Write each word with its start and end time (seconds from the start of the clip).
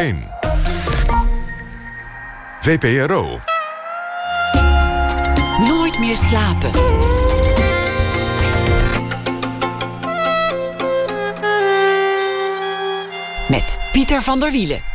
1. 0.00 0.24
VPRO. 2.60 3.40
Nooit 5.68 5.98
meer 5.98 6.16
slapen. 6.16 6.70
Met 13.48 13.78
Pieter 13.92 14.22
van 14.22 14.40
der 14.40 14.50
Wielen. 14.50 14.93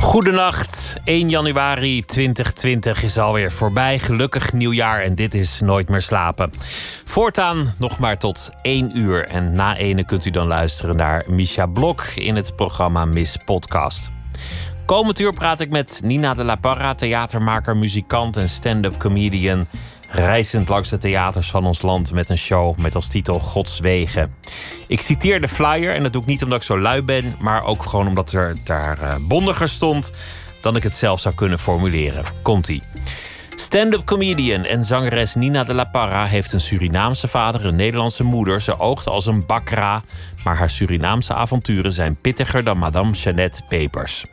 Goedenacht, 0.00 0.96
1 1.04 1.28
januari 1.28 2.02
2020 2.04 3.02
is 3.02 3.18
alweer 3.18 3.52
voorbij. 3.52 3.98
Gelukkig 3.98 4.52
nieuwjaar 4.52 5.00
en 5.00 5.14
dit 5.14 5.34
is 5.34 5.60
Nooit 5.60 5.88
meer 5.88 6.02
slapen. 6.02 6.50
Voortaan 7.04 7.72
nog 7.78 7.98
maar 7.98 8.18
tot 8.18 8.50
1 8.62 8.98
uur. 8.98 9.26
En 9.26 9.52
na 9.52 9.76
ene 9.76 10.04
kunt 10.04 10.24
u 10.24 10.30
dan 10.30 10.46
luisteren 10.46 10.96
naar 10.96 11.24
Misha 11.28 11.66
Blok 11.66 12.02
in 12.02 12.36
het 12.36 12.56
programma 12.56 13.04
Miss 13.04 13.36
Podcast. 13.44 14.10
Komend 14.86 15.18
uur 15.18 15.32
praat 15.32 15.60
ik 15.60 15.70
met 15.70 16.00
Nina 16.04 16.34
de 16.34 16.44
la 16.44 16.56
Parra, 16.56 16.94
theatermaker, 16.94 17.76
muzikant 17.76 18.36
en 18.36 18.48
stand-up 18.48 18.98
comedian. 18.98 19.66
Reizend 20.10 20.68
langs 20.68 20.88
de 20.88 20.98
theaters 20.98 21.50
van 21.50 21.64
ons 21.64 21.82
land 21.82 22.12
met 22.12 22.28
een 22.28 22.38
show 22.38 22.76
met 22.76 22.94
als 22.94 23.08
titel 23.08 23.38
Gods 23.38 23.80
Wegen. 23.80 24.34
Ik 24.86 25.00
citeer 25.00 25.40
de 25.40 25.48
flyer 25.48 25.94
en 25.94 26.02
dat 26.02 26.12
doe 26.12 26.22
ik 26.22 26.28
niet 26.28 26.42
omdat 26.42 26.58
ik 26.58 26.64
zo 26.64 26.78
lui 26.78 27.02
ben, 27.02 27.36
maar 27.38 27.64
ook 27.64 27.82
gewoon 27.82 28.08
omdat 28.08 28.32
er 28.32 28.56
daar 28.64 29.02
uh, 29.02 29.14
bondiger 29.20 29.68
stond 29.68 30.10
dan 30.60 30.76
ik 30.76 30.82
het 30.82 30.94
zelf 30.94 31.20
zou 31.20 31.34
kunnen 31.34 31.58
formuleren. 31.58 32.24
Komt-ie. 32.42 32.82
Stand-up 33.54 34.04
comedian 34.04 34.64
en 34.64 34.84
zangeres 34.84 35.34
Nina 35.34 35.64
de 35.64 35.74
la 35.74 35.84
Parra 35.84 36.26
heeft 36.26 36.52
een 36.52 36.60
Surinaamse 36.60 37.28
vader, 37.28 37.66
een 37.66 37.76
Nederlandse 37.76 38.24
moeder. 38.24 38.60
Ze 38.60 38.78
oogt 38.78 39.06
als 39.06 39.26
een 39.26 39.46
bakra, 39.46 40.02
maar 40.44 40.56
haar 40.56 40.70
Surinaamse 40.70 41.34
avonturen 41.34 41.92
zijn 41.92 42.16
pittiger 42.20 42.64
dan 42.64 42.78
Madame 42.78 43.12
Jeannette 43.12 43.62
Pepers. 43.68 44.24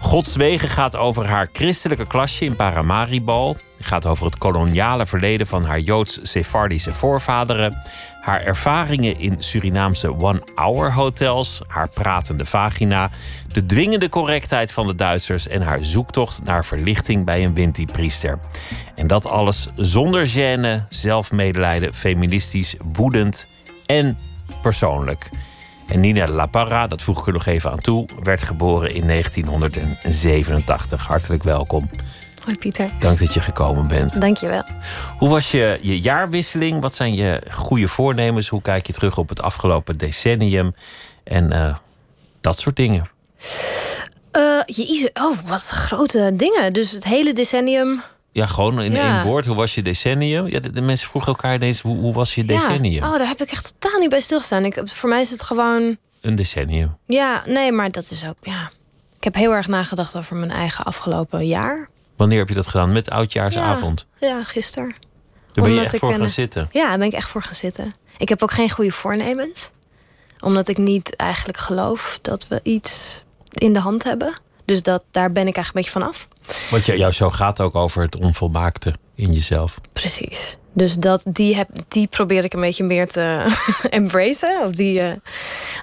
Gods 0.00 0.36
Wegen 0.36 0.68
gaat 0.68 0.96
over 0.96 1.26
haar 1.26 1.48
christelijke 1.52 2.06
klasje 2.06 2.44
in 2.44 2.56
Paramaribo. 2.56 3.56
Het 3.82 3.90
gaat 3.90 4.06
over 4.06 4.24
het 4.24 4.38
koloniale 4.38 5.06
verleden 5.06 5.46
van 5.46 5.64
haar 5.64 5.80
Joods-Sephardische 5.80 6.92
voorvaderen. 6.92 7.82
Haar 8.20 8.40
ervaringen 8.40 9.18
in 9.18 9.34
Surinaamse 9.38 10.18
one-hour 10.18 10.92
hotels. 10.92 11.62
Haar 11.66 11.88
pratende 11.88 12.44
vagina. 12.44 13.10
De 13.52 13.66
dwingende 13.66 14.08
correctheid 14.08 14.72
van 14.72 14.86
de 14.86 14.94
Duitsers. 14.94 15.48
En 15.48 15.62
haar 15.62 15.84
zoektocht 15.84 16.44
naar 16.44 16.64
verlichting 16.64 17.24
bij 17.24 17.44
een 17.44 17.54
Winti-priester. 17.54 18.38
En 18.94 19.06
dat 19.06 19.26
alles 19.26 19.68
zonder 19.76 20.26
gêne, 20.26 20.88
zelfmedelijden, 20.88 21.94
feministisch, 21.94 22.74
woedend 22.92 23.46
en 23.86 24.18
persoonlijk. 24.62 25.30
En 25.88 26.00
Nina 26.00 26.26
La 26.26 26.46
Parra, 26.46 26.86
dat 26.86 27.02
voeg 27.02 27.20
ik 27.20 27.26
er 27.26 27.32
nog 27.32 27.46
even 27.46 27.70
aan 27.70 27.80
toe, 27.80 28.08
werd 28.22 28.42
geboren 28.42 28.94
in 28.94 29.06
1987. 29.06 31.06
Hartelijk 31.06 31.42
welkom. 31.42 31.90
Hoi 32.44 32.56
Pieter. 32.56 32.90
Dank 32.98 33.18
dat 33.18 33.34
je 33.34 33.40
gekomen 33.40 33.86
bent. 33.88 34.20
Dank 34.20 34.36
je 34.36 34.48
wel. 34.48 34.62
Hoe 35.18 35.28
was 35.28 35.50
je, 35.50 35.78
je 35.82 36.00
jaarwisseling? 36.00 36.80
Wat 36.80 36.94
zijn 36.94 37.14
je 37.14 37.42
goede 37.50 37.88
voornemens? 37.88 38.48
Hoe 38.48 38.62
kijk 38.62 38.86
je 38.86 38.92
terug 38.92 39.18
op 39.18 39.28
het 39.28 39.42
afgelopen 39.42 39.98
decennium? 39.98 40.74
En 41.24 41.52
uh, 41.52 41.74
dat 42.40 42.58
soort 42.58 42.76
dingen. 42.76 43.08
Uh, 44.36 44.60
je, 44.66 45.10
oh, 45.14 45.38
wat 45.46 45.62
grote 45.68 46.32
dingen. 46.36 46.72
Dus 46.72 46.90
het 46.90 47.04
hele 47.04 47.32
decennium. 47.32 48.02
Ja, 48.32 48.46
gewoon 48.46 48.80
in 48.80 48.92
Ja. 48.92 49.16
één 49.16 49.26
woord. 49.26 49.46
Hoe 49.46 49.56
was 49.56 49.74
je 49.74 49.82
decennium? 49.82 50.46
Ja, 50.46 50.60
de, 50.60 50.70
de 50.70 50.80
mensen 50.80 51.08
vroegen 51.08 51.32
elkaar 51.32 51.54
ineens, 51.54 51.80
hoe, 51.80 51.96
hoe 51.96 52.12
was 52.12 52.34
je 52.34 52.44
decennium? 52.44 53.02
Ja. 53.04 53.12
Oh, 53.12 53.18
daar 53.18 53.28
heb 53.28 53.40
ik 53.42 53.50
echt 53.50 53.74
totaal 53.78 54.00
niet 54.00 54.10
bij 54.10 54.20
stilgestaan. 54.20 54.64
Ik, 54.64 54.80
voor 54.84 55.08
mij 55.08 55.20
is 55.20 55.30
het 55.30 55.42
gewoon. 55.42 55.96
Een 56.20 56.34
decennium. 56.34 56.96
Ja, 57.06 57.42
nee, 57.46 57.72
maar 57.72 57.90
dat 57.90 58.10
is 58.10 58.26
ook. 58.26 58.36
Ja. 58.42 58.70
Ik 59.16 59.24
heb 59.24 59.34
heel 59.34 59.54
erg 59.54 59.68
nagedacht 59.68 60.16
over 60.16 60.36
mijn 60.36 60.50
eigen 60.50 60.84
afgelopen 60.84 61.46
jaar. 61.46 61.88
Wanneer 62.16 62.38
heb 62.38 62.48
je 62.48 62.54
dat 62.54 62.66
gedaan? 62.66 62.92
Met 62.92 63.10
oudjaarsavond? 63.10 64.06
Ja, 64.20 64.44
gisteren. 64.44 64.94
Daar 65.52 65.64
ben 65.64 65.72
je 65.74 65.80
echt 65.80 65.96
voor 65.98 66.14
gaan 66.14 66.28
zitten. 66.28 66.68
Ja, 66.72 66.88
daar 66.88 66.98
ben 66.98 67.06
ik 67.06 67.12
echt 67.12 67.28
voor 67.28 67.42
gaan 67.42 67.54
zitten. 67.54 67.94
Ik 68.18 68.28
heb 68.28 68.42
ook 68.42 68.50
geen 68.52 68.70
goede 68.70 68.90
voornemens. 68.90 69.70
Omdat 70.40 70.68
ik 70.68 70.78
niet 70.78 71.16
eigenlijk 71.16 71.58
geloof 71.58 72.18
dat 72.22 72.48
we 72.48 72.60
iets 72.62 73.22
in 73.52 73.72
de 73.72 73.78
hand 73.78 74.04
hebben. 74.04 74.32
Dus 74.64 74.82
dat, 74.82 75.02
daar 75.10 75.32
ben 75.32 75.46
ik 75.46 75.56
eigenlijk 75.56 75.86
een 75.86 75.92
beetje 75.92 76.00
van 76.00 76.02
af. 76.08 76.28
Want 76.70 76.86
jou- 76.86 76.98
jouw 76.98 77.10
show 77.10 77.32
gaat 77.34 77.60
ook 77.60 77.74
over 77.74 78.02
het 78.02 78.16
onvolmaakte 78.20 78.94
in 79.14 79.32
jezelf. 79.32 79.80
Precies. 79.92 80.56
Dus 80.72 80.94
dat, 80.94 81.22
die, 81.24 81.56
heb, 81.56 81.68
die 81.88 82.06
probeer 82.06 82.44
ik 82.44 82.52
een 82.52 82.60
beetje 82.60 82.84
meer 82.84 83.08
te 83.08 83.46
embracen. 83.90 84.60
Of 84.64 84.72
die, 84.72 85.00
eh, 85.00 85.12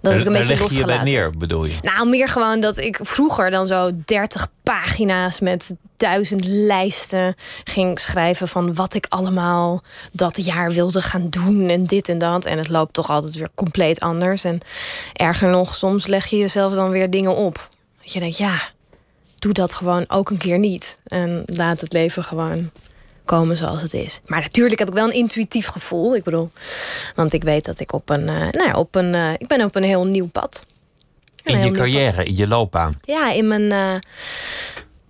dat 0.01 0.13
ik 0.13 0.25
een 0.25 0.33
beetje 0.33 0.47
leg 0.47 0.47
je 0.47 0.53
je 0.53 0.57
bij 0.57 0.59
losgelaten. 0.59 1.05
neer, 1.05 1.37
bedoel 1.37 1.65
je? 1.65 1.73
Nou, 1.81 2.09
meer 2.09 2.29
gewoon 2.29 2.59
dat 2.59 2.77
ik 2.77 2.99
vroeger 3.01 3.51
dan 3.51 3.67
zo 3.67 3.91
30 4.05 4.47
pagina's 4.63 5.39
met 5.39 5.69
duizend 5.97 6.45
lijsten 6.45 7.35
ging 7.63 7.99
schrijven 7.99 8.47
van 8.47 8.75
wat 8.75 8.93
ik 8.93 9.05
allemaal 9.09 9.81
dat 10.11 10.45
jaar 10.45 10.71
wilde 10.71 11.01
gaan 11.01 11.29
doen 11.29 11.69
en 11.69 11.85
dit 11.85 12.09
en 12.09 12.17
dat. 12.17 12.45
En 12.45 12.57
het 12.57 12.69
loopt 12.69 12.93
toch 12.93 13.09
altijd 13.09 13.35
weer 13.35 13.49
compleet 13.55 13.99
anders. 13.99 14.43
En 14.43 14.59
erger 15.13 15.49
nog, 15.49 15.75
soms 15.75 16.07
leg 16.07 16.27
je 16.27 16.37
jezelf 16.37 16.73
dan 16.73 16.89
weer 16.89 17.09
dingen 17.09 17.35
op. 17.35 17.69
Dat 18.01 18.13
je 18.13 18.19
denkt, 18.19 18.37
ja, 18.37 18.59
doe 19.39 19.53
dat 19.53 19.73
gewoon 19.73 20.05
ook 20.07 20.29
een 20.29 20.37
keer 20.37 20.59
niet. 20.59 20.97
En 21.05 21.43
laat 21.45 21.81
het 21.81 21.93
leven 21.93 22.23
gewoon 22.23 22.71
komen 23.29 23.57
zoals 23.57 23.81
het 23.81 23.93
is. 23.93 24.21
Maar 24.25 24.41
natuurlijk 24.41 24.79
heb 24.79 24.87
ik 24.87 24.93
wel 24.93 25.07
een 25.07 25.13
intuïtief 25.13 25.67
gevoel. 25.67 26.15
Ik 26.15 26.23
bedoel, 26.23 26.51
want 27.15 27.33
ik 27.33 27.43
weet 27.43 27.65
dat 27.65 27.79
ik 27.79 27.93
op 27.93 28.09
een, 28.09 28.29
eh, 28.29 28.35
nou 28.35 28.63
ja, 28.67 28.73
op 28.73 28.95
een, 28.95 29.15
eh, 29.15 29.33
ik 29.37 29.47
ben 29.47 29.63
op 29.63 29.75
een 29.75 29.83
heel 29.83 30.05
nieuw 30.05 30.27
pad. 30.27 30.65
Een 31.43 31.53
In 31.53 31.59
je 31.59 31.67
pad. 31.67 31.77
carrière, 31.77 32.23
in 32.23 32.35
je 32.35 32.47
loopbaan. 32.47 32.93
Ja, 33.01 33.31
in 33.31 33.47
mijn, 33.47 33.71
eh, 33.71 33.95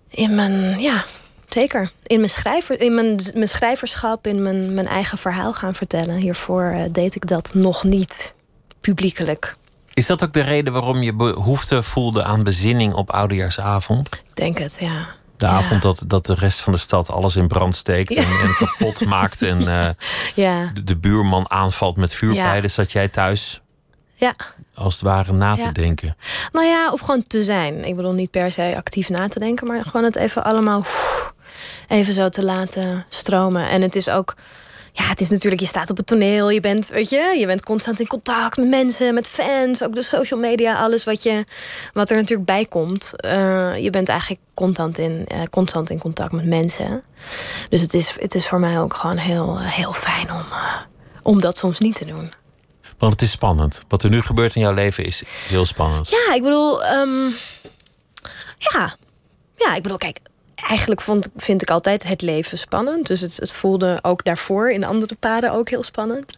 in 0.09 0.35
mijn, 0.35 0.79
ja, 0.79 1.05
zeker. 1.49 1.91
In 2.03 2.19
mijn, 2.19 2.29
schrijver, 2.29 2.81
in 2.81 2.93
mijn, 2.93 3.19
mijn 3.33 3.49
schrijverschap, 3.49 4.27
in 4.27 4.41
mijn, 4.41 4.73
mijn 4.73 4.87
eigen 4.87 5.17
verhaal 5.17 5.53
gaan 5.53 5.73
vertellen. 5.73 6.15
Hiervoor 6.15 6.87
deed 6.91 7.15
ik 7.15 7.27
dat 7.27 7.53
nog 7.53 7.83
niet 7.83 8.33
publiekelijk. 8.81 9.55
Is 9.93 10.05
dat 10.05 10.23
ook 10.23 10.33
de 10.33 10.41
reden 10.41 10.73
waarom 10.73 11.01
je 11.01 11.13
behoefte 11.13 11.83
voelde 11.83 12.23
aan 12.23 12.43
bezinning 12.43 12.93
op 12.93 13.11
oudejaarsavond? 13.11 14.09
Ik 14.13 14.21
denk 14.33 14.57
het, 14.57 14.77
ja. 14.79 15.17
De 15.39 15.45
Ja. 15.45 15.51
avond 15.51 15.81
dat, 15.81 16.03
dat 16.07 16.25
de 16.25 16.33
rest 16.33 16.59
van 16.59 16.73
de 16.73 16.79
stad 16.79 17.09
alles 17.11 17.35
in 17.35 17.47
brand 17.47 17.75
steekt 17.75 18.15
en, 18.15 18.23
en 18.23 18.55
kapot 18.57 19.05
maakt 19.15 19.41
en 19.41 19.67
eh, 19.67 19.89
Ja, 20.35 20.71
de, 20.73 20.83
de 20.83 20.97
buurman 20.97 21.51
aanvalt 21.51 21.97
met 21.97 22.13
vuurpijlen, 22.13 22.71
zat 22.71 22.91
jij 22.91 23.07
thuis 23.07 23.61
ja. 24.15 24.35
als 24.73 24.93
het 24.93 25.03
ware 25.03 25.33
na 25.33 25.55
te 25.55 25.71
denken. 25.71 26.15
Nou 26.51 26.65
ja, 26.65 26.91
of 26.91 26.99
gewoon 26.99 27.23
te 27.23 27.43
zijn. 27.43 27.85
Ik 27.85 27.95
bedoel 27.95 28.13
niet 28.13 28.31
per 28.31 28.51
se 28.51 28.73
actief 28.77 29.09
na 29.09 29.27
te 29.27 29.39
denken, 29.39 29.67
maar 29.67 29.81
gewoon 29.83 30.03
het 30.03 30.15
even 30.15 30.43
allemaal 30.43 30.85
even 31.87 32.13
zo 32.13 32.29
te 32.29 32.43
laten 32.43 33.05
stromen. 33.09 33.69
En 33.69 33.81
het 33.81 33.95
is 33.95 34.09
ook, 34.09 34.35
ja, 34.91 35.03
het 35.03 35.21
is 35.21 35.29
natuurlijk, 35.29 35.61
je 35.61 35.67
staat 35.67 35.89
op 35.89 35.97
het 35.97 36.07
toneel, 36.07 36.49
je 36.49 36.59
bent, 36.59 36.87
weet 36.87 37.09
je, 37.09 37.35
je 37.39 37.45
bent 37.45 37.63
constant 37.63 37.99
in 37.99 38.07
contact 38.07 38.57
met 38.57 38.67
mensen, 38.67 39.13
met 39.13 39.27
fans, 39.27 39.83
ook 39.83 39.95
de 39.95 40.03
social 40.03 40.39
media, 40.39 40.81
alles 40.81 41.03
wat, 41.03 41.23
je, 41.23 41.45
wat 41.93 42.09
er 42.09 42.15
natuurlijk 42.15 42.47
bij 42.47 42.65
komt. 42.65 43.13
Eh, 43.15 43.75
je 43.75 43.89
bent 43.89 44.07
eigenlijk 44.09 44.41
constant 44.53 44.97
in, 44.97 45.25
eh, 45.27 45.41
constant 45.49 45.89
in 45.89 45.99
contact 45.99 46.31
met 46.31 46.45
mensen. 46.45 47.03
Dus 47.69 47.81
het 47.81 47.93
is, 47.93 48.15
het 48.19 48.35
is 48.35 48.47
voor 48.47 48.59
mij 48.59 48.79
ook 48.79 48.93
gewoon 48.93 49.17
heel, 49.17 49.59
heel 49.59 49.93
fijn 49.93 50.31
om, 50.31 50.45
eh, 50.51 50.79
om 51.21 51.41
dat 51.41 51.57
soms 51.57 51.79
niet 51.79 51.95
te 51.95 52.05
doen. 52.05 52.31
Want 52.97 53.13
het 53.13 53.21
is 53.21 53.31
spannend. 53.31 53.83
Wat 53.87 54.03
er 54.03 54.09
nu 54.09 54.21
gebeurt 54.21 54.55
in 54.55 54.61
jouw 54.61 54.73
leven 54.73 55.05
is 55.05 55.23
heel 55.47 55.65
spannend. 55.65 56.09
Ja, 56.09 56.33
ik 56.33 56.43
bedoel, 56.43 56.83
ehm, 56.83 57.29
ja. 58.57 58.95
Ja, 59.55 59.75
ik 59.75 59.81
bedoel, 59.81 59.97
kijk, 59.97 60.19
eigenlijk 60.67 61.01
vond, 61.01 61.29
vind 61.35 61.61
ik 61.61 61.69
altijd 61.69 62.03
het 62.03 62.21
leven 62.21 62.57
spannend. 62.57 63.07
Dus 63.07 63.21
het, 63.21 63.35
het 63.35 63.51
voelde 63.51 63.99
ook 64.01 64.23
daarvoor 64.23 64.71
in 64.71 64.83
andere 64.83 65.15
paden 65.15 65.51
ook 65.51 65.69
heel 65.69 65.83
spannend. 65.83 66.37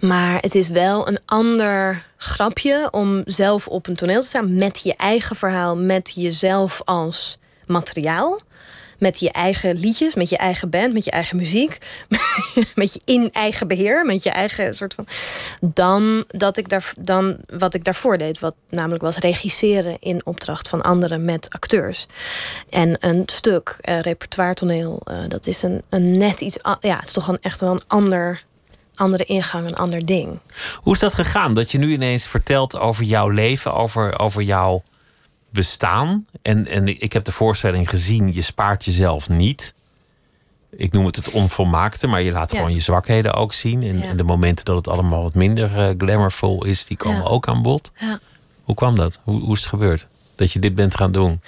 Maar 0.00 0.40
het 0.40 0.54
is 0.54 0.68
wel 0.68 1.08
een 1.08 1.18
ander 1.24 2.04
grapje 2.16 2.88
om 2.90 3.22
zelf 3.24 3.68
op 3.68 3.86
een 3.86 3.94
toneel 3.94 4.20
te 4.20 4.26
staan 4.26 4.54
met 4.54 4.82
je 4.82 4.96
eigen 4.96 5.36
verhaal, 5.36 5.76
met 5.76 6.12
jezelf 6.14 6.82
als 6.84 7.38
materiaal. 7.66 8.40
Met 8.98 9.20
je 9.20 9.32
eigen 9.32 9.74
liedjes, 9.74 10.14
met 10.14 10.28
je 10.28 10.36
eigen 10.36 10.70
band, 10.70 10.92
met 10.92 11.04
je 11.04 11.10
eigen 11.10 11.36
muziek. 11.36 11.78
met 12.74 12.92
je 12.92 13.00
in 13.04 13.30
eigen 13.32 13.68
beheer, 13.68 14.04
met 14.04 14.22
je 14.22 14.30
eigen 14.30 14.74
soort 14.74 14.94
van. 14.94 15.06
Dan, 15.60 16.24
dat 16.28 16.56
ik 16.56 16.68
daar, 16.68 16.92
dan 16.98 17.36
wat 17.46 17.74
ik 17.74 17.84
daarvoor 17.84 18.18
deed, 18.18 18.38
wat 18.38 18.54
namelijk 18.70 19.02
was 19.02 19.18
regisseren 19.18 19.96
in 20.00 20.26
opdracht 20.26 20.68
van 20.68 20.82
anderen 20.82 21.24
met 21.24 21.46
acteurs. 21.50 22.06
En 22.68 22.96
een 23.00 23.22
stuk, 23.26 23.78
eh, 23.80 24.00
repertoire 24.00 24.54
toneel, 24.54 25.00
eh, 25.04 25.16
dat 25.28 25.46
is 25.46 25.62
een, 25.62 25.82
een 25.88 26.18
net 26.18 26.40
iets. 26.40 26.58
Ja, 26.80 26.96
het 26.96 27.06
is 27.06 27.12
toch 27.12 27.28
een, 27.28 27.38
echt 27.40 27.60
wel 27.60 27.72
een 27.72 27.82
ander, 27.86 28.44
andere 28.94 29.24
ingang, 29.24 29.68
een 29.68 29.76
ander 29.76 30.06
ding. 30.06 30.40
Hoe 30.74 30.94
is 30.94 31.00
dat 31.00 31.14
gegaan? 31.14 31.54
Dat 31.54 31.70
je 31.70 31.78
nu 31.78 31.92
ineens 31.92 32.26
vertelt 32.26 32.78
over 32.78 33.04
jouw 33.04 33.28
leven, 33.28 33.74
over, 33.74 34.18
over 34.18 34.42
jouw 34.42 34.82
bestaan. 35.50 36.26
En, 36.42 36.66
en 36.66 36.86
ik 37.00 37.12
heb 37.12 37.24
de 37.24 37.32
voorstelling 37.32 37.88
gezien, 37.88 38.32
je 38.32 38.42
spaart 38.42 38.84
jezelf 38.84 39.28
niet. 39.28 39.74
Ik 40.70 40.92
noem 40.92 41.06
het 41.06 41.16
het 41.16 41.30
onvolmaakte, 41.30 42.06
maar 42.06 42.22
je 42.22 42.32
laat 42.32 42.50
Ja. 42.52 42.56
gewoon 42.58 42.74
je 42.74 42.80
zwakheden 42.80 43.34
ook 43.34 43.52
zien. 43.54 43.82
En, 43.82 43.98
Ja. 43.98 44.04
en 44.04 44.16
de 44.16 44.24
momenten 44.24 44.64
dat 44.64 44.76
het 44.76 44.88
allemaal 44.88 45.22
wat 45.22 45.34
minder 45.34 45.76
eh, 45.78 45.94
glamourvol 45.98 46.64
is, 46.64 46.86
die 46.86 46.96
komen 46.96 47.22
Ja. 47.22 47.28
ook 47.28 47.48
aan 47.48 47.62
bod. 47.62 47.92
Ja. 47.98 48.20
Hoe 48.64 48.74
kwam 48.74 48.94
dat? 48.96 49.20
Hoe, 49.24 49.40
hoe 49.40 49.52
is 49.54 49.60
het 49.60 49.68
gebeurd? 49.68 50.06
Dat 50.38 50.52
je 50.52 50.58
dit 50.58 50.74
bent 50.74 50.94
gaan 50.94 51.12
doen? 51.12 51.40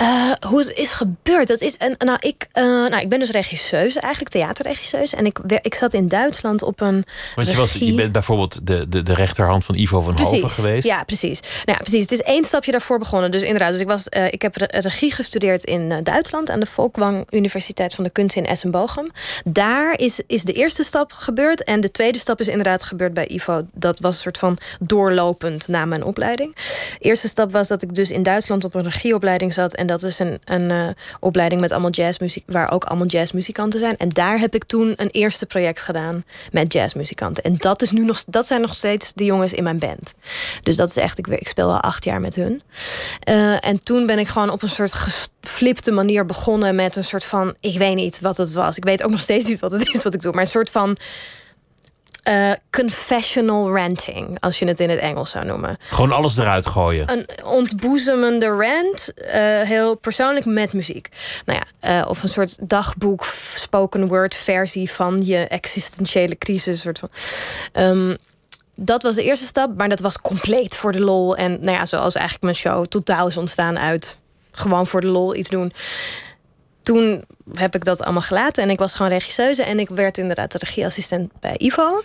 Uh, 0.00 0.32
hoe 0.46 0.58
het 0.58 0.72
is 0.74 0.90
gebeurd, 0.90 1.48
dat 1.48 1.60
is 1.60 1.74
een. 1.78 1.94
Nou, 1.98 2.18
ik, 2.20 2.46
uh, 2.54 2.64
nou, 2.64 2.96
ik 3.00 3.08
ben 3.08 3.18
dus 3.18 3.30
regisseuse, 3.30 4.00
eigenlijk 4.00 4.34
theaterregisseuse. 4.34 5.16
En 5.16 5.26
ik, 5.26 5.38
ik 5.62 5.74
zat 5.74 5.94
in 5.94 6.08
Duitsland 6.08 6.62
op 6.62 6.80
een. 6.80 7.04
Want 7.34 7.50
je, 7.50 7.56
was, 7.56 7.72
je 7.72 7.94
bent 7.94 8.12
bijvoorbeeld 8.12 8.66
de, 8.66 8.88
de, 8.88 9.02
de 9.02 9.14
rechterhand 9.14 9.64
van 9.64 9.74
Ivo 9.74 10.00
van 10.00 10.18
Hoven 10.18 10.50
geweest. 10.50 10.86
Ja, 10.86 11.04
precies. 11.04 11.40
Nou, 11.40 11.52
ja, 11.64 11.76
precies. 11.76 12.02
Het 12.02 12.12
is 12.12 12.22
één 12.22 12.44
stapje 12.44 12.70
daarvoor 12.70 12.98
begonnen. 12.98 13.30
Dus 13.30 13.42
inderdaad, 13.42 13.70
dus 13.70 13.80
ik, 13.80 13.86
was, 13.86 14.04
uh, 14.16 14.26
ik 14.26 14.42
heb 14.42 14.56
regie 14.56 15.12
gestudeerd 15.12 15.64
in 15.64 16.02
Duitsland 16.02 16.50
aan 16.50 16.60
de 16.60 16.66
Volkwang 16.66 17.26
Universiteit 17.30 17.94
van 17.94 18.04
de 18.04 18.10
Kunst 18.10 18.36
in 18.36 18.46
Essen-Bochum. 18.46 19.10
Daar 19.44 19.98
is, 19.98 20.20
is 20.26 20.42
de 20.42 20.52
eerste 20.52 20.84
stap 20.84 21.12
gebeurd. 21.12 21.64
En 21.64 21.80
de 21.80 21.90
tweede 21.90 22.18
stap 22.18 22.40
is 22.40 22.48
inderdaad 22.48 22.82
gebeurd 22.82 23.14
bij 23.14 23.28
Ivo. 23.28 23.62
Dat 23.72 24.00
was 24.00 24.14
een 24.14 24.20
soort 24.20 24.38
van 24.38 24.58
doorlopend 24.80 25.68
na 25.68 25.84
mijn 25.84 26.04
opleiding. 26.04 26.54
De 26.54 26.96
eerste 26.98 27.28
stap 27.28 27.52
was 27.52 27.68
dat 27.68 27.82
ik 27.82 27.94
dus 27.94 28.10
in 28.10 28.22
Duitsland 28.22 28.30
op 28.64 28.74
een 28.74 28.82
regieopleiding 28.82 29.54
zat. 29.54 29.74
En 29.74 29.86
dat 29.86 30.02
is 30.02 30.18
een, 30.18 30.40
een 30.44 30.70
uh, 30.70 30.88
opleiding 31.20 31.60
met 31.60 31.70
allemaal 31.72 31.90
jazzmuziek, 31.90 32.44
waar 32.46 32.70
ook 32.70 32.84
allemaal 32.84 33.06
jazzmuzikanten 33.06 33.80
zijn. 33.80 33.96
En 33.96 34.08
daar 34.08 34.38
heb 34.38 34.54
ik 34.54 34.64
toen 34.64 34.94
een 34.96 35.10
eerste 35.10 35.46
project 35.46 35.82
gedaan 35.82 36.22
met 36.52 36.72
jazzmuzikanten. 36.72 37.42
En 37.42 37.56
dat, 37.56 37.82
is 37.82 37.90
nu 37.90 38.04
nog, 38.04 38.24
dat 38.26 38.46
zijn 38.46 38.60
nog 38.60 38.74
steeds 38.74 39.12
de 39.14 39.24
jongens 39.24 39.52
in 39.52 39.62
mijn 39.62 39.78
band. 39.78 40.14
Dus 40.62 40.76
dat 40.76 40.88
is 40.88 40.96
echt, 40.96 41.18
ik, 41.18 41.26
ik 41.26 41.48
speel 41.48 41.72
al 41.72 41.80
acht 41.80 42.04
jaar 42.04 42.20
met 42.20 42.34
hun. 42.34 42.62
Uh, 43.28 43.66
en 43.66 43.78
toen 43.78 44.06
ben 44.06 44.18
ik 44.18 44.28
gewoon 44.28 44.50
op 44.50 44.62
een 44.62 44.68
soort 44.68 44.92
geflipte 44.92 45.90
manier 45.90 46.26
begonnen 46.26 46.74
met 46.74 46.96
een 46.96 47.04
soort 47.04 47.24
van, 47.24 47.54
ik 47.60 47.78
weet 47.78 47.94
niet 47.94 48.20
wat 48.20 48.36
het 48.36 48.52
was. 48.52 48.76
Ik 48.76 48.84
weet 48.84 49.02
ook 49.02 49.10
nog 49.10 49.20
steeds 49.20 49.46
niet 49.46 49.60
wat 49.60 49.70
het 49.70 49.88
is 49.94 50.02
wat 50.02 50.14
ik 50.14 50.22
doe, 50.22 50.32
maar 50.32 50.40
een 50.40 50.46
soort 50.46 50.70
van 50.70 50.96
uh, 52.28 52.52
confessional 52.70 53.74
ranting, 53.74 54.40
als 54.40 54.58
je 54.58 54.66
het 54.66 54.80
in 54.80 54.90
het 54.90 54.98
Engels 54.98 55.30
zou 55.30 55.44
noemen. 55.44 55.76
Gewoon 55.88 56.12
alles 56.12 56.38
eruit 56.38 56.66
gooien. 56.66 57.12
Een 57.12 57.26
ontboezemende 57.44 58.46
rant, 58.46 59.12
uh, 59.16 59.32
heel 59.60 59.96
persoonlijk 59.96 60.44
met 60.44 60.72
muziek. 60.72 61.08
Nou 61.46 61.60
ja, 61.80 62.00
uh, 62.00 62.08
of 62.08 62.22
een 62.22 62.28
soort 62.28 62.68
dagboek, 62.68 63.24
spoken 63.54 64.08
word 64.08 64.34
versie 64.34 64.90
van 64.90 65.26
je 65.26 65.46
existentiële 65.46 66.38
crisis. 66.38 66.80
Soort 66.80 66.98
van. 66.98 67.08
Um, 67.72 68.16
dat 68.76 69.02
was 69.02 69.14
de 69.14 69.22
eerste 69.22 69.44
stap, 69.44 69.76
maar 69.76 69.88
dat 69.88 70.00
was 70.00 70.20
compleet 70.20 70.76
voor 70.76 70.92
de 70.92 71.00
lol. 71.00 71.36
En 71.36 71.58
nou 71.60 71.76
ja, 71.76 71.86
zoals 71.86 72.14
eigenlijk 72.14 72.44
mijn 72.44 72.56
show 72.56 72.86
totaal 72.86 73.26
is 73.26 73.36
ontstaan 73.36 73.78
uit 73.78 74.16
gewoon 74.50 74.86
voor 74.86 75.00
de 75.00 75.06
lol 75.06 75.34
iets 75.34 75.48
doen 75.48 75.72
toen 76.82 77.24
heb 77.52 77.74
ik 77.74 77.84
dat 77.84 78.02
allemaal 78.02 78.22
gelaten 78.22 78.62
en 78.62 78.70
ik 78.70 78.78
was 78.78 78.94
gewoon 78.94 79.12
regisseuse 79.12 79.62
en 79.62 79.78
ik 79.78 79.88
werd 79.88 80.18
inderdaad 80.18 80.52
de 80.52 80.58
regieassistent 80.58 81.32
bij 81.40 81.54
Ivo. 81.58 82.02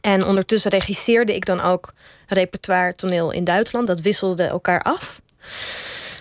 En 0.00 0.24
ondertussen 0.24 0.70
regisseerde 0.70 1.34
ik 1.34 1.44
dan 1.44 1.60
ook 1.60 1.92
repertoire 2.26 2.94
toneel 2.94 3.30
in 3.30 3.44
Duitsland. 3.44 3.86
Dat 3.86 4.00
wisselde 4.00 4.42
elkaar 4.42 4.82
af. 4.82 5.20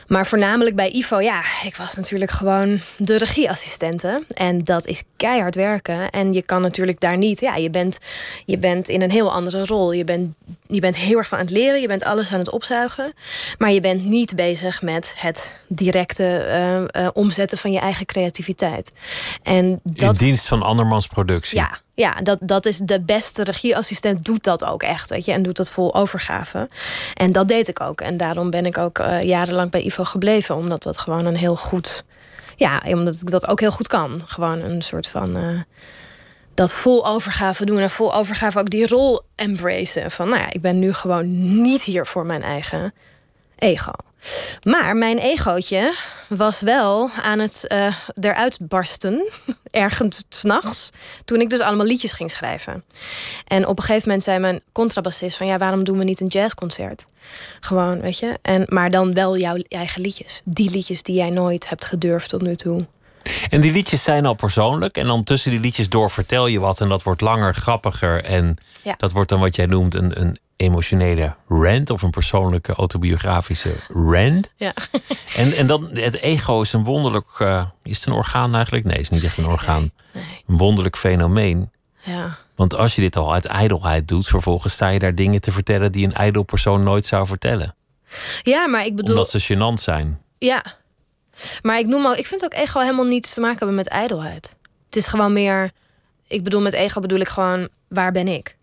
Maar 0.09 0.27
voornamelijk 0.27 0.75
bij 0.75 0.91
Ivo, 0.91 1.19
ja, 1.19 1.41
ik 1.63 1.75
was 1.75 1.95
natuurlijk 1.95 2.31
gewoon 2.31 2.79
de 2.97 3.17
regieassistente. 3.17 4.23
En 4.33 4.63
dat 4.63 4.85
is 4.85 5.03
keihard 5.17 5.55
werken. 5.55 6.09
En 6.09 6.33
je 6.33 6.43
kan 6.43 6.61
natuurlijk 6.61 6.99
daar 6.99 7.17
niet, 7.17 7.39
ja, 7.39 7.55
je 7.55 7.69
bent, 7.69 7.97
je 8.45 8.57
bent 8.57 8.87
in 8.87 9.01
een 9.01 9.11
heel 9.11 9.31
andere 9.31 9.65
rol. 9.65 9.91
Je 9.91 10.03
bent, 10.03 10.33
je 10.67 10.79
bent 10.79 10.95
heel 10.95 11.17
erg 11.17 11.27
van 11.27 11.37
aan 11.37 11.45
het 11.45 11.53
leren, 11.53 11.81
je 11.81 11.87
bent 11.87 12.03
alles 12.03 12.33
aan 12.33 12.39
het 12.39 12.51
opzuigen. 12.51 13.13
Maar 13.57 13.71
je 13.71 13.81
bent 13.81 14.05
niet 14.05 14.35
bezig 14.35 14.81
met 14.81 15.13
het 15.17 15.53
directe 15.67 16.45
uh, 16.95 17.03
uh, 17.03 17.09
omzetten 17.13 17.57
van 17.57 17.71
je 17.71 17.79
eigen 17.79 18.05
creativiteit. 18.05 18.91
En 19.43 19.79
dat, 19.83 20.19
in 20.19 20.25
dienst 20.25 20.47
van 20.47 20.61
andermans 20.61 21.07
productie. 21.07 21.57
Ja, 21.57 21.79
ja, 21.99 22.13
dat, 22.13 22.37
dat 22.41 22.65
is 22.65 22.77
de 22.77 23.01
beste 23.01 23.43
regieassistent 23.43 24.25
doet 24.25 24.43
dat 24.43 24.63
ook 24.63 24.83
echt, 24.83 25.09
weet 25.09 25.25
je, 25.25 25.31
en 25.31 25.41
doet 25.41 25.57
dat 25.57 25.69
vol 25.69 25.95
overgave. 25.95 26.69
En 27.13 27.31
dat 27.31 27.47
deed 27.47 27.67
ik 27.67 27.81
ook. 27.81 28.01
En 28.01 28.17
daarom 28.17 28.49
ben 28.49 28.65
ik 28.65 28.77
ook 28.77 28.99
uh, 28.99 29.21
jarenlang 29.21 29.71
bij 29.71 29.81
Ivo 29.81 30.03
gebleven, 30.03 30.55
omdat 30.55 30.83
dat 30.83 30.97
gewoon 30.97 31.25
een 31.25 31.35
heel 31.35 31.55
goed, 31.55 32.03
ja, 32.55 32.81
omdat 32.85 33.15
ik 33.15 33.29
dat 33.29 33.47
ook 33.47 33.59
heel 33.59 33.71
goed 33.71 33.87
kan. 33.87 34.21
Gewoon 34.25 34.59
een 34.59 34.81
soort 34.81 35.07
van 35.07 35.43
uh, 35.43 35.59
dat 36.53 36.73
vol 36.73 37.07
overgave 37.07 37.65
doen 37.65 37.79
en 37.79 37.89
vol 37.89 38.15
overgave 38.15 38.59
ook 38.59 38.69
die 38.69 38.87
rol 38.87 39.21
embracen. 39.35 40.11
Van, 40.11 40.29
nou 40.29 40.41
ja, 40.41 40.51
ik 40.51 40.61
ben 40.61 40.79
nu 40.79 40.93
gewoon 40.93 41.61
niet 41.61 41.81
hier 41.81 42.05
voor 42.05 42.25
mijn 42.25 42.43
eigen 42.43 42.93
ego. 43.55 43.91
Maar 44.63 44.95
mijn 44.95 45.17
egootje 45.17 45.93
was 46.27 46.61
wel 46.61 47.09
aan 47.23 47.39
het 47.39 47.65
uh, 47.67 47.95
eruit 48.19 48.57
barsten, 48.61 49.29
ergens 49.71 50.23
s'nachts, 50.29 50.89
toen 51.25 51.41
ik 51.41 51.49
dus 51.49 51.59
allemaal 51.59 51.85
liedjes 51.85 52.13
ging 52.13 52.31
schrijven. 52.31 52.83
En 53.47 53.67
op 53.67 53.77
een 53.77 53.83
gegeven 53.83 54.07
moment 54.07 54.23
zei 54.23 54.39
mijn 54.39 54.61
contrabassist 54.71 55.37
van 55.37 55.47
ja, 55.47 55.57
waarom 55.57 55.83
doen 55.83 55.97
we 55.97 56.03
niet 56.03 56.21
een 56.21 56.27
jazzconcert? 56.27 57.05
Gewoon, 57.59 58.01
weet 58.01 58.19
je. 58.19 58.37
En, 58.41 58.65
maar 58.67 58.89
dan 58.89 59.13
wel 59.13 59.37
jouw 59.37 59.57
eigen 59.67 60.01
liedjes. 60.01 60.41
Die 60.45 60.69
liedjes 60.69 61.03
die 61.03 61.15
jij 61.15 61.29
nooit 61.29 61.69
hebt 61.69 61.85
gedurfd 61.85 62.29
tot 62.29 62.41
nu 62.41 62.55
toe. 62.55 62.87
En 63.49 63.61
die 63.61 63.71
liedjes 63.71 64.03
zijn 64.03 64.25
al 64.25 64.33
persoonlijk. 64.33 64.97
En 64.97 65.07
dan 65.07 65.23
tussen 65.23 65.51
die 65.51 65.59
liedjes 65.59 65.89
door 65.89 66.11
vertel 66.11 66.47
je 66.47 66.59
wat. 66.59 66.81
En 66.81 66.89
dat 66.89 67.03
wordt 67.03 67.21
langer, 67.21 67.53
grappiger. 67.55 68.23
En 68.23 68.57
ja. 68.83 68.95
dat 68.97 69.11
wordt 69.11 69.29
dan 69.29 69.39
wat 69.39 69.55
jij 69.55 69.65
noemt 69.65 69.95
een, 69.95 70.21
een 70.21 70.37
emotionele 70.59 71.35
rant. 71.47 71.89
Of 71.89 72.01
een 72.01 72.09
persoonlijke 72.09 72.73
autobiografische 72.73 73.75
rant. 73.87 74.49
Ja. 74.55 74.73
En, 75.35 75.53
en 75.53 75.67
dan, 75.67 75.89
het 75.91 76.17
ego 76.17 76.61
is 76.61 76.73
een 76.73 76.83
wonderlijk... 76.83 77.39
Uh, 77.39 77.65
is 77.83 77.97
het 77.97 78.05
een 78.05 78.13
orgaan 78.13 78.55
eigenlijk? 78.55 78.85
Nee, 78.85 78.93
het 78.93 79.03
is 79.03 79.09
niet 79.09 79.23
echt 79.23 79.37
een 79.37 79.47
orgaan. 79.47 79.91
Nee, 80.13 80.23
nee. 80.23 80.43
Een 80.47 80.57
wonderlijk 80.57 80.97
fenomeen. 80.97 81.71
Ja. 82.03 82.37
Want 82.55 82.75
als 82.75 82.95
je 82.95 83.01
dit 83.01 83.15
al 83.15 83.33
uit 83.33 83.45
ijdelheid 83.45 84.07
doet... 84.07 84.27
vervolgens 84.27 84.73
sta 84.73 84.87
je 84.87 84.99
daar 84.99 85.15
dingen 85.15 85.41
te 85.41 85.51
vertellen... 85.51 85.91
die 85.91 86.05
een 86.05 86.13
ijdel 86.13 86.43
persoon 86.43 86.83
nooit 86.83 87.05
zou 87.05 87.27
vertellen. 87.27 87.75
Ja, 88.41 88.67
maar 88.67 88.85
ik 88.85 88.95
bedoel... 88.95 89.15
Omdat 89.15 89.29
ze 89.29 89.53
gênant 89.53 89.81
zijn. 89.81 90.21
Ja. 90.37 90.63
Maar 91.61 91.79
ik 91.79 91.85
noem 91.85 92.05
ook, 92.05 92.15
ik 92.15 92.27
vind 92.27 92.43
ook 92.43 92.53
ego 92.53 92.79
helemaal 92.79 93.05
niets 93.05 93.33
te 93.33 93.39
maken 93.39 93.57
hebben 93.57 93.75
met 93.75 93.87
ijdelheid. 93.87 94.55
Het 94.85 94.95
is 94.95 95.07
gewoon 95.07 95.33
meer, 95.33 95.71
ik 96.27 96.43
bedoel 96.43 96.61
met 96.61 96.73
ego 96.73 97.01
bedoel 97.01 97.19
ik 97.19 97.27
gewoon, 97.27 97.69
waar 97.87 98.11
ben 98.11 98.27
ik? 98.27 98.57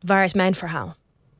Waar 0.00 0.24
is 0.24 0.32
mijn 0.32 0.54
verhaal? 0.54 0.96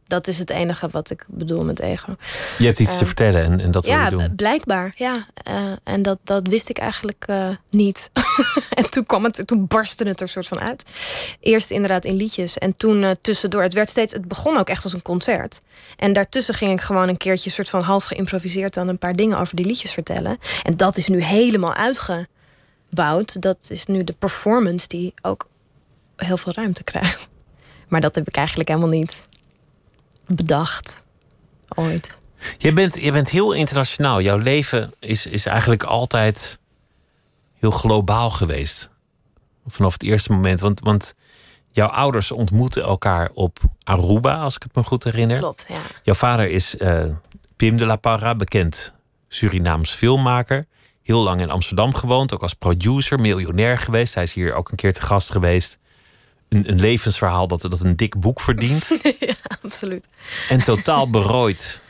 Dat 0.07 0.27
is 0.27 0.39
het 0.39 0.51
enige 0.51 0.89
wat 0.89 1.11
ik 1.11 1.25
bedoel 1.29 1.65
met 1.65 1.81
ego. 1.81 2.17
Je 2.59 2.65
hebt 2.65 2.81
iets 2.81 2.93
uh, 2.93 2.99
te 2.99 3.07
vertellen 3.07 3.43
en, 3.43 3.61
en 3.61 3.71
dat 3.71 3.85
wil 3.85 3.95
ja, 3.95 4.05
je 4.05 4.11
doen. 4.11 4.35
blijkbaar, 4.35 4.93
ja. 4.97 5.27
Uh, 5.49 5.73
en 5.85 6.03
dat, 6.03 6.19
dat 6.25 6.49
wist 6.49 6.69
ik 6.69 6.79
eigenlijk 6.79 7.25
uh, 7.31 7.49
niet. 7.71 8.11
en 8.79 8.91
toen 8.91 9.07
kwam 9.07 9.25
het, 9.25 9.43
toen 9.47 9.67
barstte 9.67 10.09
het 10.09 10.21
er 10.21 10.29
soort 10.29 10.47
van 10.47 10.61
uit. 10.61 10.85
Eerst 11.41 11.71
inderdaad 11.71 12.05
in 12.05 12.15
liedjes 12.15 12.59
en 12.59 12.77
toen 12.77 13.17
tussendoor. 13.21 13.63
Het 13.63 13.73
werd 13.73 13.89
steeds, 13.89 14.13
het 14.13 14.29
begon 14.29 14.57
ook 14.57 14.69
echt 14.69 14.85
als 14.85 14.93
een 14.93 15.03
concert. 15.03 15.61
En 15.97 16.13
daartussen 16.13 16.55
ging 16.55 16.73
ik 16.73 16.81
gewoon 16.81 17.09
een 17.09 17.17
keertje 17.17 17.51
soort 17.51 17.69
van 17.69 17.83
half 17.83 18.05
geïmproviseerd 18.05 18.75
dan 18.75 18.89
een 18.89 18.99
paar 18.99 19.17
dingen 19.17 19.39
over 19.39 19.57
die 19.57 19.67
liedjes 19.67 19.93
vertellen. 19.93 20.39
En 20.63 20.77
dat 20.77 20.97
is 20.97 21.07
nu 21.07 21.23
helemaal 21.23 21.75
uitgebouwd. 21.75 23.43
Dat 23.43 23.57
is 23.69 23.87
nu 23.87 24.05
de 24.05 24.15
performance 24.19 24.89
die 24.89 25.15
ook 25.23 25.49
heel 26.17 26.37
veel 26.37 26.53
ruimte 26.53 26.83
krijgt. 26.83 27.29
Maar 27.89 28.01
dat 28.01 28.15
heb 28.15 28.29
ik 28.29 28.37
eigenlijk 28.37 28.69
helemaal 28.69 28.91
niet 28.91 29.27
bedacht. 30.37 31.03
Ooit. 31.75 32.19
Je 32.59 32.73
bent, 32.73 32.97
je 33.01 33.13
bent 33.13 33.31
heel 33.31 33.53
internationaal. 33.53 34.21
Jouw 34.21 34.39
leven 34.39 34.93
is, 34.99 35.27
is 35.27 35.47
eigenlijk 35.47 35.83
altijd 35.83 36.59
heel 37.59 37.71
globaal 37.71 38.31
geweest. 38.31 38.91
Vanaf 39.67 39.93
het 39.93 40.03
eerste 40.03 40.33
moment. 40.33 40.61
Want, 40.61 40.81
want 40.81 41.15
jouw 41.71 41.89
ouders 41.89 42.33
ontmoeten 42.33 42.83
elkaar 42.83 43.31
op 43.35 43.59
Aruba, 43.83 44.37
als 44.37 44.57
ik 44.57 44.63
het 44.63 44.75
me 44.75 44.83
goed 44.83 45.05
herinner. 45.05 45.39
Klopt, 45.39 45.65
ja. 45.69 45.81
Jouw 46.03 46.15
vader 46.15 46.49
is 46.49 46.75
uh, 46.75 47.05
Pim 47.57 47.77
de 47.77 47.87
la 47.87 47.97
Parra, 47.97 48.35
bekend 48.35 48.95
Surinaams 49.29 49.91
filmmaker. 49.91 50.67
Heel 51.03 51.23
lang 51.23 51.41
in 51.41 51.51
Amsterdam 51.51 51.95
gewoond, 51.95 52.35
ook 52.35 52.43
als 52.43 52.55
producer, 52.55 53.21
miljonair 53.21 53.79
geweest. 53.79 54.15
Hij 54.15 54.23
is 54.23 54.33
hier 54.33 54.55
ook 54.55 54.71
een 54.71 54.77
keer 54.77 54.93
te 54.93 55.03
gast 55.03 55.33
geweest 55.33 55.81
een, 56.53 56.71
een, 56.71 56.81
levensverhaal 56.81 57.49
dat, 57.49 57.61
dat 57.61 57.81
een 57.81 57.97
dik 57.97 58.21
boek 58.21 58.41
verdient. 58.41 58.89
ja, 59.19 59.35
absoluut. 59.63 60.09
En 60.49 60.65
totaal 60.65 61.11
berooid 61.11 61.83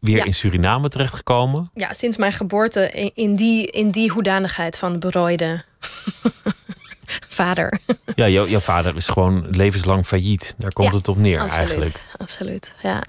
weer 0.00 0.16
ja. 0.16 0.24
in 0.24 0.34
Suriname 0.34 0.88
terechtgekomen. 0.88 1.70
Ja, 1.74 1.92
sinds 1.92 2.16
mijn 2.16 2.32
geboorte 2.32 3.10
in, 3.14 3.36
die, 3.36 3.70
in 3.70 3.90
die 3.90 4.10
hoedanigheid 4.10 4.78
van 4.78 4.98
berooide 4.98 5.64
vader. 7.40 7.80
ja, 8.14 8.28
jou, 8.28 8.50
jouw 8.50 8.60
vader 8.60 8.96
is 8.96 9.08
gewoon 9.08 9.46
levenslang 9.50 10.06
failliet. 10.06 10.54
Daar 10.58 10.72
komt 10.72 10.90
ja, 10.90 10.96
het 10.96 11.08
op 11.08 11.16
neer 11.16 11.40
absoluut, 11.40 11.58
eigenlijk. 11.58 12.04
Absoluut, 12.16 12.74
ja. 12.82 13.02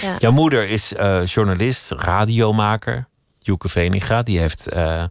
ja. 0.00 0.16
Jouw 0.18 0.32
moeder 0.32 0.68
is 0.68 0.92
uh, 0.92 1.24
journalist, 1.24 1.90
radiomaker. 1.90 3.06
Joeke 3.38 3.68
Veniga, 3.68 4.22
die 4.22 4.38
heeft... 4.38 4.74
Uh, 4.74 5.04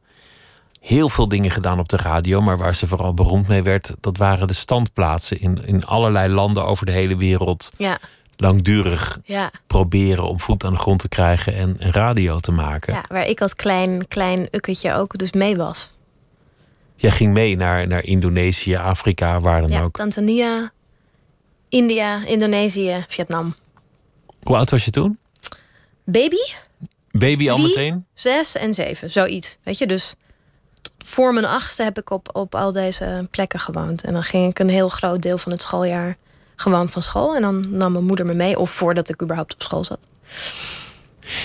heel 0.87 1.09
veel 1.09 1.27
dingen 1.27 1.51
gedaan 1.51 1.79
op 1.79 1.89
de 1.89 1.97
radio. 1.97 2.41
Maar 2.41 2.57
waar 2.57 2.75
ze 2.75 2.87
vooral 2.87 3.13
beroemd 3.13 3.47
mee 3.47 3.63
werd, 3.63 3.95
dat 3.99 4.17
waren 4.17 4.47
de 4.47 4.53
standplaatsen 4.53 5.39
in, 5.39 5.65
in 5.65 5.85
allerlei 5.85 6.33
landen 6.33 6.65
over 6.65 6.85
de 6.85 6.91
hele 6.91 7.15
wereld. 7.15 7.69
Ja. 7.77 7.99
Langdurig 8.35 9.19
ja. 9.23 9.51
proberen 9.67 10.27
om 10.27 10.39
voet 10.39 10.63
aan 10.63 10.73
de 10.73 10.79
grond 10.79 10.99
te 10.99 11.07
krijgen 11.07 11.55
en, 11.55 11.79
en 11.79 11.91
radio 11.91 12.37
te 12.37 12.51
maken. 12.51 12.93
Ja, 12.93 13.03
waar 13.07 13.27
ik 13.27 13.41
als 13.41 13.55
klein, 13.55 14.07
klein 14.07 14.47
ukketje 14.51 14.93
ook 14.93 15.17
dus 15.17 15.31
mee 15.31 15.55
was. 15.55 15.91
Jij 16.95 17.11
ging 17.11 17.33
mee 17.33 17.57
naar, 17.57 17.87
naar 17.87 18.03
Indonesië, 18.03 18.75
Afrika, 18.75 19.39
waar 19.39 19.61
dan 19.61 19.69
ja, 19.69 19.81
ook. 19.81 19.95
Tanzania, 19.95 20.71
India, 21.69 22.25
Indonesië, 22.25 23.05
Vietnam. 23.07 23.55
Hoe 24.43 24.55
oud 24.55 24.69
was 24.69 24.85
je 24.85 24.91
toen? 24.91 25.19
Baby? 26.03 26.51
Baby 27.11 27.49
al 27.49 27.57
meteen? 27.57 28.05
Zes 28.13 28.55
en 28.55 28.73
zeven, 28.73 29.11
zoiets. 29.11 29.57
Weet 29.63 29.77
je, 29.77 29.87
dus 29.87 30.15
voor 30.97 31.33
mijn 31.33 31.45
achtste 31.45 31.83
heb 31.83 31.97
ik 31.97 32.09
op, 32.09 32.29
op 32.35 32.55
al 32.55 32.71
deze 32.71 33.27
plekken 33.31 33.59
gewoond. 33.59 34.03
En 34.03 34.13
dan 34.13 34.23
ging 34.23 34.49
ik 34.49 34.59
een 34.59 34.69
heel 34.69 34.89
groot 34.89 35.21
deel 35.21 35.37
van 35.37 35.51
het 35.51 35.61
schooljaar 35.61 36.15
gewoon 36.55 36.89
van 36.89 37.01
school. 37.01 37.35
En 37.35 37.41
dan 37.41 37.65
nam 37.69 37.91
mijn 37.91 38.05
moeder 38.05 38.25
me 38.25 38.33
mee, 38.33 38.59
of 38.59 38.71
voordat 38.71 39.09
ik 39.09 39.21
überhaupt 39.21 39.53
op 39.53 39.63
school 39.63 39.83
zat. 39.83 40.07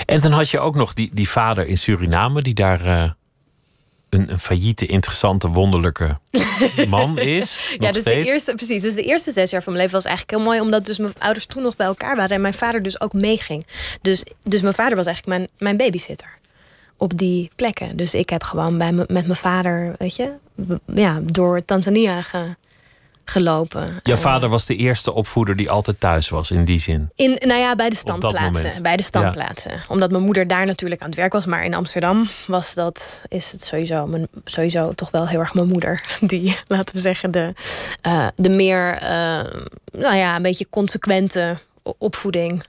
En 0.07 0.21
dan 0.21 0.33
had 0.33 0.51
je 0.51 0.61
ook 0.61 0.75
nog 0.75 0.95
die, 0.95 1.11
die 1.13 1.29
vader 1.29 1.67
in 1.67 1.79
Suriname, 1.79 2.43
die 2.43 2.55
daar 2.55 2.85
eh, 2.85 3.11
een, 4.09 4.31
een 4.31 4.39
failliete, 4.39 4.87
interessante, 4.87 5.49
wonderlijke 5.49 6.19
man 6.89 7.19
is. 7.19 7.77
ja, 7.79 7.93
dus 7.93 8.01
steeds. 8.01 8.27
de 8.27 8.33
eerste, 8.33 8.55
precies. 8.55 8.83
Dus 8.83 8.95
de 8.95 9.03
eerste 9.03 9.31
zes 9.31 9.51
jaar 9.51 9.63
van 9.63 9.73
mijn 9.73 9.85
leven 9.85 10.01
was 10.01 10.09
eigenlijk 10.09 10.37
heel 10.37 10.47
mooi, 10.49 10.61
omdat 10.61 10.87
dus 10.87 10.99
mijn 10.99 11.13
ouders 11.19 11.47
toen 11.47 11.63
nog 11.63 11.77
bij 11.77 11.87
elkaar 11.87 12.17
waren 12.17 12.35
en 12.35 12.41
mijn 12.41 12.55
vader 12.55 12.83
dus 12.83 13.01
ook 13.01 13.13
meeging. 13.13 13.67
Dus, 14.03 14.25
dus 14.41 14.61
mijn 14.61 14.75
vader 14.75 14.97
was 14.97 15.07
eigenlijk 15.07 15.39
mijn, 15.39 15.51
mijn 15.59 15.77
babysitter 15.77 16.41
op 17.03 17.19
die 17.19 17.51
plekken. 17.57 17.97
Dus 17.97 18.15
ik 18.15 18.31
heb 18.31 18.43
gewoon 18.43 18.79
bij 18.79 18.93
me, 18.93 19.05
met 19.09 19.27
mijn 19.27 19.39
vader, 19.39 19.95
weet 19.99 20.17
je, 20.17 20.33
ja, 20.95 21.21
door 21.23 21.65
Tanzania 21.65 22.23
ge- 22.23 22.55
gelopen. 23.25 24.01
Jouw 24.03 24.17
vader 24.17 24.49
was 24.49 24.67
de 24.67 24.77
eerste 24.77 25.13
opvoeder 25.15 25.57
die 25.57 25.71
altijd 25.71 26.01
thuis 26.01 26.29
was, 26.29 26.51
in 26.51 26.65
die 26.65 26.81
zin. 26.81 27.11
In, 27.17 27.37
nou 27.41 27.61
ja, 27.61 27.77
bij 27.77 27.89
de 27.91 27.97
standplaatsen. 27.97 28.83
Bij 28.83 28.97
de 28.97 29.03
standplaatsen. 29.03 29.83
Omdat 29.89 30.11
mijn 30.11 30.23
moeder 30.23 30.47
daar 30.47 30.67
natuurlijk 30.67 31.03
aan 31.03 31.09
het 31.09 31.17
werk 31.19 31.33
was. 31.33 31.47
Maar 31.47 31.65
in 31.65 31.75
Amsterdam 31.75 32.29
was 32.47 32.75
dat, 32.75 33.23
is 33.29 33.53
het 33.53 33.65
sowieso, 33.65 34.07
mijn, 34.07 34.29
sowieso 34.45 34.93
toch 34.93 35.11
wel 35.11 35.29
heel 35.29 35.41
erg 35.41 35.55
mijn 35.55 35.69
moeder. 35.69 36.03
Die, 36.21 36.59
laten 36.67 36.95
we 36.95 37.01
zeggen, 37.01 37.31
de, 37.31 37.53
eh, 38.01 38.27
de 38.37 38.49
meer, 38.49 38.93
eh, 38.93 39.41
nou 39.93 40.15
ja, 40.17 40.37
een 40.37 40.43
beetje 40.43 40.67
consequente 40.71 41.59
opvoeding 41.99 42.63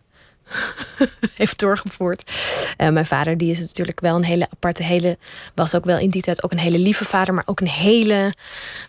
heeft 1.36 1.60
doorgevoerd. 1.60 2.32
Eh, 2.78 2.90
mijn 2.90 3.06
vader, 3.06 3.38
die 3.38 3.52
is 3.52 3.60
natuurlijk 3.60 4.00
wel 4.00 4.16
een 4.16 4.24
hele 4.24 4.48
aparte, 4.52 4.84
hele, 4.84 5.18
was 5.56 5.76
ook 5.76 5.86
wel 5.86 5.98
in 5.98 6.10
die 6.10 6.22
tijd 6.22 6.44
ook 6.44 6.52
een 6.52 6.60
hele 6.60 6.78
lieve 6.78 7.06
vader, 7.06 7.34
maar 7.34 7.44
ook 7.46 7.60
een 7.60 7.68
hele, 7.68 8.34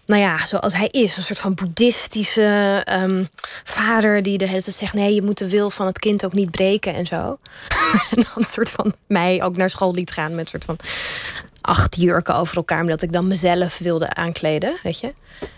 nou 0.06 0.20
ja, 0.20 0.46
zoals 0.46 0.75
hij 0.75 0.88
is, 0.90 1.16
een 1.16 1.23
soort 1.23 1.38
van 1.38 1.54
boeddhistische 1.54 2.82
ehm, 2.84 3.25
vader 3.64 4.23
die 4.23 4.38
de 4.38 4.61
zegt: 4.61 4.94
nee, 4.94 5.14
je 5.14 5.23
moet 5.23 5.38
de 5.38 5.49
wil 5.49 5.70
van 5.70 5.87
het 5.87 5.99
kind 5.99 6.25
ook 6.25 6.32
niet 6.32 6.50
breken 6.50 6.94
en 6.94 7.06
zo. 7.06 7.38
en 8.11 8.23
dan 8.23 8.26
een 8.34 8.44
soort 8.44 8.70
van 8.70 8.94
mij 9.06 9.42
ook 9.42 9.56
naar 9.56 9.70
school 9.70 9.94
liet 9.94 10.11
gaan 10.11 10.34
met 10.34 10.40
een 10.40 10.61
soort 10.61 10.64
van 10.64 10.78
acht 11.66 11.97
jurken 11.97 12.35
over 12.35 12.56
elkaar, 12.56 12.80
omdat 12.80 13.02
ik 13.02 13.12
dan 13.12 13.26
mezelf 13.26 13.78
wilde 13.78 14.14
aankleden, 14.14 14.76
weet 14.83 15.00
je. 15.00 15.14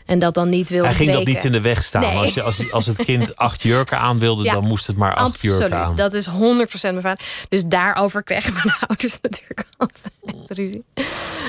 En 0.07 0.19
dat 0.19 0.35
dan 0.35 0.49
niet 0.49 0.69
wilde 0.69 0.87
Hij 0.87 0.97
ging 0.97 1.13
dat 1.13 1.25
niet 1.25 1.45
in 1.45 1.53
de 1.53 1.61
weg 1.61 1.83
staan. 1.83 2.01
Nee. 2.01 2.17
Als, 2.17 2.35
je, 2.35 2.43
als, 2.43 2.73
als 2.73 2.87
het 2.87 3.05
kind 3.05 3.37
acht 3.47 3.63
jurken 3.63 3.99
aan 3.99 4.19
wilde, 4.19 4.45
Ja, 4.45 4.53
dan 4.53 4.67
moest 4.67 4.87
het 4.87 4.97
maar 4.97 5.15
acht 5.15 5.41
jurken 5.41 5.73
aan. 5.73 5.81
Absoluut, 5.81 5.97
dat 5.97 6.13
is 6.13 6.29
100% 6.29 6.81
mijn 6.81 7.01
vader. 7.01 7.25
Dus 7.49 7.65
daarover 7.65 8.23
kregen 8.23 8.53
mijn 8.53 8.75
ouders 8.89 9.19
natuurlijk 9.21 9.65
altijd 9.77 10.11
ruzie. 10.49 10.85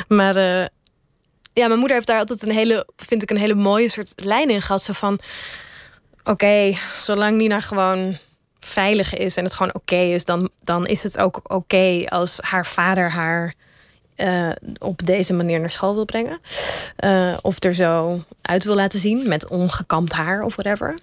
Maar 0.08 0.36
eh, 0.36 0.66
ja, 1.54 1.68
mijn 1.68 1.80
moeder 1.80 1.96
heeft 1.96 2.08
daar 2.08 2.20
altijd 2.20 2.42
een 2.42 2.52
hele, 2.52 2.88
vind 2.96 3.22
ik, 3.22 3.30
een 3.30 3.38
hele 3.38 3.56
mooie 3.56 3.90
soort 3.90 4.14
lijn 4.16 4.50
in 4.50 4.62
gehad. 4.62 4.84
Zo 4.84 4.94
van, 4.94 5.20
oké, 6.24 6.74
zolang 7.00 7.38
Nina 7.38 7.62
gewoon 7.62 8.18
veilig 8.60 9.14
is 9.14 9.38
en 9.38 9.44
het 9.44 9.54
gewoon 9.54 9.74
oké 9.74 9.96
is, 9.96 10.26
dan, 10.26 10.50
dan 10.62 10.86
is 10.86 11.04
het 11.04 11.18
ook 11.18 11.40
oké 11.44 12.04
als 12.06 12.38
haar 12.42 12.66
vader 12.66 13.12
haar 13.12 13.54
eh, 14.18 14.50
op 14.80 15.06
deze 15.06 15.34
manier 15.34 15.60
naar 15.60 15.72
school 15.72 15.94
wil 15.94 16.06
brengen. 16.06 16.40
Eh, 16.96 17.38
of 17.42 17.64
er 17.64 17.76
zo 17.76 18.24
uit 18.42 18.64
wil 18.64 18.76
laten 18.76 19.00
zien 19.00 19.28
met 19.28 19.48
ongekamd 19.48 20.14
haar 20.14 20.44
of 20.44 20.56
whatever. 20.56 20.98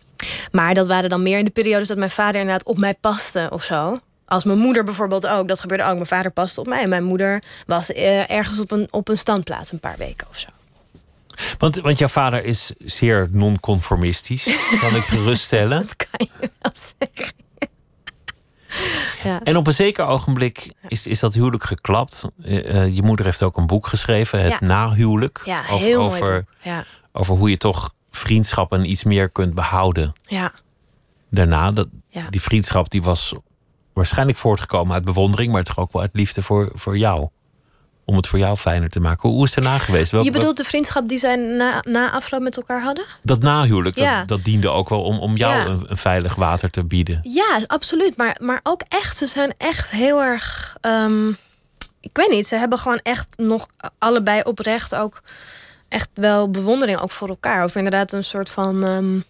Maar 0.53 0.75
dat 0.75 0.87
waren 0.87 1.11
dan 1.11 1.23
meer 1.23 1.39
in 1.39 1.45
de 1.45 1.51
periodes 1.51 1.89
dat 1.89 1.97
mijn 1.97 2.11
vader 2.11 2.41
inderdaad 2.41 2.67
op 2.67 2.79
mij 2.79 2.95
paste 2.95 3.49
of 3.53 3.63
zo. 3.63 3.97
Als 4.27 4.45
mijn 4.45 4.59
moeder 4.59 4.85
bijvoorbeeld 4.85 5.27
ook, 5.27 5.49
dat 5.49 5.61
gebeurde 5.61 5.85
ook. 5.85 5.95
Mijn 5.95 6.07
vader 6.07 6.31
paste 6.31 6.61
op 6.61 6.67
mij 6.67 6.83
en 6.83 6.89
mijn 6.89 7.05
moeder 7.05 7.43
was 7.67 7.93
eh, 7.93 8.31
ergens 8.31 8.61
op 8.61 8.71
een, 8.71 8.89
op 8.91 9.09
een 9.09 9.19
standplaats 9.19 9.73
een 9.73 9.81
paar 9.81 9.97
weken 9.97 10.27
of 10.31 10.39
zo. 10.39 10.49
Want, 11.59 11.77
want 11.77 11.99
jouw 11.99 12.09
vader 12.09 12.45
is 12.45 12.73
zeer 12.79 13.29
non-conformistisch, 13.31 14.45
kan 14.81 14.97
ik 14.97 15.03
geruststellen. 15.03 15.81
Dat 15.81 15.97
kan 15.97 16.29
je 16.41 16.51
wel 16.61 16.73
zeggen. 16.73 17.44
Ja. 19.25 19.41
En 19.43 19.57
op 19.57 19.67
een 19.67 19.75
zeker 19.75 20.07
ogenblik 20.07 20.75
is, 20.89 21.07
is 21.07 21.21
dat 21.21 21.35
huwelijk 21.35 21.65
geklapt. 21.65 22.25
Eh, 22.43 22.83
eh, 22.83 22.95
je 22.95 23.03
moeder 23.03 23.25
heeft 23.25 23.43
ook 23.43 23.57
een 23.57 23.67
boek 23.67 23.87
geschreven, 23.87 24.41
Het 24.41 24.51
Ja. 24.51 24.67
Nahuwelijk. 24.67 25.43
ja, 25.45 25.65
over, 25.71 25.99
over, 25.99 26.45
over 27.13 27.37
hoe 27.37 27.51
je 27.51 27.57
toch 27.57 27.93
vriendschappen 28.11 28.91
iets 28.91 29.05
meer 29.05 29.31
kunt 29.31 29.55
behouden 29.55 30.13
ja, 30.23 30.53
daarna. 31.31 31.71
Dat. 31.71 31.89
Die 32.31 32.43
vriendschap 32.43 32.91
die 32.91 33.03
was 33.03 33.35
waarschijnlijk 33.93 34.39
voortgekomen 34.39 34.95
uit 34.95 35.05
bewondering, 35.05 35.53
maar 35.53 35.63
toch 35.63 35.79
ook 35.79 35.93
wel 35.93 36.03
uit 36.03 36.11
liefde 36.13 36.43
voor, 36.43 36.71
voor 36.75 36.99
jou. 36.99 37.29
Om 38.05 38.17
het 38.17 38.27
voor 38.27 38.39
jou 38.39 38.57
fijner 38.57 38.89
te 38.89 39.01
maken. 39.01 39.29
Hoe, 39.29 39.45
is 39.47 39.55
het 39.55 39.65
daarna 39.65 39.79
geweest? 39.79 40.11
Je 40.13 40.31
bedoelt 40.31 40.57
de 40.57 40.65
vriendschap 40.65 41.09
die 41.09 41.19
zij 41.19 41.37
na, 41.37 41.83
na 41.89 42.13
afloop 42.13 42.41
met 42.41 42.57
elkaar 42.57 42.83
hadden? 42.83 43.05
dat 43.23 43.43
nahuwelijk, 43.43 43.97
dat, 43.97 44.05
Ja. 44.05 44.25
dat 44.25 44.45
diende 44.45 44.69
ook 44.69 44.89
wel 44.89 45.03
om, 45.03 45.19
om 45.19 45.37
jou 45.37 45.55
Ja. 45.55 45.67
een, 45.67 45.83
een 45.87 45.97
veilig 45.97 46.35
water 46.35 46.71
te 46.71 46.85
bieden. 46.85 47.21
Ja, 47.23 47.61
absoluut. 47.67 48.17
Maar, 48.17 48.37
maar 48.41 48.61
ook 48.63 48.81
echt, 48.89 49.17
ze 49.17 49.27
zijn 49.27 49.55
echt 49.59 49.91
heel 49.91 50.23
erg. 50.23 50.77
ehm, 50.81 51.29
ik 52.01 52.11
weet 52.17 52.31
niet, 52.31 52.47
ze 52.47 52.57
hebben 52.57 52.79
gewoon 52.79 53.01
echt 53.03 53.35
nog 53.39 53.67
allebei 53.99 54.43
oprecht 54.43 54.95
ook 54.95 55.23
echt 55.89 56.09
wel 56.15 56.51
bewondering 56.51 57.01
ook 57.01 57.11
voor 57.11 57.29
elkaar. 57.29 57.65
Of 57.65 57.75
inderdaad 57.77 58.13
een 58.13 58.25
soort 58.25 58.51
van. 58.51 58.85
ehm, 58.85 59.21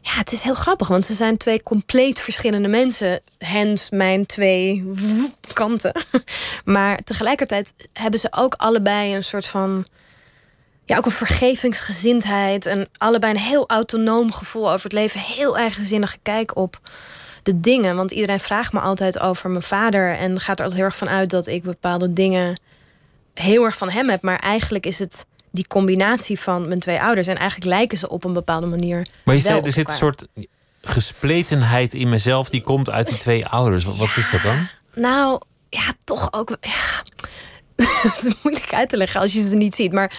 ja, 0.00 0.12
het 0.18 0.32
is 0.32 0.42
heel 0.42 0.54
grappig, 0.54 0.88
want 0.88 1.06
ze 1.06 1.14
zijn 1.14 1.36
twee 1.36 1.62
compleet 1.62 2.20
verschillende 2.20 2.68
mensen. 2.68 3.20
Hens 3.38 3.90
mijn 3.90 4.26
twee 4.26 4.92
kanten. 5.52 5.92
Maar 6.64 6.98
tegelijkertijd 7.04 7.74
hebben 7.92 8.20
ze 8.20 8.28
ook 8.30 8.54
allebei 8.56 9.14
een 9.14 9.24
soort 9.24 9.46
van. 9.46 9.86
Ja, 10.84 10.96
ook 10.96 11.06
een 11.06 11.12
vergevingsgezindheid. 11.12 12.66
En 12.66 12.88
allebei 12.98 13.32
een 13.32 13.40
heel 13.40 13.68
autonoom 13.68 14.32
gevoel 14.32 14.72
over 14.72 14.84
het 14.84 14.92
leven. 14.92 15.20
Heel 15.20 15.56
eigenzinnige 15.56 16.18
kijk 16.22 16.56
op 16.56 16.80
de 17.42 17.60
dingen. 17.60 17.96
Want 17.96 18.10
iedereen 18.10 18.40
vraagt 18.40 18.72
me 18.72 18.80
altijd 18.80 19.20
over 19.20 19.50
mijn 19.50 19.62
vader. 19.62 20.16
En 20.16 20.40
gaat 20.40 20.58
er 20.58 20.64
altijd 20.64 20.80
heel 20.80 20.84
erg 20.84 20.96
van 20.96 21.08
uit 21.08 21.30
dat 21.30 21.46
ik 21.46 21.62
bepaalde 21.62 22.12
dingen 22.12 22.60
heel 23.34 23.64
erg 23.64 23.76
van 23.76 23.90
hem 23.90 24.08
heb. 24.08 24.22
Maar 24.22 24.38
eigenlijk 24.38 24.86
is 24.86 24.98
het 24.98 25.26
die 25.50 25.66
combinatie 25.68 26.40
van 26.40 26.68
mijn 26.68 26.80
twee 26.80 27.00
ouders. 27.00 27.26
En 27.26 27.36
eigenlijk 27.36 27.70
lijken 27.70 27.98
ze 27.98 28.08
op 28.08 28.24
een 28.24 28.32
bepaalde 28.32 28.66
manier. 28.66 29.06
Maar 29.24 29.34
je 29.36 29.42
wel 29.42 29.52
zei, 29.52 29.64
er 29.66 29.72
zit 29.72 29.88
een 29.88 29.94
soort 29.94 30.26
gespletenheid 30.82 31.94
in 31.94 32.08
mezelf 32.08 32.50
die 32.50 32.60
komt 32.62 32.90
uit 32.90 33.06
die 33.06 33.18
twee 33.18 33.46
ouders. 33.46 33.84
Wat, 33.84 34.16
is 34.16 34.30
dat 34.30 34.42
dan? 34.42 34.68
Nou, 34.94 35.40
ja, 35.68 35.92
toch 36.04 36.32
ook. 36.32 36.56
Ja. 36.60 37.02
Het 38.02 38.26
is 38.26 38.34
moeilijk 38.42 38.74
uit 38.74 38.88
te 38.88 38.96
leggen 38.96 39.20
als 39.20 39.32
je 39.32 39.48
ze 39.48 39.56
niet 39.56 39.74
ziet. 39.74 39.92
Maar 39.92 40.18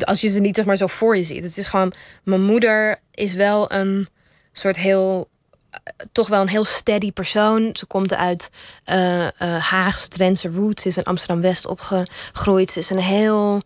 als 0.00 0.20
je 0.20 0.28
ze 0.28 0.40
niet 0.40 0.56
zeg 0.56 0.64
maar, 0.64 0.76
zo 0.76 0.86
voor 0.86 1.16
je 1.16 1.24
ziet. 1.24 1.42
Het 1.42 1.56
is 1.56 1.66
gewoon. 1.66 1.92
Mijn 2.24 2.42
moeder 2.42 2.96
is 3.14 3.34
wel 3.34 3.72
een 3.72 4.06
soort 4.52 4.76
heel. 4.76 5.28
eh, 5.70 5.78
Toch 6.12 6.28
wel 6.28 6.40
een 6.40 6.48
heel 6.48 6.64
steady 6.64 7.12
persoon. 7.12 7.70
Ze 7.72 7.86
komt 7.86 8.14
uit 8.14 8.50
eh 8.84 9.26
eh 9.26 9.30
Haagse, 9.64 10.08
Drentse 10.08 10.48
roots. 10.48 10.82
Ze 10.82 10.88
is 10.88 10.96
in 10.96 11.04
Amsterdam-West 11.04 11.66
opgegroeid. 11.66 12.70
Ze 12.70 12.78
is 12.78 12.90
een 12.90 12.98
heel. 12.98 13.62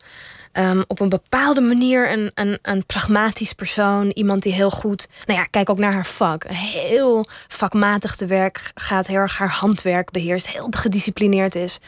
Ehm, 0.52 0.82
op 0.86 1.00
een 1.00 1.08
bepaalde 1.08 1.60
manier 1.60 2.12
een, 2.12 2.30
een, 2.34 2.58
een 2.62 2.86
pragmatisch 2.86 3.52
persoon. 3.52 4.10
Iemand 4.10 4.42
die 4.42 4.52
heel 4.52 4.70
goed. 4.70 5.08
Nou 5.26 5.38
ja, 5.38 5.44
kijk 5.44 5.70
ook 5.70 5.78
naar 5.78 5.92
haar 5.92 6.06
vak. 6.06 6.44
Heel 6.48 7.26
vakmatig 7.48 8.16
te 8.16 8.26
werk 8.26 8.70
gaat. 8.74 9.06
Heel 9.06 9.16
erg 9.16 9.38
haar 9.38 9.50
handwerk 9.50 10.10
beheerst. 10.10 10.48
Heel 10.48 10.66
gedisciplineerd 10.70 11.54
is. 11.54 11.78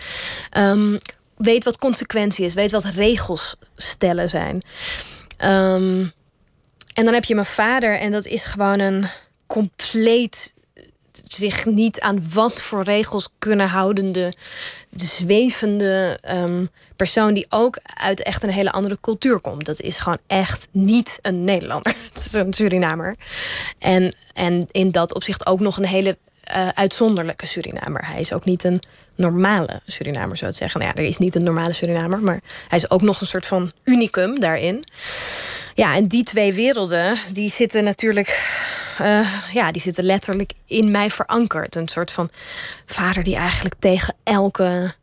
Ehm, 0.50 0.98
weet 1.36 1.64
wat 1.64 1.78
consequentie 1.78 2.44
is. 2.44 2.54
Weet 2.54 2.70
wat 2.70 2.84
regels 2.84 3.56
stellen 3.76 4.30
zijn. 4.30 4.62
Ehm, 5.36 6.06
en 6.92 7.04
dan 7.04 7.14
heb 7.14 7.24
je 7.24 7.34
mijn 7.34 7.46
vader. 7.46 7.98
En 7.98 8.10
dat 8.10 8.24
is 8.24 8.44
gewoon 8.44 8.78
een 8.78 9.04
compleet 9.46 10.51
zich 11.26 11.66
niet 11.66 12.00
aan 12.00 12.22
wat 12.32 12.62
voor 12.62 12.82
regels 12.82 13.28
kunnen 13.38 13.68
houdende, 13.68 14.32
zwevende 14.94 16.18
ehm, 16.22 16.66
persoon 16.96 17.34
die 17.34 17.46
ook 17.48 17.78
uit 17.82 18.22
echt 18.22 18.42
een 18.42 18.50
hele 18.50 18.72
andere 18.72 18.98
cultuur 19.00 19.40
komt. 19.40 19.64
Dat 19.64 19.80
is 19.80 19.98
gewoon 19.98 20.18
echt 20.26 20.68
niet 20.70 21.18
een 21.22 21.44
Nederlander. 21.44 21.94
Het 22.12 22.24
is 22.24 22.32
een 22.32 22.52
Surinamer. 22.52 23.16
En, 23.78 24.14
en 24.32 24.66
in 24.70 24.90
dat 24.90 25.14
opzicht 25.14 25.46
ook 25.46 25.60
nog 25.60 25.76
een 25.76 25.86
hele 25.86 26.16
eh, 26.42 26.68
uitzonderlijke 26.68 27.46
Surinamer. 27.46 28.06
Hij 28.06 28.20
is 28.20 28.32
ook 28.32 28.44
niet 28.44 28.64
een 28.64 28.82
normale 29.14 29.80
Surinamer, 29.86 30.36
zou 30.36 30.50
ik 30.50 30.56
zeggen. 30.56 30.80
Nou 30.80 30.92
ja, 30.92 31.02
er 31.02 31.08
is 31.08 31.18
niet 31.18 31.34
een 31.34 31.44
normale 31.44 31.72
Surinamer, 31.72 32.18
maar 32.18 32.40
hij 32.68 32.78
is 32.78 32.90
ook 32.90 33.02
nog 33.02 33.20
een 33.20 33.26
soort 33.26 33.46
van 33.46 33.72
unicum 33.84 34.40
daarin. 34.40 34.84
Ja, 35.74 35.94
en 35.94 36.06
die 36.06 36.24
twee 36.24 36.52
werelden, 36.52 37.18
die 37.32 37.50
zitten 37.50 37.84
natuurlijk... 37.84 38.28
eh, 38.98 39.28
ja, 39.52 39.72
die 39.72 39.82
zitten 39.82 40.04
letterlijk 40.04 40.52
in 40.66 40.90
mij 40.90 41.10
verankerd. 41.10 41.76
Een 41.76 41.88
soort 41.88 42.10
van 42.10 42.30
vader 42.86 43.22
die 43.22 43.36
eigenlijk 43.36 43.74
tegen 43.78 44.14
elke... 44.22 44.94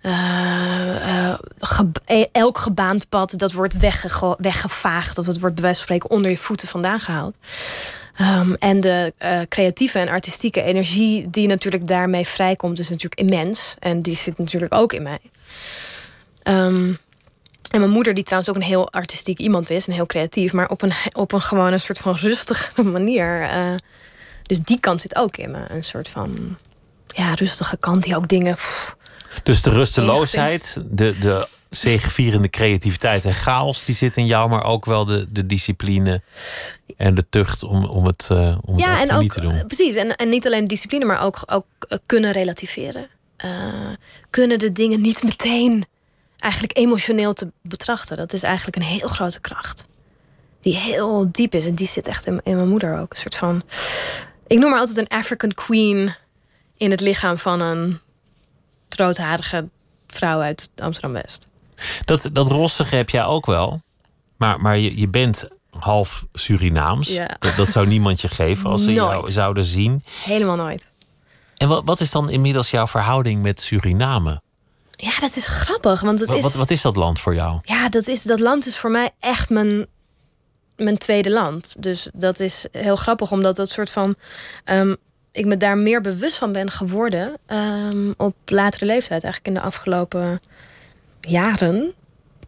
eh, 0.00 1.28
eh, 1.28 2.24
elk 2.32 2.58
gebaand 2.58 3.08
pad 3.08 3.38
dat 3.38 3.52
wordt 3.52 3.78
weggego- 3.78 4.36
weggevaagd... 4.38 5.18
of 5.18 5.26
dat 5.26 5.38
wordt 5.38 5.54
bij 5.54 5.64
wijze 5.64 5.78
van 5.78 5.86
spreken 5.86 6.16
onder 6.16 6.30
je 6.30 6.38
voeten 6.38 6.68
vandaan 6.68 7.00
gehaald. 7.00 7.36
Ehm, 8.16 8.54
en 8.58 8.80
de 8.80 9.12
creatieve 9.48 9.98
en 9.98 10.08
artistieke 10.08 10.62
energie 10.62 11.30
die 11.30 11.48
natuurlijk 11.48 11.86
daarmee 11.86 12.26
vrijkomt, 12.26 12.78
is 12.78 12.88
natuurlijk 12.88 13.20
immens. 13.20 13.74
En 13.78 14.02
die 14.02 14.16
zit 14.16 14.38
natuurlijk 14.38 14.74
ook 14.74 14.92
in 14.92 15.02
mij. 15.02 15.20
Um, 16.44 16.98
en 17.70 17.80
mijn 17.80 17.92
moeder, 17.92 18.14
die 18.14 18.24
trouwens 18.24 18.50
ook 18.50 18.56
een 18.56 18.68
heel 18.68 18.92
artistiek 18.92 19.38
iemand 19.38 19.70
is 19.70 19.86
en 19.86 19.92
heel 19.92 20.06
creatief, 20.06 20.52
maar 20.52 20.68
op 20.68 20.82
een, 20.82 20.92
op 21.12 21.32
een 21.32 21.42
gewoon 21.42 21.72
een 21.72 21.80
soort 21.80 21.98
van 21.98 22.14
rustige 22.14 22.82
manier. 22.96 23.42
Uh, 23.42 23.74
dus 24.42 24.58
die 24.58 24.80
kant 24.80 25.00
zit 25.00 25.16
ook 25.16 25.36
in 25.36 25.50
me. 25.50 25.64
Een 25.68 25.84
soort 25.84 26.08
van 26.08 26.56
ja, 27.06 27.34
rustige 27.34 27.76
kant 27.76 28.02
die 28.02 28.16
ook 28.16 28.28
dingen. 28.28 28.54
Pff, 28.54 28.96
dus 29.42 29.62
de 29.62 29.70
rusteloosheid, 29.70 30.82
de, 30.90 31.18
de 31.18 31.48
zegevierende 31.70 32.50
creativiteit 32.50 33.24
en 33.24 33.32
chaos, 33.32 33.84
die 33.84 33.94
zit 33.94 34.16
in 34.16 34.26
jou, 34.26 34.48
maar 34.48 34.64
ook 34.64 34.84
wel 34.84 35.04
de, 35.04 35.26
de 35.32 35.46
discipline 35.46 36.22
en 36.96 37.14
de 37.14 37.24
tucht 37.30 37.62
om, 37.62 37.84
om 37.84 38.06
het, 38.06 38.28
uh, 38.32 38.56
om 38.64 38.78
ja, 38.78 38.96
het 38.96 39.08
en 39.08 39.14
ook, 39.14 39.22
niet 39.22 39.32
te 39.32 39.40
doen. 39.40 39.66
Precies, 39.66 39.94
en, 39.94 40.16
en 40.16 40.28
niet 40.28 40.46
alleen 40.46 40.64
discipline, 40.64 41.04
maar 41.04 41.22
ook, 41.22 41.42
ook 41.46 41.66
kunnen 42.06 42.32
relativeren. 42.32 43.08
Uh, 43.44 43.50
kunnen 44.30 44.58
de 44.58 44.72
dingen 44.72 45.00
niet 45.00 45.22
meteen 45.22 45.84
eigenlijk 46.44 46.78
emotioneel 46.78 47.32
te 47.32 47.52
betrachten. 47.62 48.16
Dat 48.16 48.32
is 48.32 48.42
eigenlijk 48.42 48.76
een 48.76 48.82
heel 48.82 49.08
grote 49.08 49.40
kracht. 49.40 49.84
Die 50.60 50.76
heel 50.76 51.28
diep 51.32 51.54
is. 51.54 51.66
En 51.66 51.74
die 51.74 51.86
zit 51.86 52.06
echt 52.06 52.26
in, 52.26 52.40
in 52.44 52.56
mijn 52.56 52.68
moeder 52.68 52.98
ook. 52.98 53.12
Een 53.12 53.18
soort 53.18 53.34
van. 53.34 53.62
Ik 54.46 54.58
noem 54.58 54.70
haar 54.70 54.80
altijd 54.80 54.98
een 54.98 55.18
African 55.18 55.52
queen 55.52 56.14
in 56.76 56.90
het 56.90 57.00
lichaam 57.00 57.38
van 57.38 57.60
een 57.60 58.00
roodharige 58.88 59.68
vrouw 60.06 60.40
uit 60.40 60.70
Amsterdam 60.76 61.12
West. 61.12 61.46
Dat, 62.04 62.28
dat 62.32 62.48
rossige 62.48 62.96
heb 62.96 63.10
jij 63.10 63.24
ook 63.24 63.46
wel. 63.46 63.80
Maar, 64.36 64.60
maar 64.60 64.78
je, 64.78 65.00
je 65.00 65.08
bent 65.08 65.48
half 65.78 66.26
Surinaams. 66.32 67.08
Ja. 67.08 67.36
Dat, 67.38 67.56
dat 67.56 67.68
zou 67.68 67.86
niemand 67.86 68.20
je 68.20 68.28
geven 68.28 68.70
als 68.70 68.84
ze 68.84 68.92
jou 68.92 69.30
zouden 69.30 69.64
zien. 69.64 70.04
Helemaal 70.24 70.56
nooit. 70.56 70.88
En 71.56 71.68
wat, 71.68 71.82
wat 71.84 72.00
is 72.00 72.10
dan 72.10 72.30
inmiddels 72.30 72.70
jouw 72.70 72.86
verhouding 72.86 73.42
met 73.42 73.60
Suriname? 73.60 74.42
Ja, 75.04 75.18
dat 75.20 75.36
is 75.36 75.46
grappig. 75.46 76.00
Want 76.00 76.18
het 76.18 76.28
Wat, 76.28 76.36
is, 76.36 76.42
wat, 76.42 76.54
wat 76.54 76.70
is 76.70 76.82
dat 76.82 76.96
land 76.96 77.20
voor 77.20 77.34
jou? 77.34 77.58
Ja, 77.62 77.88
dat, 77.88 78.06
is, 78.06 78.22
dat 78.22 78.40
land 78.40 78.66
is 78.66 78.76
voor 78.76 78.90
mij 78.90 79.10
echt 79.20 79.50
mijn, 79.50 79.86
mijn 80.76 80.98
tweede 80.98 81.30
land. 81.30 81.76
Dus 81.78 82.08
dat 82.14 82.40
is 82.40 82.66
heel 82.72 82.96
grappig, 82.96 83.32
omdat 83.32 83.56
dat 83.56 83.68
soort 83.68 83.90
van. 83.90 84.16
ehm, 84.64 84.94
ik 85.32 85.46
me 85.46 85.56
daar 85.56 85.76
meer 85.76 86.00
bewust 86.00 86.36
van 86.36 86.52
ben 86.52 86.70
geworden 86.70 87.36
ehm, 87.46 88.12
op 88.16 88.34
latere 88.44 88.86
leeftijd, 88.86 89.24
eigenlijk 89.24 89.46
in 89.46 89.62
de 89.62 89.68
afgelopen 89.68 90.40
jaren. 91.20 91.94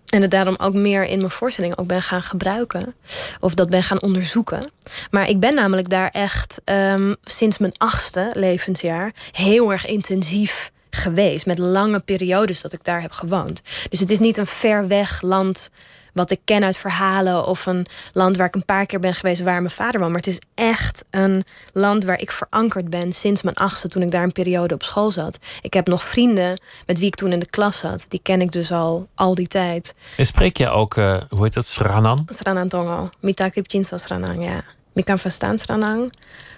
En 0.06 0.22
het 0.22 0.30
daarom 0.30 0.54
ook 0.58 0.74
meer 0.74 1.04
in 1.04 1.18
mijn 1.18 1.30
voorstelling 1.30 1.78
ook 1.78 1.86
ben 1.86 2.02
gaan 2.02 2.22
gebruiken. 2.22 2.94
Of 3.40 3.54
dat 3.54 3.70
ben 3.70 3.82
gaan 3.82 4.02
onderzoeken. 4.02 4.70
Maar 5.10 5.28
ik 5.28 5.40
ben 5.40 5.54
namelijk 5.54 5.88
daar 5.88 6.08
echt 6.08 6.60
ehm, 6.64 7.14
sinds 7.24 7.58
mijn 7.58 7.74
achtste 7.76 8.30
levensjaar 8.32 9.12
heel 9.32 9.72
erg 9.72 9.86
intensief 9.86 10.70
geweest. 11.02 11.46
Met 11.46 11.58
lange 11.58 12.00
periodes 12.00 12.60
dat 12.60 12.72
ik 12.72 12.84
daar 12.84 13.00
heb 13.00 13.12
gewoond. 13.12 13.62
Dus 13.88 14.00
het 14.00 14.10
is 14.10 14.18
niet 14.18 14.36
een 14.36 14.46
ver 14.46 14.88
weg 14.88 15.22
land 15.22 15.70
wat 16.16 16.30
ik 16.30 16.40
ken 16.44 16.64
uit 16.64 16.76
verhalen. 16.76 17.46
Of 17.46 17.66
een 17.66 17.86
land 18.12 18.36
waar 18.36 18.46
ik 18.46 18.54
een 18.54 18.64
paar 18.64 18.86
keer 18.86 19.00
ben 19.00 19.14
geweest 19.14 19.42
waar 19.42 19.60
mijn 19.60 19.74
vader 19.74 20.00
woont. 20.00 20.12
Maar 20.12 20.20
het 20.20 20.30
is 20.32 20.40
echt 20.54 21.04
een 21.10 21.44
land 21.72 22.04
waar 22.04 22.20
ik 22.20 22.30
verankerd 22.30 22.90
ben 22.90 23.12
sinds 23.12 23.42
mijn 23.42 23.56
achtste. 23.56 23.88
Toen 23.88 24.02
ik 24.02 24.10
daar 24.10 24.22
een 24.22 24.32
periode 24.32 24.74
op 24.74 24.82
school 24.82 25.10
zat. 25.10 25.38
Ik 25.60 25.74
heb 25.74 25.86
nog 25.86 26.04
vrienden 26.04 26.60
met 26.86 26.98
wie 26.98 27.06
ik 27.06 27.14
toen 27.14 27.32
in 27.32 27.38
de 27.38 27.50
klas 27.50 27.78
zat. 27.78 28.04
Die 28.08 28.20
ken 28.22 28.40
ik 28.40 28.52
dus 28.52 28.72
al 28.72 29.08
al 29.14 29.34
die 29.34 29.46
tijd. 29.46 29.94
En 30.16 30.26
spreek 30.26 30.56
je 30.56 30.70
ook, 30.70 30.96
eh, 30.96 31.20
hoe 31.28 31.42
heet 31.42 31.54
dat, 31.54 31.66
Sranan? 31.66 32.26
Sranang 32.28 32.70
Tongo. 32.70 33.10
Mita 33.20 33.48
Kipchinso 33.48 33.96
Sranang, 33.96 34.44
ja. 34.44 34.64
Ik 34.94 35.04
kan 35.04 35.18
verstaan 35.18 35.58
Sranang. 35.58 36.12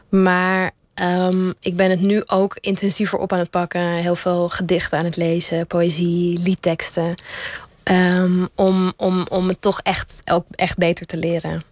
Maar 0.08 0.70
ehm, 0.98 1.52
ik 1.60 1.76
ben 1.76 1.90
het 1.90 2.00
nu 2.00 2.22
ook 2.26 2.56
intensiever 2.60 3.18
op 3.18 3.32
aan 3.32 3.38
het 3.38 3.50
pakken. 3.50 3.80
Heel 3.92 4.16
veel 4.16 4.48
gedichten 4.48 4.98
aan 4.98 5.04
het 5.04 5.16
lezen, 5.16 5.66
poëzie, 5.66 6.38
liedteksten. 6.38 7.14
Ehm, 7.82 8.46
om, 8.54 8.92
om, 8.96 9.26
om 9.30 9.48
het 9.48 9.60
toch 9.60 9.80
echt, 9.82 10.22
ook 10.24 10.44
echt 10.50 10.76
beter 10.78 11.06
te 11.06 11.16
leren. 11.16 11.62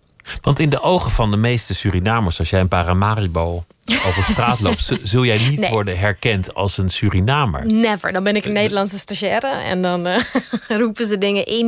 Want 0.40 0.58
in 0.58 0.68
de 0.68 0.80
ogen 0.80 1.10
van 1.10 1.30
de 1.30 1.36
meeste 1.36 1.74
Surinamers, 1.74 2.38
als 2.38 2.50
jij 2.50 2.60
in 2.60 2.68
Paramaribo 2.68 3.64
over 4.06 4.24
straat 4.24 4.60
loopt, 4.60 4.90
zul 5.02 5.24
jij 5.24 5.38
niet 5.38 5.60
Nee. 5.60 5.70
worden 5.70 5.98
herkend 5.98 6.54
als 6.54 6.78
een 6.78 6.88
Surinamer. 6.88 7.66
Never. 7.66 8.12
Dan 8.12 8.24
ben 8.24 8.36
ik 8.36 8.44
een 8.44 8.52
Nederlandse 8.52 8.98
stagiaire. 8.98 9.48
En 9.48 9.82
dan 9.82 10.06
eh, 10.06 10.22
roepen 10.80 11.06
ze 11.06 11.18
dingen. 11.18 11.42
Hé 11.46 11.62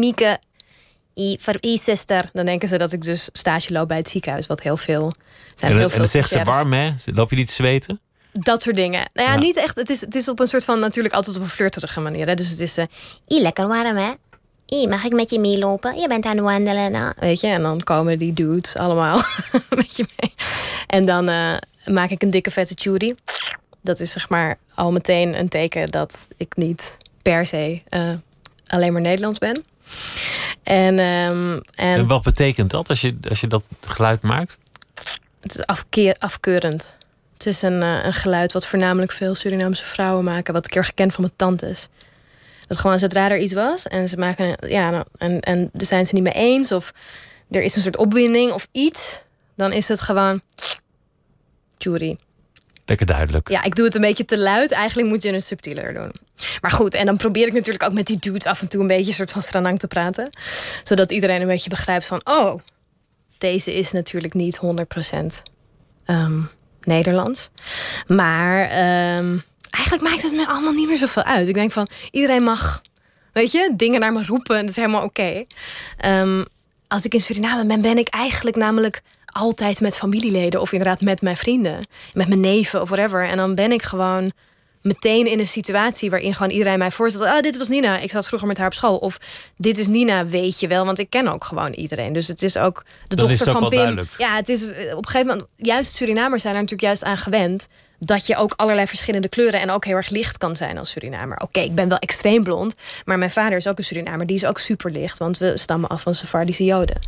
I, 1.18 1.38
i 1.64 1.78
zuster. 1.78 2.30
Dan 2.32 2.44
denken 2.44 2.68
ze 2.68 2.78
dat 2.78 2.92
ik 2.92 3.02
dus 3.02 3.28
stage 3.32 3.72
loop 3.72 3.88
bij 3.88 3.96
het 3.96 4.08
ziekenhuis. 4.08 4.46
Wat 4.46 4.62
heel 4.62 4.76
veel 4.76 5.12
zijn. 5.54 5.70
En, 5.70 5.76
heel 5.76 5.84
en 5.86 5.90
veel 5.90 5.98
dan 5.98 6.08
zegt 6.08 6.28
ze 6.28 6.42
warm, 6.42 6.72
hè? 6.72 6.90
Loop 7.14 7.30
je 7.30 7.36
niet 7.36 7.46
te 7.46 7.52
zweten? 7.52 8.00
Dat 8.32 8.62
soort 8.62 8.76
dingen. 8.76 9.10
Nou 9.12 9.28
ja, 9.28 9.34
Ja. 9.34 9.40
niet 9.40 9.56
echt. 9.56 9.76
Het 9.76 9.90
is, 9.90 10.00
het 10.00 10.14
is 10.14 10.28
op 10.28 10.40
een 10.40 10.46
soort 10.48 10.64
van 10.64 10.78
natuurlijk 10.78 11.14
altijd 11.14 11.36
op 11.36 11.42
een 11.42 11.48
flirterige 11.48 12.00
manier. 12.00 12.26
Hè? 12.26 12.34
Dus 12.34 12.48
het 12.50 12.60
is. 12.60 12.76
eh 12.76 12.84
"Ie, 13.26 13.40
lekker 13.40 13.66
warm, 13.68 13.96
hè? 13.96 14.10
Ie, 14.66 14.88
mag 14.88 15.04
ik 15.04 15.12
met 15.12 15.30
je 15.30 15.38
meelopen? 15.40 15.96
Je 15.98 16.08
bent 16.08 16.24
aan 16.24 16.36
het 16.36 16.44
wandelen. 16.44 16.90
Nou. 16.92 17.12
Weet 17.18 17.40
je, 17.40 17.46
en 17.46 17.62
dan 17.62 17.80
komen 17.82 18.18
die 18.18 18.32
dudes 18.32 18.76
allemaal 18.76 19.16
met 19.70 19.96
je 19.96 20.04
mee. 20.16 20.34
En 20.86 21.04
dan 21.04 21.28
eh, 21.28 21.54
maak 21.84 22.10
ik 22.10 22.22
een 22.22 22.30
dikke 22.30 22.50
vette 22.50 22.74
churi. 22.76 23.14
Dat 23.82 24.00
is 24.00 24.10
zeg 24.10 24.28
maar 24.28 24.58
al 24.74 24.92
meteen 24.92 25.38
een 25.38 25.48
teken 25.48 25.90
dat 25.90 26.28
ik 26.36 26.56
niet 26.56 26.96
per 27.22 27.46
se 27.46 27.82
eh, 27.88 28.10
alleen 28.66 28.92
maar 28.92 29.02
Nederlands 29.02 29.38
ben. 29.38 29.64
En, 30.62 30.98
ehm, 30.98 31.52
en 31.52 31.98
En 31.98 32.06
wat 32.06 32.22
betekent 32.22 32.70
dat 32.70 32.88
als 32.88 33.00
je, 33.00 33.16
als 33.28 33.40
je 33.40 33.46
dat 33.46 33.68
geluid 33.86 34.22
maakt? 34.22 34.58
Het 35.40 35.54
is 35.54 35.66
afkeer, 35.66 36.16
afkeurend. 36.18 36.96
Het 37.32 37.46
is 37.46 37.62
een, 37.62 37.82
eh, 37.82 38.04
een 38.04 38.12
geluid 38.12 38.52
wat 38.52 38.66
voornamelijk 38.66 39.12
veel 39.12 39.34
Surinaamse 39.34 39.84
vrouwen 39.84 40.24
maken. 40.24 40.54
Wat 40.54 40.66
ik 40.66 40.72
heel 40.72 40.82
erg 40.82 40.94
ken 40.94 41.10
van 41.10 41.20
mijn 41.20 41.36
tantes. 41.36 41.88
Dat 42.66 42.78
gewoon 42.78 42.98
zodra 42.98 43.30
er 43.30 43.38
iets 43.38 43.52
was 43.52 43.86
en 43.86 44.08
ze 44.08 44.16
maken 44.16 44.56
ja, 44.68 45.04
en, 45.18 45.40
en 45.40 45.70
daar 45.72 45.86
zijn 45.86 46.06
ze 46.06 46.14
niet 46.14 46.22
mee 46.22 46.32
eens 46.32 46.72
of 46.72 46.92
er 47.50 47.62
is 47.62 47.76
een 47.76 47.82
soort 47.82 47.96
opwinding 47.96 48.52
of 48.52 48.68
iets, 48.72 49.22
dan 49.54 49.72
is 49.72 49.88
het 49.88 50.00
gewoon 50.00 50.40
Churi. 51.78 52.16
Lekker 52.88 53.06
duidelijk. 53.06 53.48
Ja, 53.48 53.62
ik 53.62 53.74
doe 53.74 53.84
het 53.84 53.94
een 53.94 54.00
beetje 54.00 54.24
te 54.24 54.38
luid. 54.38 54.72
Eigenlijk 54.72 55.08
moet 55.08 55.22
je 55.22 55.32
het 55.32 55.44
subtieler 55.44 55.94
doen. 55.94 56.12
Maar 56.60 56.70
goed, 56.70 56.94
en 56.94 57.06
dan 57.06 57.16
probeer 57.16 57.46
ik 57.46 57.52
natuurlijk 57.52 57.84
ook 57.84 57.92
met 57.92 58.06
die 58.06 58.18
dudes 58.18 58.44
af 58.44 58.60
en 58.60 58.68
toe 58.68 58.80
een 58.80 58.86
beetje 58.86 59.12
soort 59.12 59.30
van 59.30 59.42
stranang 59.42 59.78
te 59.78 59.86
praten. 59.86 60.30
Zodat 60.84 61.10
iedereen 61.10 61.40
een 61.40 61.46
beetje 61.46 61.70
begrijpt 61.70 62.04
van, 62.04 62.20
oh, 62.24 62.54
deze 63.38 63.74
is 63.74 63.92
natuurlijk 63.92 64.34
niet 64.34 64.60
100% 64.62 64.62
ehm, 66.04 66.40
Nederlands. 66.82 67.50
Maar 68.06 68.60
ehm, 68.62 69.38
eigenlijk 69.70 70.02
maakt 70.08 70.22
het 70.22 70.32
me 70.32 70.46
allemaal 70.46 70.72
niet 70.72 70.88
meer 70.88 70.96
zoveel 70.96 71.24
uit. 71.24 71.48
Ik 71.48 71.54
denk 71.54 71.72
van, 71.72 71.88
iedereen 72.10 72.42
mag, 72.42 72.82
weet 73.32 73.52
je, 73.52 73.72
dingen 73.76 74.00
naar 74.00 74.12
me 74.12 74.24
roepen. 74.24 74.54
en 74.56 74.60
Dat 74.60 74.70
is 74.70 74.76
helemaal 74.76 75.02
oké. 75.02 75.44
Ehm, 75.96 76.44
als 76.86 77.04
ik 77.04 77.14
in 77.14 77.20
Suriname 77.20 77.64
ben, 77.64 77.80
ben 77.80 77.98
ik 77.98 78.08
eigenlijk 78.08 78.56
namelijk 78.56 79.02
altijd 79.38 79.80
met 79.80 79.96
familieleden. 79.96 80.60
Of 80.60 80.72
inderdaad 80.72 81.00
met 81.00 81.22
mijn 81.22 81.36
vrienden. 81.36 81.86
Met 82.12 82.28
mijn 82.28 82.40
neven 82.40 82.80
of 82.80 82.88
whatever. 82.88 83.28
En 83.28 83.36
dan 83.36 83.54
ben 83.54 83.72
ik 83.72 83.82
gewoon 83.82 84.32
meteen 84.82 85.26
in 85.26 85.38
een 85.38 85.48
situatie 85.48 86.10
waarin 86.10 86.34
gewoon 86.34 86.52
iedereen 86.52 86.78
mij 86.78 86.90
voorstelt. 86.90 87.24
Ah, 87.24 87.40
dit 87.40 87.58
was 87.58 87.68
Nina. 87.68 87.98
Ik 87.98 88.10
zat 88.10 88.26
vroeger 88.26 88.48
met 88.48 88.58
haar 88.58 88.66
op 88.66 88.74
school. 88.74 88.96
Of 88.96 89.18
dit 89.56 89.78
is 89.78 89.86
Nina, 89.86 90.26
weet 90.26 90.60
je 90.60 90.66
wel. 90.66 90.84
Want 90.84 90.98
ik 90.98 91.10
ken 91.10 91.28
ook 91.28 91.44
gewoon 91.44 91.72
iedereen. 91.72 92.12
Dus 92.12 92.28
het 92.28 92.42
is 92.42 92.56
ook 92.56 92.84
de 93.06 93.16
dochter 93.16 93.48
ook 93.48 93.58
van 93.58 93.68
Pim. 93.68 93.78
duidelijk. 93.78 94.10
Ja, 94.18 94.34
het 94.34 94.48
is 94.48 94.72
eh, 94.72 94.96
op 94.96 95.04
een 95.04 95.10
gegeven 95.10 95.26
moment. 95.26 95.48
Juist 95.56 95.94
Surinamers 95.94 96.42
zijn 96.42 96.54
er 96.54 96.60
natuurlijk 96.60 96.88
juist 96.88 97.04
aan 97.04 97.18
gewend. 97.18 97.68
Dat 98.00 98.26
je 98.26 98.36
ook 98.36 98.52
allerlei 98.56 98.86
verschillende 98.86 99.28
kleuren 99.28 99.60
en 99.60 99.70
ook 99.70 99.84
heel 99.84 99.96
erg 99.96 100.08
licht 100.08 100.38
kan 100.38 100.56
zijn 100.56 100.78
als 100.78 100.90
Surinamer. 100.90 101.38
Oké, 101.40 101.60
ik 101.60 101.74
ben 101.74 101.88
wel 101.88 101.98
extreem 101.98 102.44
blond. 102.44 102.74
Maar 103.04 103.18
mijn 103.18 103.30
vader 103.30 103.56
is 103.56 103.68
ook 103.68 103.78
een 103.78 103.84
Surinamer. 103.84 104.26
Die 104.26 104.36
is 104.36 104.44
ook 104.44 104.58
super 104.58 104.90
licht. 104.90 105.18
Want 105.18 105.38
we 105.38 105.56
stammen 105.56 105.88
af 105.88 106.02
van 106.02 106.14
Sephardische 106.14 106.64
Joden. 106.64 106.98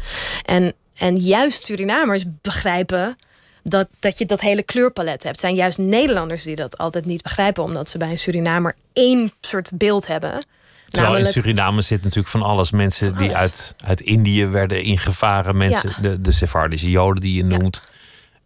En, 0.45 0.75
en 1.01 1.17
juist 1.17 1.63
Surinamers 1.65 2.25
begrijpen 2.43 3.17
dat, 3.63 3.89
dat 3.99 4.19
je 4.19 4.27
dat 4.27 4.41
hele 4.41 4.63
kleurpalet 4.63 5.13
hebt. 5.23 5.25
Het 5.25 5.41
zijn 5.41 5.55
juist 5.55 5.79
Nederlanders 5.79 6.43
die 6.43 6.57
dat 6.57 6.79
altijd 6.79 7.05
niet 7.07 7.23
begrijpen. 7.23 7.63
Omdat 7.63 7.89
ze 7.89 7.99
bij 7.99 8.11
een 8.11 8.19
Surinamer 8.19 8.75
één 8.93 9.33
soort 9.41 9.71
beeld 9.75 10.07
hebben. 10.07 10.31
Terwijl 10.89 11.13
namelijk, 11.13 11.37
in 11.37 11.43
Suriname 11.43 11.81
zit 11.81 12.03
natuurlijk 12.03 12.29
van 12.29 12.43
alles. 12.43 12.71
Mensen 12.71 13.17
die 13.17 13.29
alles. 13.29 13.41
uit, 13.41 13.75
uit 13.85 14.01
Indië 14.01 14.47
werden 14.47 14.83
ingevaren. 14.83 15.57
Mensen, 15.57 15.89
Ja. 15.89 16.03
de, 16.09 16.21
de 16.21 16.33
Sephardische 16.33 16.91
Joden 16.91 17.21
die 17.21 17.35
je 17.35 17.45
noemt. 17.45 17.81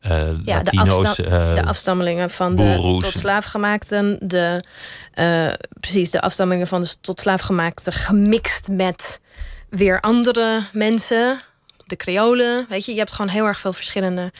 eh, 0.00 0.10
ja, 0.44 0.62
de, 0.62 0.74
Latino's. 0.74 1.04
afsta- 1.04 1.22
eh, 1.24 1.54
de 1.54 1.64
afstammelingen 1.64 2.30
van 2.30 2.56
de 2.56 2.78
tot 3.00 3.04
slaafgemaakten. 3.18 4.18
De, 4.20 4.64
eh, 5.12 5.52
precies, 5.80 6.10
de 6.10 6.20
afstammelingen 6.20 6.66
van 6.68 6.80
de 6.82 6.94
tot 7.00 7.20
slaafgemaakten 7.20 7.92
gemixt 7.92 8.68
met 8.68 9.20
weer 9.68 10.00
andere 10.00 10.62
mensen. 10.72 11.40
De 11.86 11.96
Creolen, 11.96 12.66
weet 12.68 12.84
je. 12.84 12.92
Je 12.92 12.98
hebt 12.98 13.12
gewoon 13.12 13.30
heel 13.30 13.46
erg 13.46 13.60
veel 13.60 13.72
verschillende 13.72 14.32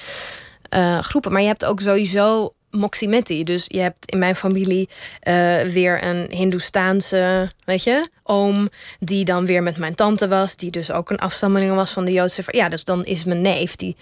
eh, 0.68 0.98
groepen. 0.98 1.32
Maar 1.32 1.40
je 1.40 1.46
hebt 1.46 1.64
ook 1.64 1.80
sowieso 1.80 2.54
Moximetti. 2.70 3.44
Dus 3.44 3.64
je 3.68 3.80
hebt 3.80 4.10
in 4.10 4.18
mijn 4.18 4.36
familie 4.36 4.88
eh, 5.20 5.60
weer 5.60 6.04
een 6.04 6.26
Hindoestaanse, 6.30 7.50
weet 7.64 7.84
je, 7.84 8.08
oom. 8.22 8.68
Die 9.00 9.24
dan 9.24 9.46
weer 9.46 9.62
met 9.62 9.76
mijn 9.76 9.94
tante 9.94 10.28
was. 10.28 10.56
Die 10.56 10.70
dus 10.70 10.90
ook 10.90 11.10
een 11.10 11.18
afstammeling 11.18 11.74
was 11.74 11.90
van 11.90 12.04
de 12.04 12.12
Joodse. 12.12 12.42
Ja, 12.46 12.68
dus 12.68 12.84
dan 12.84 13.04
is 13.04 13.24
mijn 13.24 13.40
neef. 13.40 13.76
Die 13.76 13.96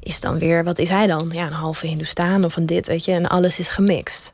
is 0.00 0.20
dan 0.20 0.38
weer, 0.38 0.64
wat 0.64 0.78
is 0.78 0.88
hij 0.88 1.06
dan? 1.06 1.30
Ja, 1.32 1.46
een 1.46 1.52
halve 1.52 1.86
Hindoestaan 1.86 2.44
of 2.44 2.56
een 2.56 2.66
dit, 2.66 2.86
weet 2.86 3.04
je. 3.04 3.12
En 3.12 3.26
alles 3.26 3.58
is 3.58 3.70
gemixt. 3.70 4.33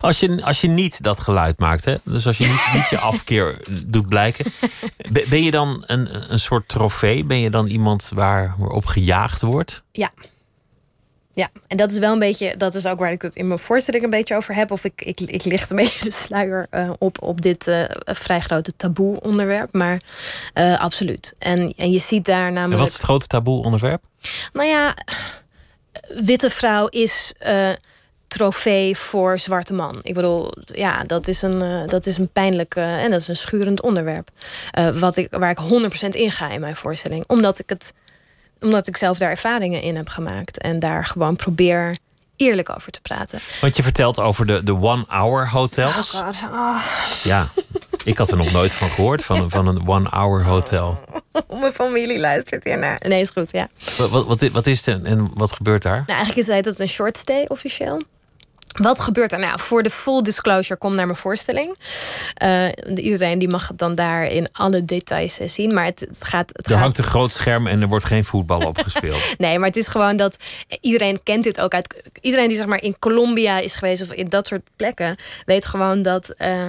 Als 0.00 0.20
je, 0.20 0.42
als 0.42 0.60
je 0.60 0.68
niet 0.68 1.02
dat 1.02 1.20
geluid 1.20 1.58
maakt, 1.58 1.84
hè? 1.84 1.96
dus 2.02 2.26
als 2.26 2.38
je 2.38 2.46
niet, 2.46 2.68
niet 2.74 2.88
je 2.90 2.98
afkeer 2.98 3.62
doet 3.86 4.06
blijken, 4.06 4.52
ben 5.28 5.42
je 5.42 5.50
dan 5.50 5.82
een, 5.86 6.32
een 6.32 6.38
soort 6.38 6.68
trofee? 6.68 7.24
Ben 7.24 7.40
je 7.40 7.50
dan 7.50 7.66
iemand 7.66 8.10
waar, 8.14 8.54
waarop 8.58 8.86
gejaagd 8.86 9.42
wordt? 9.42 9.82
Ja. 9.92 10.10
Ja, 11.36 11.50
en 11.66 11.76
dat 11.76 11.90
is 11.90 11.98
wel 11.98 12.12
een 12.12 12.18
beetje, 12.18 12.56
dat 12.56 12.74
is 12.74 12.86
ook 12.86 12.98
waar 12.98 13.12
ik 13.12 13.22
het 13.22 13.34
in 13.34 13.46
mijn 13.46 13.58
voorstelling 13.58 14.04
een 14.04 14.10
beetje 14.10 14.36
over 14.36 14.54
heb. 14.54 14.70
Of 14.70 14.84
ik, 14.84 15.02
ik, 15.02 15.20
ik 15.20 15.44
licht 15.44 15.70
een 15.70 15.76
beetje 15.86 16.04
de 16.04 16.10
sluier 16.10 16.66
uh, 16.70 16.90
op, 16.98 17.22
op 17.22 17.42
dit 17.42 17.66
uh, 17.66 17.84
vrij 18.04 18.40
grote 18.40 18.72
taboe 18.76 19.20
onderwerp. 19.20 19.72
Maar 19.72 20.00
uh, 20.54 20.80
absoluut. 20.80 21.34
En, 21.38 21.74
en 21.76 21.90
je 21.90 21.98
ziet 21.98 22.24
daar 22.24 22.52
namelijk. 22.52 22.72
En 22.72 22.78
wat 22.78 22.86
is 22.86 22.92
het 22.92 23.02
grote 23.02 23.26
taboe 23.26 23.64
onderwerp? 23.64 24.04
Nou 24.52 24.68
ja, 24.68 24.94
witte 26.08 26.50
vrouw 26.50 26.86
is 26.86 27.34
trofee 28.26 28.96
voor 28.96 29.38
zwarte 29.38 29.74
man. 29.74 29.98
Ik 30.00 30.14
bedoel, 30.14 30.52
ja, 30.64 31.02
dat 31.02 31.28
is 31.28 31.42
een, 31.42 31.62
uh, 31.62 31.88
dat 31.88 32.06
is 32.06 32.18
een 32.18 32.28
pijnlijk 32.28 32.74
uh, 32.74 33.02
en 33.04 33.10
dat 33.10 33.20
is 33.20 33.28
een 33.28 33.36
schurend 33.36 33.82
onderwerp. 33.82 34.28
Uh, 34.78 34.88
wat 34.98 35.16
ik, 35.16 35.26
waar 35.30 35.50
ik 35.50 35.58
100% 36.04 36.08
in 36.08 36.30
ga 36.30 36.50
in 36.50 36.60
mijn 36.60 36.76
voorstelling. 36.76 37.24
Omdat 37.26 37.58
ik, 37.58 37.68
het, 37.68 37.92
omdat 38.60 38.86
ik 38.86 38.96
zelf 38.96 39.18
daar 39.18 39.30
ervaringen 39.30 39.82
in 39.82 39.96
heb 39.96 40.08
gemaakt. 40.08 40.58
En 40.58 40.78
daar 40.78 41.04
gewoon 41.04 41.36
probeer 41.36 41.96
eerlijk 42.36 42.70
over 42.76 42.92
te 42.92 43.00
praten. 43.00 43.40
Want 43.60 43.76
je 43.76 43.82
vertelt 43.82 44.20
over 44.20 44.46
de, 44.46 44.62
de 44.62 44.74
one-hour 44.80 45.48
hotels. 45.50 46.14
Oh 46.14 46.20
God. 46.20 46.42
Oh. 46.52 46.86
Ja, 47.22 47.48
ik 48.04 48.18
had 48.18 48.30
er 48.30 48.36
nog 48.36 48.52
nooit 48.52 48.72
van 48.72 48.90
gehoord, 48.90 49.24
van, 49.24 49.50
van 49.50 49.66
een 49.66 49.88
one-hour 49.88 50.44
hotel. 50.44 50.98
Mijn 51.60 51.72
familie 51.72 52.18
luistert 52.18 52.64
hiernaar. 52.64 53.00
Nee, 53.08 53.20
is 53.20 53.30
goed, 53.30 53.52
ja. 53.52 53.68
Wat, 53.96 54.26
wat, 54.26 54.48
wat 54.48 54.66
is 54.66 54.86
het 54.86 55.04
en 55.04 55.30
wat 55.34 55.52
gebeurt 55.52 55.82
daar? 55.82 56.02
Nou, 56.06 56.18
eigenlijk 56.18 56.48
is 56.48 56.66
het 56.66 56.80
een 56.80 56.88
short 56.88 57.16
stay 57.16 57.44
officieel. 57.48 58.02
Wat 58.76 59.00
gebeurt 59.00 59.32
er 59.32 59.38
nou? 59.38 59.60
Voor 59.60 59.82
de 59.82 59.90
full 59.90 60.22
disclosure, 60.22 60.78
kom 60.78 60.94
naar 60.94 61.06
mijn 61.06 61.18
voorstelling. 61.18 61.76
Uh, 62.42 62.68
iedereen 62.94 63.38
die 63.38 63.48
mag 63.48 63.68
het 63.68 63.78
dan 63.78 63.94
daar 63.94 64.24
in 64.24 64.48
alle 64.52 64.84
details 64.84 65.38
eh, 65.38 65.48
zien. 65.48 65.74
Maar 65.74 65.84
het, 65.84 66.00
het 66.00 66.24
gaat. 66.24 66.50
Het 66.52 66.66
er 66.66 66.72
gaat... 66.72 66.80
hangt 66.80 66.98
een 66.98 67.04
groot 67.04 67.32
scherm 67.32 67.66
en 67.66 67.80
er 67.80 67.88
wordt 67.88 68.04
geen 68.04 68.24
voetbal 68.24 68.60
op 68.60 68.78
gespeeld. 68.78 69.34
nee, 69.38 69.58
maar 69.58 69.68
het 69.68 69.76
is 69.76 69.88
gewoon 69.88 70.16
dat 70.16 70.36
iedereen 70.80 71.22
kent 71.22 71.44
dit 71.44 71.60
ook 71.60 71.74
uit. 71.74 72.02
Iedereen 72.20 72.48
die 72.48 72.56
zeg 72.56 72.66
maar 72.66 72.82
in 72.82 72.98
Colombia 72.98 73.58
is 73.58 73.74
geweest 73.74 74.02
of 74.02 74.12
in 74.12 74.28
dat 74.28 74.46
soort 74.46 74.62
plekken, 74.76 75.16
weet 75.44 75.66
gewoon 75.66 76.02
dat. 76.02 76.34
Uh, 76.38 76.66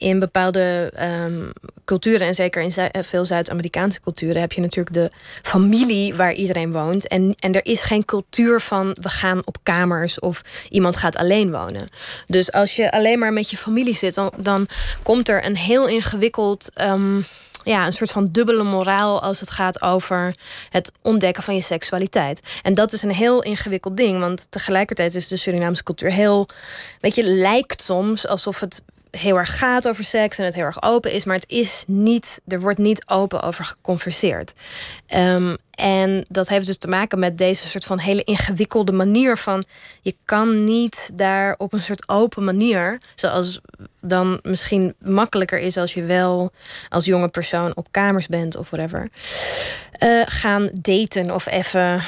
in 0.00 0.18
bepaalde 0.18 0.92
um, 1.28 1.52
culturen, 1.84 2.26
en 2.26 2.34
zeker 2.34 2.62
in 2.62 3.04
veel 3.04 3.24
Zuid-Amerikaanse 3.24 4.00
culturen, 4.00 4.40
heb 4.40 4.52
je 4.52 4.60
natuurlijk 4.60 4.94
de 4.94 5.10
familie 5.42 6.14
waar 6.14 6.32
iedereen 6.32 6.72
woont. 6.72 7.08
En, 7.08 7.34
en 7.38 7.54
er 7.54 7.64
is 7.64 7.82
geen 7.82 8.04
cultuur 8.04 8.60
van 8.60 8.96
we 9.00 9.08
gaan 9.08 9.46
op 9.46 9.56
kamers 9.62 10.18
of 10.18 10.42
iemand 10.68 10.96
gaat 10.96 11.16
alleen 11.16 11.50
wonen. 11.50 11.84
Dus 12.26 12.52
als 12.52 12.76
je 12.76 12.92
alleen 12.92 13.18
maar 13.18 13.32
met 13.32 13.50
je 13.50 13.56
familie 13.56 13.94
zit, 13.94 14.14
dan, 14.14 14.32
dan 14.36 14.68
komt 15.02 15.28
er 15.28 15.44
een 15.44 15.56
heel 15.56 15.88
ingewikkeld. 15.88 16.70
Um, 16.80 17.24
ja, 17.62 17.86
een 17.86 17.92
soort 17.92 18.10
van 18.10 18.28
dubbele 18.32 18.62
moraal 18.62 19.22
als 19.22 19.40
het 19.40 19.50
gaat 19.50 19.82
over 19.82 20.34
het 20.70 20.92
ontdekken 21.02 21.42
van 21.42 21.54
je 21.54 21.62
seksualiteit. 21.62 22.40
En 22.62 22.74
dat 22.74 22.92
is 22.92 23.02
een 23.02 23.14
heel 23.14 23.42
ingewikkeld 23.42 23.96
ding, 23.96 24.20
want 24.20 24.46
tegelijkertijd 24.48 25.14
is 25.14 25.28
de 25.28 25.36
Surinaamse 25.36 25.82
cultuur 25.82 26.10
heel, 26.10 26.48
weet 27.00 27.14
je, 27.14 27.24
lijkt 27.24 27.82
soms 27.82 28.26
alsof 28.26 28.60
het 28.60 28.82
heel 29.10 29.38
erg 29.38 29.58
gaat 29.58 29.88
over 29.88 30.04
seks 30.04 30.38
en 30.38 30.44
het 30.44 30.54
heel 30.54 30.64
erg 30.64 30.82
open 30.82 31.12
is, 31.12 31.24
maar 31.24 31.34
het 31.34 31.48
is 31.48 31.84
niet, 31.86 32.40
er 32.46 32.60
wordt 32.60 32.78
niet 32.78 33.02
open 33.06 33.42
over 33.42 33.64
geconverseerd. 33.64 34.52
Um, 35.14 35.56
en 35.74 36.24
dat 36.28 36.48
heeft 36.48 36.66
dus 36.66 36.78
te 36.78 36.88
maken 36.88 37.18
met 37.18 37.38
deze 37.38 37.68
soort 37.68 37.84
van 37.84 37.98
hele 37.98 38.24
ingewikkelde 38.24 38.92
manier 38.92 39.36
van 39.36 39.64
je 40.00 40.14
kan 40.24 40.64
niet 40.64 41.10
daar 41.14 41.54
op 41.58 41.72
een 41.72 41.82
soort 41.82 42.08
open 42.08 42.44
manier, 42.44 43.00
zoals 43.14 43.60
dan 44.00 44.38
misschien 44.42 44.94
makkelijker 44.98 45.58
is 45.58 45.76
als 45.76 45.94
je 45.94 46.02
wel 46.02 46.52
als 46.88 47.04
jonge 47.04 47.28
persoon 47.28 47.76
op 47.76 47.86
kamers 47.90 48.26
bent 48.26 48.56
of 48.56 48.70
whatever, 48.70 49.08
uh, 50.04 50.22
gaan 50.26 50.70
daten 50.72 51.34
of 51.34 51.46
even 51.46 52.02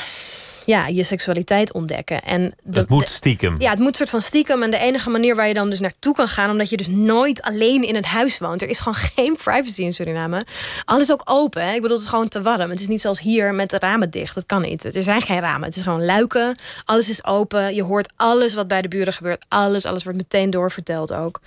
ja, 0.64 0.86
je 0.86 1.02
seksualiteit 1.02 1.72
ontdekken. 1.72 2.22
En 2.22 2.54
dat 2.62 2.88
moet 2.88 3.08
stiekem. 3.08 3.54
Ja, 3.58 3.70
het 3.70 3.78
moet 3.78 3.96
soort 3.96 4.10
van 4.10 4.22
stiekem. 4.22 4.62
En 4.62 4.70
de 4.70 4.78
enige 4.78 5.10
manier 5.10 5.36
waar 5.36 5.48
je 5.48 5.54
dan 5.54 5.68
dus 5.70 5.80
naartoe 5.80 6.14
kan 6.14 6.28
gaan, 6.28 6.50
omdat 6.50 6.70
je 6.70 6.76
dus 6.76 6.88
nooit 6.88 7.42
alleen 7.42 7.82
in 7.82 7.94
het 7.94 8.04
huis 8.04 8.38
woont. 8.38 8.62
Er 8.62 8.68
is 8.68 8.78
gewoon 8.78 8.94
geen 9.14 9.36
privacy 9.36 9.82
in 9.82 9.94
Suriname. 9.94 10.46
Alles 10.84 11.12
ook 11.12 11.22
open. 11.24 11.62
Hè? 11.62 11.74
Ik 11.74 11.82
bedoel, 11.82 11.96
het 11.96 12.04
is 12.04 12.10
gewoon 12.10 12.28
te 12.28 12.42
warm. 12.42 12.70
Het 12.70 12.80
is 12.80 12.88
niet 12.88 13.00
zoals 13.00 13.20
hier 13.20 13.54
met 13.54 13.70
de 13.70 13.78
ramen 13.78 14.10
dicht. 14.10 14.34
Dat 14.34 14.46
kan 14.46 14.62
niet. 14.62 14.96
Er 14.96 15.02
zijn 15.02 15.22
geen 15.22 15.40
ramen. 15.40 15.68
Het 15.68 15.76
is 15.76 15.82
gewoon 15.82 16.04
luiken. 16.04 16.56
Alles 16.84 17.08
is 17.08 17.24
open. 17.24 17.74
Je 17.74 17.82
hoort 17.82 18.12
alles 18.16 18.54
wat 18.54 18.68
bij 18.68 18.82
de 18.82 18.88
buren 18.88 19.12
gebeurt. 19.12 19.44
Alles, 19.48 19.86
alles 19.86 20.04
wordt 20.04 20.18
meteen 20.18 20.50
doorverteld 20.50 21.12
ook. 21.12 21.40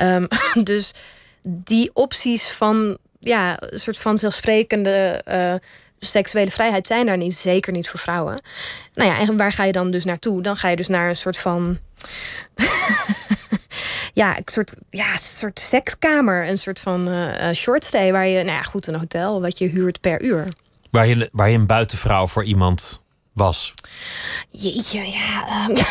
Um, 0.00 0.28
dus 0.64 0.92
die 1.48 1.90
opties 1.94 2.42
van 2.42 2.98
ja, 3.20 3.56
een 3.60 3.78
soort 3.78 3.98
van 3.98 4.18
zelfsprekende. 4.18 5.24
Uh, 5.28 5.54
seksuele 6.00 6.50
vrijheid 6.50 6.86
zijn 6.86 7.06
daar 7.06 7.16
niet. 7.16 7.34
Zeker 7.34 7.72
niet 7.72 7.88
voor 7.88 8.00
vrouwen. 8.00 8.42
Nou 8.94 9.10
ja, 9.10 9.18
en 9.18 9.36
waar 9.36 9.52
ga 9.52 9.64
je 9.64 9.72
dan 9.72 9.90
dus 9.90 10.04
naartoe? 10.04 10.42
Dan 10.42 10.56
ga 10.56 10.68
je 10.68 10.76
dus 10.76 10.88
naar 10.88 11.08
een 11.08 11.16
soort 11.16 11.36
van. 11.36 11.78
ja, 14.20 14.36
een 14.36 14.42
soort, 14.44 14.74
ja, 14.90 15.12
een 15.12 15.18
soort 15.18 15.58
sekskamer. 15.58 16.48
Een 16.48 16.58
soort 16.58 16.80
van 16.80 17.08
uh, 17.08 17.52
shortstay. 17.52 18.12
Waar 18.12 18.26
je, 18.26 18.44
nou 18.44 18.56
ja, 18.56 18.62
goed, 18.62 18.86
een 18.86 18.94
hotel 18.94 19.40
wat 19.40 19.58
je 19.58 19.66
huurt 19.66 20.00
per 20.00 20.22
uur. 20.22 20.48
Waar 20.90 21.06
je, 21.06 21.28
waar 21.32 21.50
je 21.50 21.58
een 21.58 21.66
buitenvrouw 21.66 22.26
voor 22.26 22.44
iemand 22.44 23.02
was. 23.32 23.74
Jeetje, 24.50 25.10
ja. 25.10 25.66
Um, 25.68 25.76
uh, 25.76 25.84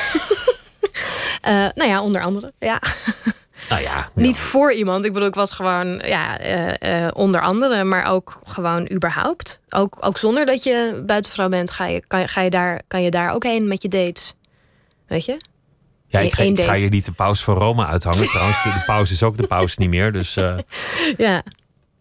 nou 1.80 1.90
ja, 1.90 2.02
onder 2.02 2.22
andere. 2.22 2.54
Ja. 2.60 2.82
Nou 3.70 3.82
ja, 3.82 4.10
Niet 4.14 4.40
voor 4.40 4.74
iemand. 4.74 5.06
Ik 5.06 5.14
bedoel, 5.14 5.28
ik 5.28 5.36
was 5.36 5.54
gewoon 5.54 6.02
ja, 6.06 6.42
uh, 6.42 7.04
uh, 7.04 7.08
onder 7.14 7.42
andere, 7.42 7.84
maar 7.84 8.06
ook 8.06 8.42
gewoon 8.44 8.92
überhaupt. 8.92 9.62
Ook, 9.70 9.98
ook 10.00 10.18
zonder 10.18 10.46
dat 10.46 10.64
je 10.64 11.04
buitenvrouw 11.06 11.50
bent, 11.50 11.72
ga 11.72 11.86
je, 11.86 12.04
kan, 12.08 12.28
ga 12.28 12.42
je 12.42 12.50
daar, 12.50 12.82
kan 12.88 13.02
je 13.02 13.12
daar 13.12 13.34
ook 13.34 13.44
heen 13.44 13.68
met 13.68 13.82
je 13.82 13.88
dates. 13.88 14.34
Weet 15.08 15.26
je? 15.26 15.38
Ja, 16.08 16.20
ik 16.20 16.34
ga, 16.34 16.44
ik 16.44 16.60
ga 16.60 16.74
je 16.74 16.90
niet 16.90 17.06
de 17.06 17.12
paus 17.12 17.44
van 17.44 17.56
Rome 17.56 17.86
uithangen. 17.86 18.28
Trouwens, 18.30 18.64
de, 18.64 18.70
de 18.70 18.84
paus 18.86 19.12
is 19.12 19.24
ook 19.24 19.38
de 19.38 19.48
paus 19.48 19.78
niet 19.78 19.90
meer. 19.90 20.12
Dus 20.12 20.38
uh, 20.38 20.58
ja. 21.18 21.44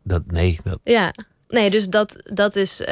Dat, 0.02 0.22
nee. 0.26 0.58
Dat... 0.64 0.78
Ja. 0.84 1.12
Nee, 1.48 1.70
dus 1.70 1.88
dat, 1.88 2.16
dat 2.24 2.56
is. 2.56 2.82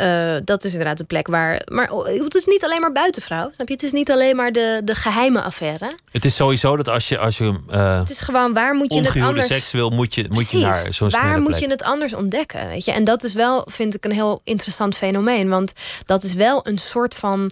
Uh, 0.00 0.36
dat 0.44 0.64
is 0.64 0.70
inderdaad 0.70 0.98
de 0.98 1.04
plek 1.04 1.26
waar. 1.26 1.62
Maar 1.72 1.88
het 2.04 2.34
is 2.34 2.44
niet 2.44 2.64
alleen 2.64 2.80
maar 2.80 2.92
buitenvrouw. 2.92 3.50
Snap 3.54 3.68
je? 3.68 3.74
Het 3.74 3.82
is 3.82 3.92
niet 3.92 4.10
alleen 4.10 4.36
maar 4.36 4.52
de, 4.52 4.80
de 4.84 4.94
geheime 4.94 5.42
affaire. 5.42 5.94
Het 6.10 6.24
is 6.24 6.36
sowieso 6.36 6.76
dat 6.76 6.88
als 6.88 7.08
je. 7.08 7.18
Als 7.18 7.38
je 7.38 7.58
uh, 7.70 7.98
het 7.98 8.10
is 8.10 8.20
gewoon 8.20 8.52
waar 8.52 8.74
moet 8.74 8.92
je 8.92 9.00
het 9.00 9.20
anders. 9.22 9.46
seks 9.46 9.72
wil, 9.72 9.90
moet 9.90 10.14
je, 10.14 10.26
moet 10.30 10.50
je 10.50 10.58
naar 10.58 10.86
zo'n 10.90 11.10
Waar 11.10 11.38
moet 11.40 11.48
plek. 11.48 11.60
je 11.60 11.68
het 11.68 11.82
anders 11.82 12.14
ontdekken? 12.14 12.68
Weet 12.68 12.84
je? 12.84 12.92
En 12.92 13.04
dat 13.04 13.24
is 13.24 13.34
wel, 13.34 13.66
vind 13.70 13.94
ik, 13.94 14.04
een 14.04 14.12
heel 14.12 14.40
interessant 14.44 14.96
fenomeen. 14.96 15.48
Want 15.48 15.72
dat 16.04 16.22
is 16.22 16.34
wel 16.34 16.66
een 16.66 16.78
soort 16.78 17.14
van 17.14 17.50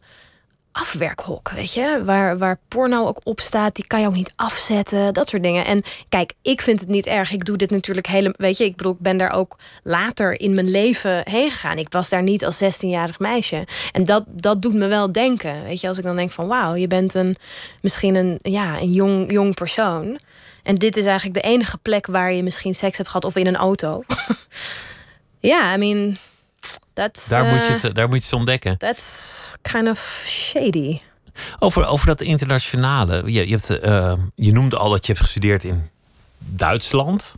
afwerkhok, 0.74 1.50
weet 1.50 1.74
je, 1.74 2.02
waar, 2.04 2.38
waar 2.38 2.58
porno 2.68 3.06
ook 3.06 3.20
op 3.22 3.40
staat, 3.40 3.74
die 3.74 3.86
kan 3.86 4.00
je 4.00 4.06
ook 4.06 4.14
niet 4.14 4.32
afzetten, 4.36 5.14
dat 5.14 5.28
soort 5.28 5.42
dingen. 5.42 5.64
En 5.64 5.82
kijk, 6.08 6.32
ik 6.42 6.60
vind 6.60 6.80
het 6.80 6.88
niet 6.88 7.06
erg. 7.06 7.32
Ik 7.32 7.44
doe 7.44 7.56
dit 7.56 7.70
natuurlijk 7.70 8.06
hele, 8.06 8.34
weet 8.36 8.58
je, 8.58 8.64
ik 8.64 8.76
bedoel, 8.76 8.92
ik 8.92 8.98
ben 8.98 9.16
daar 9.16 9.32
ook 9.32 9.58
later 9.82 10.40
in 10.40 10.54
mijn 10.54 10.70
leven 10.70 11.28
heen 11.30 11.50
gegaan. 11.50 11.78
Ik 11.78 11.86
was 11.90 12.08
daar 12.08 12.22
niet 12.22 12.44
als 12.44 12.62
16-jarig 12.62 13.18
meisje. 13.18 13.66
En 13.92 14.04
dat, 14.04 14.24
dat 14.26 14.62
doet 14.62 14.74
me 14.74 14.86
wel 14.86 15.12
denken, 15.12 15.62
weet 15.64 15.80
je, 15.80 15.88
als 15.88 15.98
ik 15.98 16.04
dan 16.04 16.16
denk 16.16 16.30
van, 16.30 16.46
wauw, 16.46 16.74
je 16.74 16.86
bent 16.86 17.14
een 17.14 17.36
misschien 17.80 18.14
een, 18.14 18.34
ja, 18.36 18.80
een 18.80 18.92
jong, 18.92 19.32
jong 19.32 19.54
persoon. 19.54 20.18
En 20.62 20.74
dit 20.74 20.96
is 20.96 21.06
eigenlijk 21.06 21.42
de 21.42 21.48
enige 21.48 21.78
plek 21.78 22.06
waar 22.06 22.32
je 22.32 22.42
misschien 22.42 22.74
seks 22.74 22.96
hebt 22.96 23.08
gehad 23.08 23.24
of 23.24 23.36
in 23.36 23.46
een 23.46 23.56
auto. 23.56 24.02
ja, 25.40 25.74
I 25.74 25.78
mean, 25.78 26.16
That's, 26.92 27.28
daar, 27.28 27.44
moet 27.44 27.66
je 27.66 27.86
het, 27.86 27.94
daar 27.94 28.08
moet 28.08 28.16
je 28.16 28.24
het 28.24 28.32
ontdekken. 28.32 28.78
That's 28.78 29.52
kind 29.62 29.88
of 29.88 30.24
shady. 30.26 30.98
Over, 31.58 31.86
over 31.86 32.06
dat 32.06 32.20
internationale. 32.20 33.22
Je, 33.26 33.48
je, 33.48 33.56
hebt, 33.56 33.84
uh, 33.84 34.12
je 34.34 34.52
noemde 34.52 34.76
al 34.76 34.90
dat 34.90 35.06
je 35.06 35.12
hebt 35.12 35.24
gestudeerd 35.24 35.64
in 35.64 35.90
Duitsland. 36.38 37.36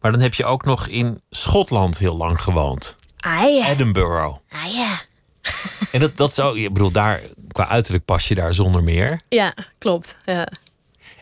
Maar 0.00 0.12
dan 0.12 0.20
heb 0.20 0.34
je 0.34 0.44
ook 0.44 0.64
nog 0.64 0.88
in 0.88 1.20
Schotland 1.30 1.98
heel 1.98 2.16
lang 2.16 2.40
gewoond. 2.40 2.96
Ah, 3.20 3.54
ja. 3.56 3.68
Edinburgh. 3.68 4.36
Ah 4.50 4.72
ja. 4.74 5.00
En 5.92 6.00
dat, 6.00 6.16
dat 6.16 6.32
zou, 6.32 6.58
ik 6.58 6.72
bedoel, 6.72 6.90
daar, 6.90 7.20
qua 7.52 7.68
uiterlijk 7.68 8.04
pas 8.04 8.28
je 8.28 8.34
daar 8.34 8.54
zonder 8.54 8.82
meer. 8.82 9.20
Ja, 9.28 9.54
klopt. 9.78 10.16
Ja. 10.22 10.48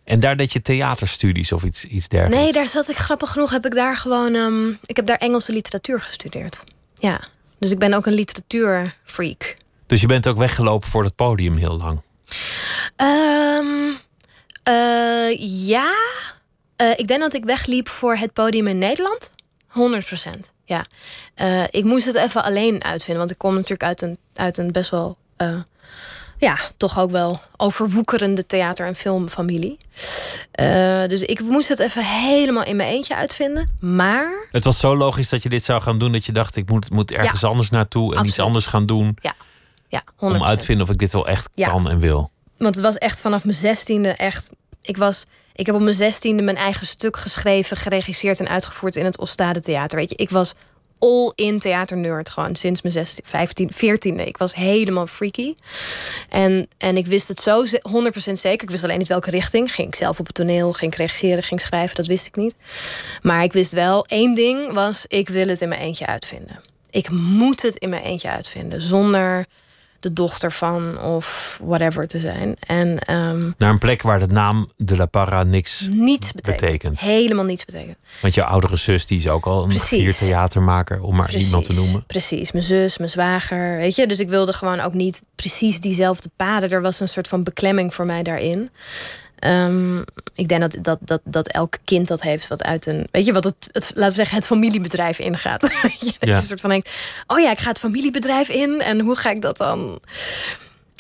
En 0.05 0.21
daar 0.21 0.37
deed 0.37 0.53
je 0.53 0.63
theaterstudies 0.63 1.53
of 1.53 1.63
iets, 1.63 1.85
iets 1.85 2.09
dergelijks? 2.09 2.45
Nee, 2.45 2.53
daar 2.53 2.67
zat 2.67 2.89
ik 2.89 2.97
grappig 2.97 3.31
genoeg. 3.31 3.51
Heb 3.51 3.67
ik 3.67 3.75
daar 3.75 3.97
gewoon. 3.97 4.35
Um, 4.35 4.79
ik 4.83 4.97
heb 4.97 5.07
daar 5.07 5.17
Engelse 5.17 5.53
literatuur 5.53 6.01
gestudeerd. 6.01 6.65
Ja. 6.99 7.21
Dus 7.59 7.71
ik 7.71 7.79
ben 7.79 7.95
ook 7.95 8.07
een 8.07 8.15
literatuurfreak. 8.15 9.57
Dus 9.87 10.01
je 10.01 10.07
bent 10.07 10.29
ook 10.29 10.37
weggelopen 10.37 10.89
voor 10.89 11.05
het 11.05 11.15
podium 11.15 11.57
heel 11.57 11.77
lang? 11.77 12.01
Um, 12.97 13.99
uh, 14.69 15.67
ja. 15.67 15.95
Uh, 16.83 16.91
ik 16.97 17.07
denk 17.07 17.21
dat 17.21 17.35
ik 17.35 17.45
wegliep 17.45 17.89
voor 17.89 18.17
het 18.17 18.33
podium 18.33 18.67
in 18.67 18.79
Nederland. 18.79 19.31
100 19.67 20.07
procent. 20.07 20.53
Ja. 20.65 20.87
Uh, 21.37 21.65
ik 21.71 21.85
moest 21.85 22.07
het 22.07 22.15
even 22.15 22.45
alleen 22.45 22.85
uitvinden. 22.85 23.19
Want 23.19 23.31
ik 23.31 23.39
kom 23.39 23.55
natuurlijk 23.55 23.83
uit 23.83 24.03
een 24.03 24.19
uit 24.35 24.59
een 24.59 24.73
best 24.73 24.91
wel 24.91 25.17
ja, 26.39 26.57
toch 26.77 26.99
ook 26.99 27.11
wel 27.11 27.41
overwoekerende 27.57 28.47
theater- 28.47 28.87
en 28.87 28.97
filmfamilie. 28.97 29.77
Uh, 30.61 31.07
dus 31.09 31.23
ik 31.23 31.41
moest 31.41 31.69
het 31.69 31.79
even 31.79 32.05
helemaal 32.05 32.65
in 32.65 32.77
mijn 32.77 32.89
eentje 32.89 33.17
uitvinden. 33.17 33.71
Maar. 33.81 34.49
Het 34.51 34.65
was 34.65 34.79
zo 34.79 34.97
logisch 34.97 35.29
dat 35.29 35.43
je 35.43 35.49
dit 35.49 35.65
zou 35.65 35.83
gaan 35.83 35.99
doen 35.99 36.13
dat 36.13 36.27
je 36.27 36.33
dacht: 36.33 36.57
ik 36.57 36.71
moet, 36.71 36.91
moet 36.91 37.13
ergens 37.13 37.45
anders 37.45 37.71
naartoe 37.71 38.17
en 38.17 38.27
iets 38.27 38.39
anders 38.39 38.67
gaan 38.67 38.87
doen. 38.87 39.17
Ja, 39.23 39.35
ja 39.89 40.03
100%. 40.15 40.15
Om 40.19 40.45
uit 40.45 40.59
te 40.59 40.65
vinden 40.65 40.85
of 40.87 40.93
ik 40.93 40.99
dit 40.99 41.13
wel 41.13 41.27
echt 41.27 41.49
kan 41.55 41.89
en 41.89 41.99
wil. 41.99 42.31
Want 42.59 42.75
het 42.75 42.85
was 42.85 42.99
echt 42.99 43.21
vanaf 43.21 43.45
mijn 43.45 43.57
zestiende 43.57 44.09
echt. 44.09 44.51
Ik 44.83 44.97
was. 44.97 45.25
Ik 45.55 45.67
heb 45.67 45.75
op 45.75 45.81
mijn 45.81 45.95
zestiende 45.95 46.43
mijn 46.43 46.57
eigen 46.57 46.87
stuk 46.87 47.17
geschreven, 47.17 47.77
geregisseerd 47.77 48.41
en 48.41 48.49
uitgevoerd 48.49 48.97
in 48.97 49.05
het 49.05 49.19
Ostade 49.19 49.61
Theater. 49.61 49.99
Weet 49.99 50.11
je, 50.11 50.17
ik 50.17 50.31
was 50.31 50.55
all-in 50.99 51.59
theaternerd. 51.59 52.31
Gewoon 52.31 52.57
sinds 52.57 52.83
mijn 52.83 52.95
16, 52.95 53.25
15, 53.27 53.73
14. 53.73 54.27
Ik 54.27 54.37
was 54.37 54.55
helemaal 54.55 55.07
freaky. 55.07 55.55
En, 56.29 56.69
en 56.79 56.97
ik 56.97 57.07
wist 57.07 57.29
het 57.29 57.41
zo 57.41 57.65
100% 57.67 57.69
zeker. 58.33 58.63
Ik 58.63 58.71
wist 58.71 58.85
alleen 58.85 58.99
niet 58.99 59.09
welke 59.09 59.31
richting. 59.31 59.73
Ging 59.73 59.89
ik 59.89 59.95
zelf 59.95 60.19
op 60.19 60.27
het 60.27 60.35
toneel, 60.35 60.73
ging 60.73 60.93
ik 60.93 60.99
regisseren, 60.99 61.43
ging 61.43 61.61
schrijven. 61.61 61.97
Dat 61.97 62.07
wist 62.07 62.27
ik 62.27 62.37
niet. 62.37 62.55
Maar 63.23 63.43
ik 63.43 63.53
wist 63.53 63.73
wel, 63.73 64.07
één 64.07 64.35
ding 64.35 64.73
was... 64.73 65.05
ik 65.09 65.29
wil 65.29 65.47
het 65.47 65.61
in 65.61 65.69
mijn 65.69 65.81
eentje 65.81 66.07
uitvinden. 66.07 66.61
Ik 66.91 67.11
moet 67.11 67.63
het 67.63 67.77
in 67.77 67.89
mijn 67.89 68.03
eentje 68.03 68.31
uitvinden. 68.31 68.83
Zonder 68.83 69.47
de 70.07 70.13
dochter 70.13 70.53
van 70.53 71.01
of 71.01 71.59
whatever 71.63 72.07
te 72.07 72.21
zijn. 72.21 72.57
En, 72.67 73.15
um, 73.15 73.55
Naar 73.59 73.71
een 73.71 73.79
plek 73.79 74.03
waar 74.03 74.19
de 74.19 74.27
naam 74.27 74.71
de 74.77 74.97
La 74.97 75.07
Parra 75.07 75.43
niks 75.43 75.89
niets 75.93 76.33
betekent. 76.33 77.01
Helemaal 77.01 77.45
niets 77.45 77.65
betekent. 77.65 77.97
Want 78.21 78.35
je 78.35 78.45
oudere 78.45 78.77
zus 78.77 79.07
die 79.07 79.19
is 79.19 79.29
ook 79.29 79.47
al 79.47 79.71
een 79.71 80.13
theatermaker, 80.13 81.03
om 81.03 81.17
maar 81.17 81.35
iemand 81.35 81.65
te 81.65 81.73
noemen. 81.73 82.05
Precies, 82.07 82.53
mijn 82.53 82.65
zus, 82.65 82.99
mijn 82.99 83.11
zwager, 83.11 83.77
weet 83.77 83.95
je. 83.95 84.07
Dus 84.07 84.19
ik 84.19 84.29
wilde 84.29 84.53
gewoon 84.53 84.81
ook 84.81 84.95
niet 84.95 85.23
precies 85.35 85.81
diezelfde 85.81 86.31
paden. 86.37 86.71
Er 86.71 86.83
was 86.83 87.01
een 87.01 87.09
soort 87.09 87.29
van 87.29 87.43
beklemming 87.43 87.95
voor 87.95 88.07
mij 88.07 88.23
daarin. 88.23 88.71
Um, 89.47 90.05
ik 90.35 90.49
denk 90.49 90.61
dat, 90.61 90.77
dat, 90.85 90.99
dat, 91.01 91.21
dat 91.25 91.49
elk 91.49 91.75
kind 91.85 92.09
dat 92.09 92.23
heeft 92.23 92.49
wat 92.49 92.63
uit 92.63 92.87
een. 92.87 93.07
Weet 93.11 93.27
je 93.27 93.33
wat 93.33 93.45
het, 93.45 93.69
het 93.73 93.91
laten 93.95 94.09
we 94.09 94.15
zeggen, 94.15 94.37
het 94.37 94.47
familiebedrijf 94.47 95.19
ingaat. 95.19 95.63
je, 96.01 96.13
ja. 96.21 96.37
een 96.37 96.43
soort 96.43 96.61
van 96.61 96.71
denkt: 96.71 96.91
oh 97.27 97.39
ja, 97.39 97.51
ik 97.51 97.59
ga 97.59 97.69
het 97.69 97.79
familiebedrijf 97.79 98.49
in 98.49 98.81
en 98.81 99.01
hoe 99.01 99.17
ga 99.17 99.31
ik 99.31 99.41
dat 99.41 99.57
dan? 99.57 100.01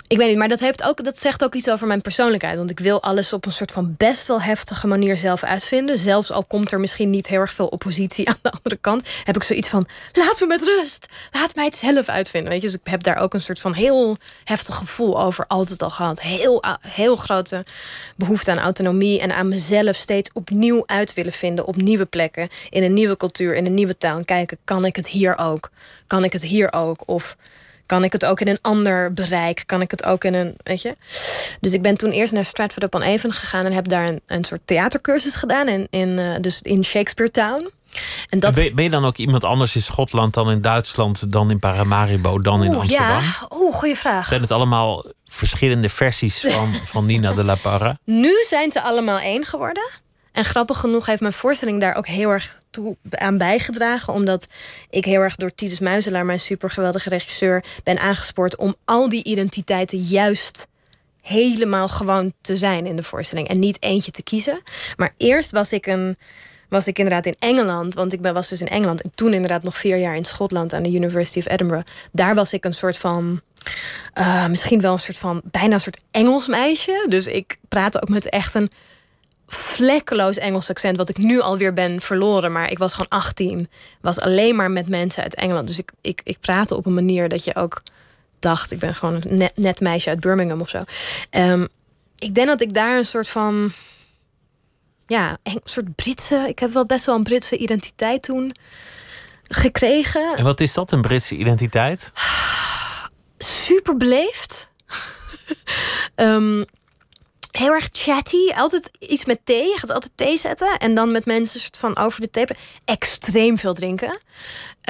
Ik 0.08 0.16
weet 0.16 0.28
niet, 0.28 0.38
maar 0.38 0.48
dat, 0.48 0.60
heeft 0.60 0.82
ook, 0.82 1.04
dat 1.04 1.18
zegt 1.18 1.44
ook 1.44 1.54
iets 1.54 1.70
over 1.70 1.86
mijn 1.86 2.00
persoonlijkheid. 2.00 2.56
Want 2.56 2.70
ik 2.70 2.78
wil 2.78 3.02
alles 3.02 3.32
op 3.32 3.46
een 3.46 3.52
soort 3.52 3.72
van 3.72 3.94
best 3.96 4.26
wel 4.26 4.42
heftige 4.42 4.86
manier 4.86 5.16
zelf 5.16 5.42
uitvinden. 5.42 5.98
Zelfs 5.98 6.32
al 6.32 6.44
komt 6.44 6.72
er 6.72 6.80
misschien 6.80 7.10
niet 7.10 7.26
heel 7.26 7.40
erg 7.40 7.52
veel 7.52 7.66
oppositie 7.66 8.28
aan 8.30 8.38
de 8.42 8.50
andere 8.50 8.76
kant. 8.76 9.08
Heb 9.24 9.36
ik 9.36 9.42
zoiets 9.42 9.68
van, 9.68 9.86
laat 10.12 10.40
me 10.40 10.46
met 10.46 10.62
rust. 10.62 11.06
Laat 11.30 11.54
mij 11.54 11.64
het 11.64 11.76
zelf 11.76 12.08
uitvinden. 12.08 12.52
Weet 12.52 12.62
je? 12.62 12.66
Dus 12.66 12.76
ik 12.76 12.86
heb 12.86 13.02
daar 13.02 13.16
ook 13.16 13.34
een 13.34 13.40
soort 13.40 13.60
van 13.60 13.74
heel 13.74 14.16
heftig 14.44 14.74
gevoel 14.74 15.22
over 15.22 15.46
altijd 15.46 15.82
al 15.82 15.90
gehad. 15.90 16.20
Heel, 16.20 16.64
heel 16.80 17.16
grote 17.16 17.64
behoefte 18.16 18.50
aan 18.50 18.58
autonomie. 18.58 19.20
En 19.20 19.34
aan 19.34 19.48
mezelf 19.48 19.96
steeds 19.96 20.30
opnieuw 20.32 20.82
uit 20.86 21.14
willen 21.14 21.32
vinden. 21.32 21.66
Op 21.66 21.76
nieuwe 21.76 22.04
plekken. 22.04 22.48
In 22.70 22.82
een 22.82 22.94
nieuwe 22.94 23.16
cultuur, 23.16 23.54
in 23.54 23.66
een 23.66 23.74
nieuwe 23.74 23.98
taal. 23.98 24.18
En 24.18 24.24
kijken, 24.24 24.58
kan 24.64 24.84
ik 24.84 24.96
het 24.96 25.08
hier 25.08 25.38
ook? 25.38 25.70
Kan 26.06 26.24
ik 26.24 26.32
het 26.32 26.42
hier 26.42 26.72
ook? 26.72 27.02
Of 27.06 27.36
kan 27.86 28.04
ik 28.04 28.12
het 28.12 28.24
ook 28.24 28.40
in 28.40 28.48
een 28.48 28.58
ander 28.60 29.12
bereik? 29.12 29.62
Kan 29.66 29.80
ik 29.80 29.90
het 29.90 30.04
ook 30.04 30.24
in 30.24 30.34
een, 30.34 30.54
weet 30.62 30.82
je? 30.82 30.96
Dus 31.60 31.72
ik 31.72 31.82
ben 31.82 31.96
toen 31.96 32.10
eerst 32.10 32.32
naar 32.32 32.44
Stratford 32.44 32.84
upon 32.84 33.04
Avon 33.04 33.32
gegaan 33.32 33.64
en 33.64 33.72
heb 33.72 33.88
daar 33.88 34.06
een, 34.06 34.20
een 34.26 34.44
soort 34.44 34.60
theatercursus 34.64 35.36
gedaan 35.36 35.68
in, 35.68 35.86
in, 35.90 36.08
uh, 36.08 36.34
dus 36.40 36.60
in 36.62 36.84
Shakespeare 36.84 37.30
Town. 37.30 37.70
En 38.28 38.40
dat... 38.40 38.54
ben, 38.54 38.82
je 38.82 38.90
dan 38.90 39.04
ook 39.04 39.16
iemand 39.16 39.44
anders 39.44 39.74
in 39.74 39.82
Schotland 39.82 40.34
dan 40.34 40.50
in 40.50 40.60
Duitsland, 40.60 41.32
dan 41.32 41.50
in 41.50 41.58
Paramaribo, 41.58 42.38
dan 42.38 42.64
in 42.64 42.74
Amsterdam? 42.74 43.22
Ja, 43.22 43.48
oeh, 43.50 43.74
goede 43.74 43.96
vraag. 43.96 44.26
Zijn 44.26 44.40
het 44.40 44.50
allemaal 44.50 45.04
verschillende 45.24 45.88
versies 45.88 46.40
van, 46.40 46.74
van 46.84 47.04
Nina 47.04 47.32
de 47.32 47.44
la 47.44 47.54
Parra? 47.54 47.98
Nu 48.04 48.44
zijn 48.48 48.70
ze 48.70 48.82
allemaal 48.82 49.18
één 49.18 49.44
geworden. 49.44 49.82
En 50.36 50.44
grappig 50.44 50.78
genoeg 50.78 51.06
heeft 51.06 51.20
mijn 51.20 51.32
voorstelling 51.32 51.80
daar 51.80 51.94
ook 51.94 52.06
heel 52.06 52.30
erg 52.30 52.62
toe 52.70 52.96
aan 53.10 53.38
bijgedragen. 53.38 54.12
Omdat 54.12 54.46
ik 54.90 55.04
heel 55.04 55.20
erg 55.20 55.36
door 55.36 55.54
Titus 55.54 55.78
Muizelaar, 55.78 56.24
mijn 56.24 56.40
supergeweldige 56.40 57.08
regisseur, 57.08 57.64
ben 57.84 57.98
aangespoord 57.98 58.56
om 58.56 58.74
al 58.84 59.08
die 59.08 59.24
identiteiten 59.24 59.98
juist 59.98 60.66
helemaal 61.22 61.88
gewoon 61.88 62.32
te 62.40 62.56
zijn 62.56 62.86
in 62.86 62.96
de 62.96 63.02
voorstelling. 63.02 63.48
En 63.48 63.58
niet 63.58 63.82
eentje 63.82 64.10
te 64.10 64.22
kiezen. 64.22 64.62
Maar 64.96 65.14
eerst 65.16 65.50
was 65.50 65.72
ik 65.72 65.86
een 65.86 66.16
was 66.68 66.86
ik 66.86 66.98
inderdaad 66.98 67.26
in 67.26 67.36
Engeland. 67.38 67.94
Want 67.94 68.12
ik 68.12 68.20
was 68.20 68.48
dus 68.48 68.60
in 68.60 68.68
Engeland. 68.68 69.02
En 69.02 69.12
toen 69.14 69.32
inderdaad 69.32 69.62
nog 69.62 69.76
vier 69.76 69.96
jaar 69.96 70.16
in 70.16 70.24
Schotland 70.24 70.72
aan 70.72 70.82
de 70.82 70.92
University 70.92 71.38
of 71.38 71.48
Edinburgh. 71.48 71.86
Daar 72.12 72.34
was 72.34 72.52
ik 72.52 72.64
een 72.64 72.74
soort 72.74 72.98
van. 72.98 73.40
Uh, 74.18 74.46
misschien 74.46 74.80
wel 74.80 74.92
een 74.92 74.98
soort 74.98 75.18
van. 75.18 75.40
bijna 75.44 75.74
een 75.74 75.80
soort 75.80 76.02
Engels 76.10 76.46
meisje. 76.46 77.06
Dus 77.08 77.26
ik 77.26 77.56
praatte 77.68 78.02
ook 78.02 78.08
met 78.08 78.28
echt 78.28 78.54
een 78.54 78.70
vlekkeloos 79.46 80.36
Engels 80.36 80.70
accent, 80.70 80.96
wat 80.96 81.08
ik 81.08 81.18
nu 81.18 81.40
alweer 81.40 81.72
ben 81.72 82.00
verloren. 82.00 82.52
Maar 82.52 82.70
ik 82.70 82.78
was 82.78 82.92
gewoon 82.92 83.08
18. 83.08 83.68
Was 84.00 84.20
alleen 84.20 84.56
maar 84.56 84.70
met 84.70 84.88
mensen 84.88 85.22
uit 85.22 85.34
Engeland. 85.34 85.66
Dus 85.66 85.78
ik, 85.78 85.92
ik, 86.00 86.20
ik 86.24 86.40
praatte 86.40 86.76
op 86.76 86.86
een 86.86 86.94
manier 86.94 87.28
dat 87.28 87.44
je 87.44 87.54
ook 87.54 87.82
dacht, 88.38 88.72
ik 88.72 88.78
ben 88.78 88.94
gewoon 88.94 89.14
een 89.14 89.38
net, 89.38 89.52
net 89.56 89.80
meisje 89.80 90.08
uit 90.08 90.20
Birmingham 90.20 90.60
of 90.60 90.68
zo. 90.68 90.82
Um, 91.30 91.68
ik 92.18 92.34
denk 92.34 92.48
dat 92.48 92.60
ik 92.60 92.74
daar 92.74 92.96
een 92.96 93.06
soort 93.06 93.28
van. 93.28 93.72
Ja, 95.06 95.38
een 95.42 95.60
soort 95.64 95.94
Britse. 95.94 96.44
Ik 96.48 96.58
heb 96.58 96.72
wel 96.72 96.86
best 96.86 97.06
wel 97.06 97.14
een 97.14 97.22
Britse 97.22 97.56
identiteit 97.56 98.22
toen 98.22 98.52
gekregen. 99.48 100.36
En 100.36 100.44
wat 100.44 100.60
is 100.60 100.74
dat, 100.74 100.92
een 100.92 101.00
Britse 101.00 101.36
identiteit? 101.36 102.12
Super 103.38 103.96
beleefd. 103.96 104.70
um, 106.16 106.64
heel 107.56 107.72
erg 107.72 107.88
chatty. 107.92 108.52
Altijd 108.54 108.90
iets 108.98 109.24
met 109.24 109.38
thee. 109.44 109.64
Je 109.64 109.76
gaat 109.78 109.92
altijd 109.92 110.12
thee 110.14 110.38
zetten. 110.38 110.78
En 110.78 110.94
dan 110.94 111.10
met 111.10 111.24
mensen 111.24 111.60
soort 111.60 111.76
van 111.76 111.96
over 111.96 112.20
de 112.20 112.30
thee. 112.30 112.46
Extreem 112.84 113.58
veel 113.58 113.74
drinken. 113.74 114.20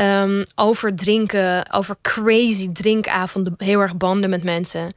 Um, 0.00 0.44
over 0.54 0.94
drinken. 0.96 1.72
Over 1.72 1.96
crazy 2.02 2.68
drinkavonden. 2.72 3.54
Heel 3.58 3.80
erg 3.80 3.96
banden 3.96 4.30
met 4.30 4.44
mensen. 4.44 4.94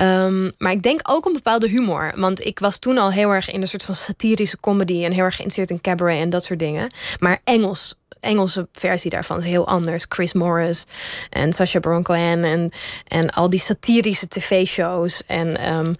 Um, 0.00 0.50
maar 0.58 0.72
ik 0.72 0.82
denk 0.82 1.00
ook 1.02 1.24
een 1.24 1.32
bepaalde 1.32 1.68
humor. 1.68 2.12
Want 2.16 2.44
ik 2.44 2.58
was 2.58 2.78
toen 2.78 2.98
al 2.98 3.12
heel 3.12 3.30
erg 3.30 3.50
in 3.50 3.60
een 3.60 3.68
soort 3.68 3.82
van 3.82 3.94
satirische 3.94 4.60
comedy. 4.60 5.04
En 5.04 5.12
heel 5.12 5.24
erg 5.24 5.36
geïnteresseerd 5.36 5.70
in 5.70 5.80
cabaret 5.80 6.20
en 6.20 6.30
dat 6.30 6.44
soort 6.44 6.58
dingen. 6.58 6.94
Maar 7.18 7.40
Engels 7.44 7.94
Engelse 8.24 8.68
versie 8.72 9.10
daarvan 9.10 9.38
is 9.38 9.44
heel 9.44 9.66
anders. 9.66 10.04
Chris 10.08 10.32
Morris 10.32 10.84
en 11.30 11.52
Sacha 11.52 11.80
Baron 11.80 12.02
Cohen 12.02 12.44
en, 12.44 12.70
en 13.08 13.30
al 13.30 13.50
die 13.50 13.60
satirische 13.60 14.28
tv-shows. 14.28 15.22
En 15.26 15.72
um, 15.78 15.94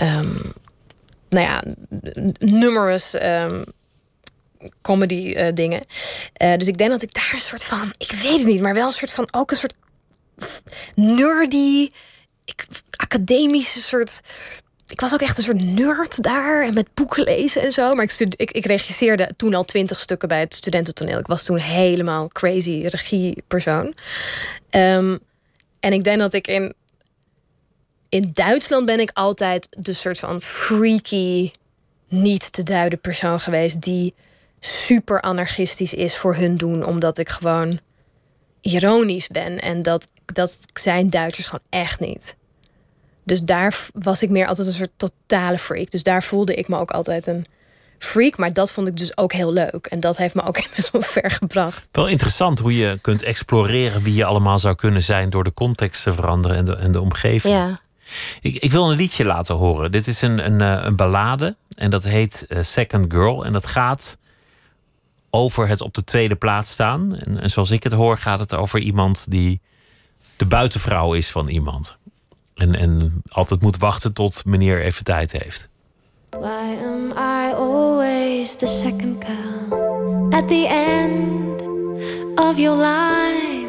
um, 0.00 0.52
nou 1.28 1.46
ja, 1.46 1.62
numerous 2.38 3.14
um, 3.22 3.64
comedy 4.82 5.34
uh, 5.36 5.48
dingen. 5.54 5.80
Uh, 6.42 6.56
dus 6.56 6.68
ik 6.68 6.78
denk 6.78 6.90
dat 6.90 7.02
ik 7.02 7.14
daar 7.14 7.30
een 7.32 7.40
soort 7.40 7.64
van, 7.64 7.94
ik 7.98 8.12
weet 8.12 8.38
het 8.38 8.46
niet, 8.46 8.60
maar 8.60 8.74
wel 8.74 8.86
een 8.86 8.92
soort 8.92 9.10
van, 9.10 9.28
ook 9.30 9.50
een 9.50 9.56
soort 9.56 9.74
nerdy, 10.94 11.90
academische 12.96 13.82
soort 13.82 14.20
ik 14.88 15.00
was 15.00 15.12
ook 15.12 15.20
echt 15.20 15.38
een 15.38 15.44
soort 15.44 15.64
nerd 15.64 16.22
daar. 16.22 16.64
En 16.64 16.74
met 16.74 16.94
boeken 16.94 17.24
lezen 17.24 17.62
en 17.62 17.72
zo. 17.72 17.94
Maar 17.94 18.04
ik, 18.04 18.50
ik, 18.50 18.66
regisseerde 18.66 19.30
toen 19.36 19.54
al 19.54 19.64
twintig 19.64 20.00
stukken 20.00 20.28
bij 20.28 20.40
het 20.40 20.54
studententoneel. 20.54 21.18
Ik 21.18 21.26
was 21.26 21.42
toen 21.42 21.58
helemaal 21.58 22.28
crazy 22.28 22.86
regiepersoon. 22.86 23.94
Um, 24.70 25.18
en 25.80 25.92
ik 25.92 26.04
denk 26.04 26.18
dat 26.18 26.32
ik 26.32 26.46
in... 26.46 26.74
In 28.08 28.30
Duitsland 28.32 28.86
ben 28.86 29.00
ik 29.00 29.10
altijd 29.12 29.68
de 29.70 29.92
soort 29.92 30.18
van 30.18 30.42
freaky, 30.42 31.50
niet 32.08 32.52
te 32.52 32.62
duiden 32.62 33.00
persoon 33.00 33.40
geweest... 33.40 33.82
die 33.82 34.14
super 34.60 35.20
anarchistisch 35.20 35.94
is 35.94 36.16
voor 36.16 36.34
hun 36.34 36.56
doen. 36.56 36.84
Omdat 36.84 37.18
ik 37.18 37.28
gewoon 37.28 37.80
ironisch 38.60 39.28
ben. 39.28 39.60
En 39.60 39.82
dat, 39.82 40.06
dat 40.24 40.58
zijn 40.72 41.10
Duitsers 41.10 41.46
gewoon 41.46 41.66
echt 41.70 42.00
niet. 42.00 42.36
Dus 43.26 43.40
daar 43.40 43.78
was 43.92 44.22
ik 44.22 44.30
meer 44.30 44.46
altijd 44.46 44.66
een 44.66 44.72
soort 44.72 44.90
totale 44.96 45.58
freak. 45.58 45.90
Dus 45.90 46.02
daar 46.02 46.22
voelde 46.22 46.54
ik 46.54 46.68
me 46.68 46.78
ook 46.78 46.90
altijd 46.90 47.26
een 47.26 47.46
freak. 47.98 48.36
Maar 48.36 48.52
dat 48.52 48.72
vond 48.72 48.88
ik 48.88 48.96
dus 48.96 49.16
ook 49.16 49.32
heel 49.32 49.52
leuk. 49.52 49.86
En 49.86 50.00
dat 50.00 50.16
heeft 50.16 50.34
me 50.34 50.42
ook 50.42 50.54
best 50.76 50.90
wel 50.90 51.02
ver 51.02 51.30
gebracht. 51.30 51.88
Wel 51.92 52.08
interessant 52.08 52.58
hoe 52.58 52.76
je 52.76 52.98
kunt 53.00 53.22
exploreren 53.22 54.02
wie 54.02 54.14
je 54.14 54.24
allemaal 54.24 54.58
zou 54.58 54.74
kunnen 54.74 55.02
zijn 55.02 55.30
door 55.30 55.44
de 55.44 55.54
context 55.54 56.02
te 56.02 56.12
veranderen 56.12 56.56
en 56.56 56.64
de, 56.64 56.76
en 56.76 56.92
de 56.92 57.00
omgeving. 57.00 57.54
Ja. 57.54 57.80
Ik, 58.40 58.54
ik 58.54 58.70
wil 58.70 58.90
een 58.90 58.96
liedje 58.96 59.24
laten 59.24 59.54
horen. 59.54 59.92
Dit 59.92 60.06
is 60.06 60.22
een, 60.22 60.46
een, 60.46 60.60
eh, 60.60 60.84
een 60.84 60.96
ballade 60.96 61.56
en 61.74 61.90
dat 61.90 62.04
heet 62.04 62.46
uh, 62.48 62.58
Second 62.62 63.12
Girl. 63.12 63.44
En 63.44 63.52
dat 63.52 63.66
gaat 63.66 64.18
over 65.30 65.68
het 65.68 65.80
op 65.80 65.94
de 65.94 66.04
tweede 66.04 66.36
plaats 66.36 66.70
staan. 66.70 67.16
En, 67.16 67.40
en 67.40 67.50
zoals 67.50 67.70
ik 67.70 67.82
het 67.82 67.92
hoor, 67.92 68.18
gaat 68.18 68.38
het 68.38 68.54
over 68.54 68.78
iemand 68.78 69.30
die 69.30 69.60
de 70.36 70.46
buitenvrouw 70.46 71.12
is 71.12 71.30
van 71.30 71.48
iemand. 71.48 71.98
En, 72.56 72.74
en 72.74 73.22
altijd 73.28 73.62
moet 73.62 73.76
wachten 73.76 74.12
tot 74.12 74.44
meneer 74.44 74.80
even 74.80 75.04
tijd 75.04 75.32
heeft. 75.32 75.68
Why 76.30 76.76
am 76.84 77.10
I 77.10 77.52
always 77.54 78.56
the 78.56 78.66
second 78.66 79.24
girl 79.24 80.32
at 80.32 80.48
the 80.48 80.66
end 80.68 81.62
of 82.38 82.58
your 82.58 82.78
line? 82.78 83.68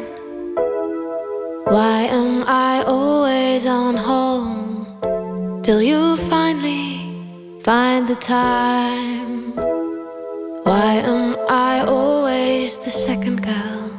Why 1.64 2.08
am 2.10 2.42
I 2.42 2.82
always 2.86 3.66
on 3.66 3.96
hold 3.96 5.62
till 5.62 5.80
you 5.82 6.16
finally 6.16 7.00
find 7.58 8.06
the 8.06 8.16
time? 8.16 9.52
Why 10.64 11.02
am 11.04 11.36
I 11.48 11.84
always 11.86 12.78
the 12.78 12.90
second 12.90 13.42
girl 13.42 13.90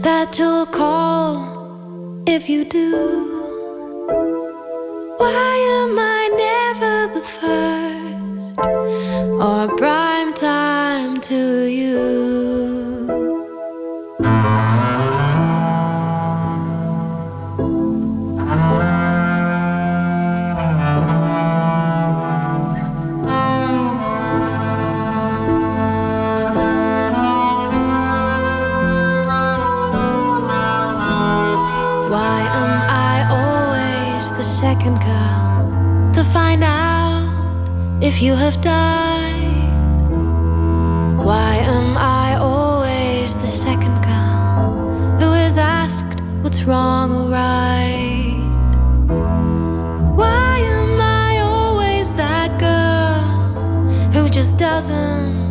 that 0.00 0.38
you'll 0.38 0.66
call 0.66 2.22
if 2.26 2.48
you 2.48 2.64
do? 2.64 3.41
Or 9.42 9.76
prime 9.76 10.32
time 10.34 11.20
to 11.20 11.66
you? 11.66 12.51
To 34.84 36.24
find 36.32 36.64
out 36.64 38.02
if 38.02 38.20
you 38.20 38.34
have 38.34 38.60
died? 38.60 39.70
Why 41.24 41.54
am 41.58 41.96
I 41.96 42.34
always 42.34 43.36
the 43.36 43.46
second 43.46 43.94
girl 44.02 45.20
who 45.20 45.32
is 45.34 45.56
asked 45.56 46.20
what's 46.42 46.64
wrong 46.64 47.12
or 47.12 47.30
right? 47.30 48.34
Why 50.16 50.58
am 50.58 51.00
I 51.00 51.38
always 51.38 52.12
that 52.14 52.58
girl 52.58 53.22
who 54.10 54.28
just 54.28 54.58
doesn't 54.58 55.41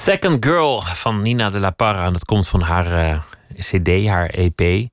Second 0.00 0.44
Girl 0.44 0.82
van 0.82 1.22
Nina 1.22 1.48
de 1.48 1.58
La 1.58 1.70
Parra. 1.70 2.04
En 2.04 2.12
dat 2.12 2.24
komt 2.24 2.48
van 2.48 2.60
haar 2.60 2.92
eh, 2.92 3.20
CD, 3.58 4.06
haar 4.06 4.26
EP. 4.26 4.60
En 4.60 4.90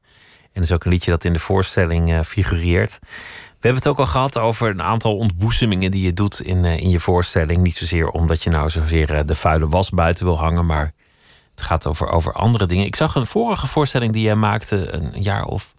dat 0.53 0.64
is 0.64 0.72
ook 0.72 0.84
een 0.84 0.91
liedje 0.91 1.12
dat 1.12 1.24
in 1.24 1.34
de 1.34 1.39
voorstelling 1.39 2.12
eh, 2.12 2.20
figureert. 2.22 2.97
We 3.01 3.68
hebben 3.68 3.82
het 3.82 3.88
ook 3.88 3.99
al 3.99 4.05
gehad 4.05 4.38
over 4.38 4.70
een 4.70 4.82
aantal 4.82 5.18
ontboezemingen 5.18 5.91
die 5.91 6.03
je 6.03 6.14
doet 6.14 6.41
in, 6.41 6.66
eh, 6.66 6.80
in 6.80 6.89
je 6.89 6.99
voorstelling. 6.99 7.64
Niet 7.64 7.76
zozeer 7.76 8.10
omdat 8.10 8.43
je 8.43 8.49
nou 8.49 8.70
zozeer 8.70 9.26
de 9.26 9.36
vuile 9.36 9.68
was 9.68 9.89
buiten 9.89 10.26
wil 10.26 10.38
hangen, 10.38 10.66
maar 10.66 10.93
het 11.51 11.62
gaat 11.62 11.88
over, 11.88 12.10
over 12.10 12.34
andere 12.34 12.66
dingen. 12.66 12.86
Ik 12.86 12.95
zag 12.95 13.16
een 13.16 13.28
vorige 13.28 13.68
voorstelling 13.68 14.14
die 14.14 14.24
jij 14.24 14.36
maakte 14.36 14.93
een 14.93 15.24
jaar 15.24 15.45
of 15.45 15.74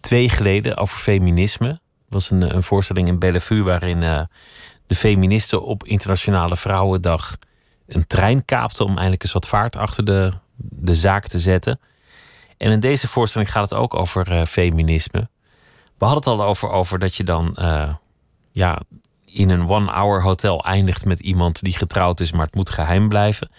twee 0.00 0.28
geleden 0.28 0.76
over 0.76 0.98
feminisme. 0.98 1.68
Het 1.68 1.80
was 2.08 2.30
een, 2.30 2.54
een 2.54 2.62
voorstelling 2.62 3.08
in 3.08 3.18
Bellevue 3.18 3.62
waarin 3.62 4.00
de 4.86 4.94
feministen 4.94 5.62
op 5.62 5.84
Internationale 5.84 6.56
Vrouwendag 6.56 7.36
een 7.86 8.06
trein 8.06 8.44
kaapten 8.44 8.84
om 8.84 8.94
eindelijk 8.96 9.22
eens 9.22 9.32
wat 9.32 9.48
vaart 9.48 9.76
achter 9.76 10.04
de, 10.04 10.32
de 10.56 10.94
zaak 10.94 11.26
te 11.26 11.38
zetten. 11.38 11.80
En 12.56 12.70
in 12.70 12.80
deze 12.80 13.08
voorstelling 13.08 13.52
gaat 13.52 13.70
het 13.70 13.78
ook 13.78 13.94
over 13.94 14.32
eh, 14.32 14.44
feminisme. 14.44 15.28
We 15.98 16.04
hadden 16.04 16.32
het 16.32 16.40
al 16.40 16.46
over, 16.46 16.68
over 16.68 16.98
dat 16.98 17.14
je 17.14 17.24
dan 17.24 17.56
eh, 17.56 17.94
ja, 18.52 18.80
in 19.24 19.50
een 19.50 19.68
one-hour 19.68 20.22
hotel 20.22 20.64
eindigt 20.64 21.04
met 21.04 21.20
iemand 21.20 21.62
die 21.62 21.76
getrouwd 21.76 22.20
is, 22.20 22.32
maar 22.32 22.46
het 22.46 22.54
moet 22.54 22.70
geheim 22.70 23.08
blijven. 23.08 23.50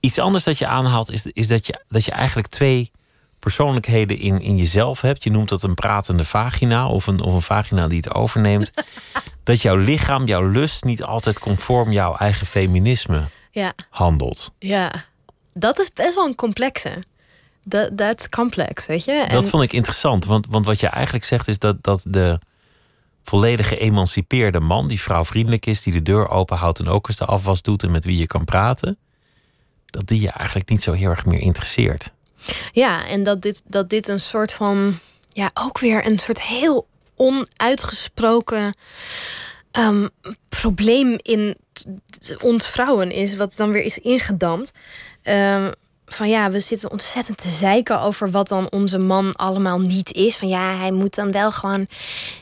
Iets 0.00 0.18
anders 0.18 0.44
dat 0.44 0.58
je 0.58 0.66
aanhaalt 0.66 1.10
is, 1.10 1.26
is 1.26 1.48
dat, 1.48 1.66
je, 1.66 1.84
dat 1.88 2.04
je 2.04 2.10
eigenlijk 2.10 2.48
twee 2.48 2.90
persoonlijkheden 3.38 4.18
in, 4.18 4.40
in 4.40 4.56
jezelf 4.56 5.00
hebt. 5.00 5.24
Je 5.24 5.30
noemt 5.30 5.48
dat 5.48 5.62
een 5.62 5.74
pratende 5.74 6.24
vagina 6.24 6.88
of 6.88 7.06
een, 7.06 7.20
of 7.20 7.34
een 7.34 7.42
vagina 7.42 7.88
die 7.88 7.96
het 7.96 8.14
overneemt. 8.14 8.70
dat 9.44 9.62
jouw 9.62 9.76
lichaam, 9.76 10.26
jouw 10.26 10.46
lust 10.48 10.84
niet 10.84 11.02
altijd 11.02 11.38
conform 11.38 11.92
jouw 11.92 12.16
eigen 12.16 12.46
feminisme 12.46 13.28
Ja, 13.50 13.72
handelt. 13.90 14.52
ja. 14.58 14.92
Dat 15.54 15.78
is 15.78 15.92
best 15.92 16.14
wel 16.14 16.26
een 16.26 16.34
complexe. 16.34 17.02
Dat 17.64 17.96
dat 17.98 18.20
is 18.20 18.28
complex, 18.28 18.86
weet 18.86 19.04
je? 19.04 19.12
En, 19.12 19.28
Dat 19.28 19.48
vond 19.48 19.62
ik 19.62 19.72
interessant, 19.72 20.24
want, 20.24 20.46
want 20.50 20.66
wat 20.66 20.80
je 20.80 20.86
eigenlijk 20.86 21.24
zegt 21.24 21.48
is 21.48 21.58
dat, 21.58 21.82
dat 21.82 22.04
de 22.08 22.38
volledig 23.24 23.68
geëmancipeerde 23.68 24.60
man, 24.60 24.88
die 24.88 25.00
vrouwvriendelijk 25.00 25.66
is, 25.66 25.82
die 25.82 25.92
de 25.92 26.02
deur 26.02 26.28
open 26.28 26.56
houdt 26.56 26.78
en 26.78 26.88
ook 26.88 27.08
eens 27.08 27.16
de 27.16 27.24
afwas 27.24 27.62
doet 27.62 27.82
en 27.82 27.90
met 27.90 28.04
wie 28.04 28.18
je 28.18 28.26
kan 28.26 28.44
praten, 28.44 28.98
dat 29.86 30.06
die 30.06 30.20
je 30.20 30.30
eigenlijk 30.30 30.68
niet 30.68 30.82
zo 30.82 30.92
heel 30.92 31.10
erg 31.10 31.26
meer 31.26 31.40
interesseert. 31.40 32.12
Ja, 32.72 33.06
en 33.06 33.22
dat 33.22 33.42
dit, 33.42 33.62
dat 33.66 33.90
dit 33.90 34.08
een 34.08 34.20
soort 34.20 34.52
van. 34.52 34.98
Ja, 35.28 35.50
ook 35.54 35.78
weer 35.78 36.06
een 36.06 36.18
soort 36.18 36.42
heel 36.42 36.86
onuitgesproken 37.16 38.76
ehm, 39.70 40.08
probleem 40.48 41.18
in 41.22 41.56
ons 42.42 42.68
vrouwen 42.68 43.10
is, 43.10 43.36
wat 43.36 43.56
dan 43.56 43.72
weer 43.72 43.82
is 43.82 43.98
ingedampt. 43.98 44.72
Ehm, 45.22 45.72
van 46.08 46.28
ja, 46.28 46.50
we 46.50 46.60
zitten 46.60 46.90
ontzettend 46.90 47.38
te 47.38 47.48
zeiken 47.48 48.00
over 48.00 48.30
wat 48.30 48.48
dan 48.48 48.70
onze 48.70 48.98
man 48.98 49.36
allemaal 49.36 49.78
niet 49.80 50.12
is. 50.12 50.36
Van 50.36 50.48
ja, 50.48 50.76
hij 50.76 50.90
moet 50.92 51.14
dan 51.14 51.32
wel 51.32 51.50
gewoon 51.50 51.86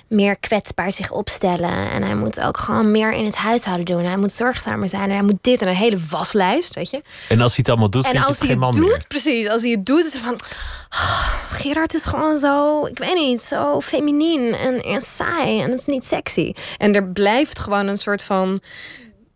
meer 0.08 0.36
kwetsbaar 0.38 0.92
zich 0.92 1.10
opstellen. 1.10 1.90
En 1.90 2.02
hij 2.02 2.14
moet 2.14 2.40
ook 2.40 2.56
gewoon 2.58 2.90
meer 2.90 3.12
in 3.12 3.24
het 3.24 3.36
huishouden 3.36 3.84
doen. 3.84 4.04
Hij 4.04 4.16
moet 4.16 4.32
zorgzamer 4.32 4.88
zijn. 4.88 5.02
En 5.02 5.10
hij 5.10 5.22
moet 5.22 5.38
dit 5.40 5.62
en 5.62 5.68
een 5.68 5.74
hele 5.74 5.98
waslijst, 6.10 6.74
weet 6.74 6.90
je. 6.90 7.02
En 7.28 7.40
als 7.40 7.50
hij 7.56 7.58
het 7.58 7.68
allemaal 7.68 7.90
doet, 7.90 8.04
En 8.04 8.10
vind 8.10 8.22
je 8.22 8.28
als 8.28 8.38
het 8.38 8.46
hij 8.48 8.56
het 8.56 8.64
man 8.64 8.74
doet, 8.74 8.86
meer. 8.90 9.04
precies, 9.08 9.48
als 9.48 9.62
hij 9.62 9.70
het 9.70 9.86
doet, 9.86 10.04
is 10.04 10.12
het 10.12 10.22
van. 10.22 10.38
"Ah, 10.88 11.34
Gerard 11.48 11.94
is 11.94 12.04
gewoon 12.04 12.36
zo, 12.36 12.86
ik 12.86 12.98
weet 12.98 13.14
niet, 13.14 13.42
zo 13.42 13.80
feminien 13.80 14.54
en, 14.54 14.80
en 14.80 15.02
saai 15.02 15.60
en 15.60 15.70
het 15.70 15.80
is 15.80 15.86
niet 15.86 16.04
sexy. 16.04 16.52
En 16.78 16.94
er 16.94 17.04
blijft 17.04 17.58
gewoon 17.58 17.86
een 17.86 17.98
soort 17.98 18.22
van 18.22 18.60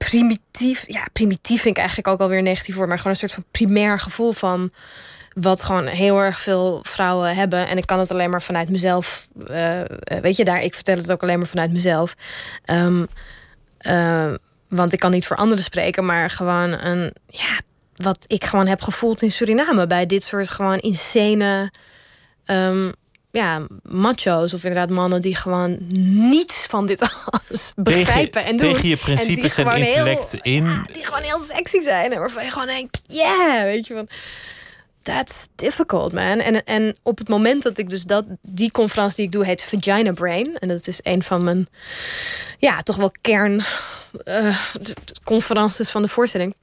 primitief, 0.09 0.85
ja, 0.87 1.07
primitief 1.13 1.63
vind 1.63 1.75
ik 1.75 1.81
eigenlijk 1.81 2.09
ook 2.09 2.21
alweer 2.21 2.43
negatief 2.43 2.75
woord, 2.75 2.89
maar 2.89 2.97
gewoon 2.97 3.13
een 3.13 3.19
soort 3.19 3.33
van 3.33 3.45
primair 3.51 3.99
gevoel 3.99 4.33
van 4.33 4.71
wat 5.35 5.65
gewoon 5.65 5.87
heel 5.87 6.19
erg 6.19 6.41
veel 6.41 6.81
vrouwen 6.83 7.35
hebben. 7.35 7.69
En 7.69 7.77
ik 7.77 7.87
kan 7.87 7.99
het 7.99 8.11
alleen 8.11 8.31
maar 8.31 8.43
vanuit 8.43 8.69
mezelf, 8.69 9.29
eh, 9.47 9.81
weet 10.23 10.37
je, 10.37 10.45
daar, 10.45 10.63
ik 10.63 10.75
vertel 10.75 10.97
het 10.97 11.13
ook 11.13 11.23
alleen 11.23 11.39
maar 11.39 11.47
vanuit 11.47 11.73
mezelf. 11.73 12.15
Ehm, 12.65 13.05
eh, 13.79 14.35
want 14.69 14.93
ik 14.93 14.99
kan 14.99 15.11
niet 15.11 15.27
voor 15.27 15.37
anderen 15.37 15.65
spreken, 15.65 16.05
maar 16.05 16.31
gewoon 16.31 16.73
een, 16.73 17.13
ja, 17.27 17.61
wat 17.95 18.25
ik 18.27 18.45
gewoon 18.45 18.67
heb 18.67 18.83
gevoeld 18.83 19.23
in 19.23 19.33
Suriname 19.33 19.87
bij 19.87 20.07
dit 20.07 20.23
soort 20.23 20.51
gewoon 20.51 20.79
insane, 20.79 21.73
ehm, 22.45 22.93
ja, 23.31 23.67
macho's 23.83 24.53
of 24.53 24.65
inderdaad 24.65 24.91
mannen 24.91 25.21
die 25.21 25.35
gewoon 25.35 25.79
niets 26.31 26.67
van 26.67 26.87
dit 26.87 27.01
alles 27.31 27.73
begrijpen 27.77 28.45
en 28.45 28.57
doen. 28.57 28.73
tegen 28.73 28.89
je 28.89 28.97
principes 28.97 29.59
en, 29.59 29.77
intellect 29.77 30.31
heel- 30.31 30.41
in. 30.43 30.65
ja, 30.65 30.87
die 30.93 31.05
gewoon 31.05 31.23
heel 31.23 31.41
sexy 31.41 31.81
zijn 31.81 32.13
en 32.13 32.19
waarvan 32.19 32.45
je 32.45 32.51
gewoon 32.51 32.67
denkt, 32.67 33.01
yeah, 33.07 33.63
weet 33.63 33.87
je 33.87 33.95
van. 33.95 34.09
That's 35.03 35.49
difficult, 35.55 36.13
man. 36.13 36.41
En, 36.41 36.65
en 36.65 36.97
op 37.03 37.19
het 37.19 37.29
moment 37.29 37.63
dat 37.63 37.79
ik 37.79 37.89
dus 37.89 38.03
dat, 38.03 38.25
die 38.43 38.71
conferentie 38.71 39.17
die 39.17 39.25
ik 39.25 39.33
doe, 39.33 39.45
heet 39.45 39.63
Vagina 39.63 40.13
Brain. 40.13 40.59
En 40.59 40.69
dat 40.69 40.87
is 40.87 41.01
een 41.03 41.23
van 41.23 41.45
mijn, 41.45 41.67
ja, 42.59 42.83
toch 42.83 42.97
wel 42.97 43.13
kern 43.21 43.61
conferences 45.25 45.91
van 45.91 46.03
de 46.03 46.09
voorstelling. 46.09 46.55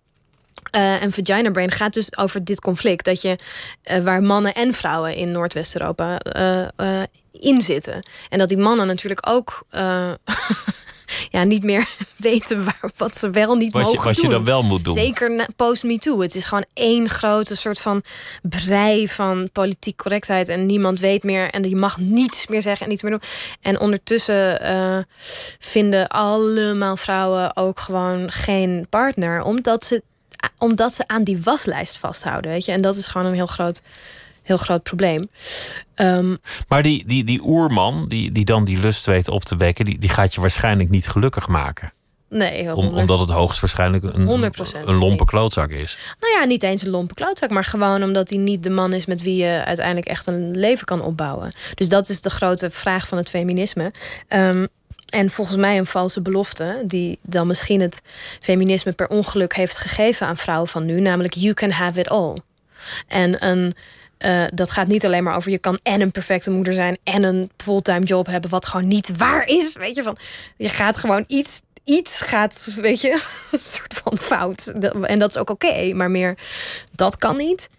Eh, 0.71 1.03
en 1.03 1.11
Vagina 1.11 1.51
Brain 1.51 1.71
gaat 1.71 1.93
dus 1.93 2.17
over 2.17 2.43
dit 2.43 2.61
conflict. 2.61 3.05
Dat 3.05 3.21
je, 3.21 3.35
eh, 3.83 4.03
waar 4.03 4.21
mannen 4.21 4.53
en 4.53 4.73
vrouwen 4.73 5.15
in 5.15 5.31
Noordwest-Europa 5.31 6.19
eh, 6.19 7.03
in 7.31 7.61
zitten. 7.61 8.07
En 8.29 8.37
dat 8.37 8.47
die 8.47 8.57
mannen 8.57 8.87
natuurlijk 8.87 9.29
ook 9.29 9.63
ja, 11.29 11.43
niet 11.43 11.63
meer 11.63 11.87
weten 12.17 12.63
waar, 12.63 12.91
wat 12.97 13.17
ze 13.17 13.29
wel 13.29 13.55
niet 13.55 13.73
Wat 13.73 13.81
je, 13.81 13.87
mogen 13.87 14.05
wat 14.05 14.21
je 14.21 14.27
dan 14.27 14.43
wel 14.43 14.63
moet 14.63 14.85
doen. 14.85 14.93
Zeker 14.93 15.35
na- 15.35 15.47
post 15.55 15.83
Me 15.83 15.97
Too. 15.97 16.21
Het 16.21 16.35
is 16.35 16.45
gewoon 16.45 16.65
één 16.73 17.09
grote 17.09 17.55
soort 17.55 17.79
van 17.79 18.03
brei 18.41 19.07
van 19.07 19.49
politiek 19.53 19.97
correctheid. 19.97 20.47
En 20.47 20.65
niemand 20.65 20.99
weet 20.99 21.23
meer. 21.23 21.49
En 21.49 21.69
je 21.69 21.75
mag 21.75 21.97
niets 21.97 22.47
meer 22.47 22.61
zeggen 22.61 22.85
en 22.85 22.91
niets 22.91 23.03
meer 23.03 23.11
doen. 23.11 23.29
En 23.61 23.79
ondertussen 23.79 24.61
vinden 25.59 26.07
allemaal 26.07 26.97
vrouwen 26.97 27.55
ook 27.55 27.79
gewoon 27.79 28.31
geen 28.31 28.87
partner. 28.89 29.43
Omdat 29.43 29.85
ze, 29.85 30.03
omdat 30.57 30.93
ze 30.93 31.07
aan 31.07 31.23
die 31.23 31.41
waslijst 31.41 31.97
vasthouden. 31.97 32.51
Weet 32.51 32.65
je? 32.65 32.71
En 32.71 32.81
dat 32.81 32.95
is 32.95 33.07
gewoon 33.07 33.27
een 33.27 33.33
heel 33.33 33.47
groot, 33.47 33.81
heel 34.43 34.57
groot 34.57 34.83
probleem. 34.83 35.29
Ehm, 35.95 36.35
Maar 36.67 36.83
die, 36.83 37.05
die, 37.05 37.23
die 37.23 37.41
oerman, 37.43 38.05
die, 38.07 38.31
die 38.31 38.45
dan 38.45 38.65
die 38.65 38.79
lust 38.79 39.05
weet 39.05 39.27
op 39.27 39.43
te 39.43 39.55
wekken, 39.55 39.85
die, 39.85 39.99
die 39.99 40.09
gaat 40.09 40.33
je 40.33 40.41
waarschijnlijk 40.41 40.89
niet 40.89 41.07
gelukkig 41.07 41.47
maken. 41.47 41.91
nee, 42.29 42.61
heel 42.61 42.75
Om, 42.75 42.83
honderd- 42.83 43.01
omdat 43.01 43.19
het 43.19 43.29
hoogstwaarschijnlijk 43.29 44.03
een, 44.03 44.51
100% 44.83 44.85
een 44.85 44.95
lompe 44.95 45.25
klootzak 45.25 45.69
is. 45.71 45.97
Nou 46.19 46.33
ja, 46.33 46.43
niet 46.45 46.63
eens 46.63 46.81
een 46.81 46.89
lompe 46.89 47.13
klootzak, 47.13 47.49
maar 47.49 47.63
gewoon 47.63 48.03
omdat 48.03 48.29
hij 48.29 48.37
niet 48.37 48.63
de 48.63 48.69
man 48.69 48.93
is 48.93 49.05
met 49.05 49.21
wie 49.21 49.35
je 49.43 49.63
uiteindelijk 49.65 50.07
echt 50.07 50.27
een 50.27 50.57
leven 50.57 50.85
kan 50.85 51.01
opbouwen. 51.01 51.51
Dus 51.75 51.89
dat 51.89 52.09
is 52.09 52.21
de 52.21 52.29
grote 52.29 52.69
vraag 52.69 53.07
van 53.07 53.17
het 53.17 53.29
feminisme. 53.29 53.91
Ehm, 54.27 54.65
en 55.07 55.29
volgens 55.29 55.57
mij 55.57 55.77
een 55.77 55.85
valse 55.85 56.21
belofte, 56.21 56.81
die 56.85 57.19
dan 57.21 57.47
misschien 57.47 57.81
het 57.81 58.01
feminisme 58.39 58.91
per 58.91 59.07
ongeluk 59.07 59.55
heeft 59.55 59.77
gegeven 59.77 60.27
aan 60.27 60.37
vrouwen 60.37 60.69
van 60.69 60.85
nu, 60.85 60.99
namelijk 60.99 61.33
you 61.33 61.53
can 61.53 61.69
have 61.69 61.99
it 61.99 62.09
all. 62.09 62.35
En 63.07 63.45
een, 63.45 63.73
eh, 64.17 64.45
dat 64.53 64.71
gaat 64.71 64.87
niet 64.87 65.05
alleen 65.05 65.23
maar 65.23 65.35
over 65.35 65.51
je 65.51 65.57
kan 65.57 65.79
en 65.83 66.01
een 66.01 66.11
perfecte 66.11 66.51
moeder 66.51 66.73
zijn 66.73 66.97
en 67.03 67.23
een 67.23 67.51
fulltime 67.57 68.05
job 68.05 68.25
hebben, 68.25 68.49
wat 68.49 68.65
gewoon 68.65 68.87
niet 68.87 69.17
waar 69.17 69.45
is. 69.45 69.73
Weet 69.73 69.95
je, 69.95 70.03
van 70.03 70.17
je 70.57 70.69
gaat 70.69 70.97
gewoon 70.97 71.23
iets, 71.27 71.61
iets 71.83 72.21
gaat, 72.21 72.73
weet 72.75 73.01
je, 73.01 73.11
een 73.51 73.59
soort 73.59 74.01
van 74.03 74.17
fout. 74.17 74.67
En 75.01 75.19
dat 75.19 75.29
is 75.29 75.37
ook 75.37 75.49
oké, 75.49 75.93
maar 75.93 76.11
meer 76.11 76.37
dat 76.91 77.17
kan 77.17 77.37
niet. 77.37 77.69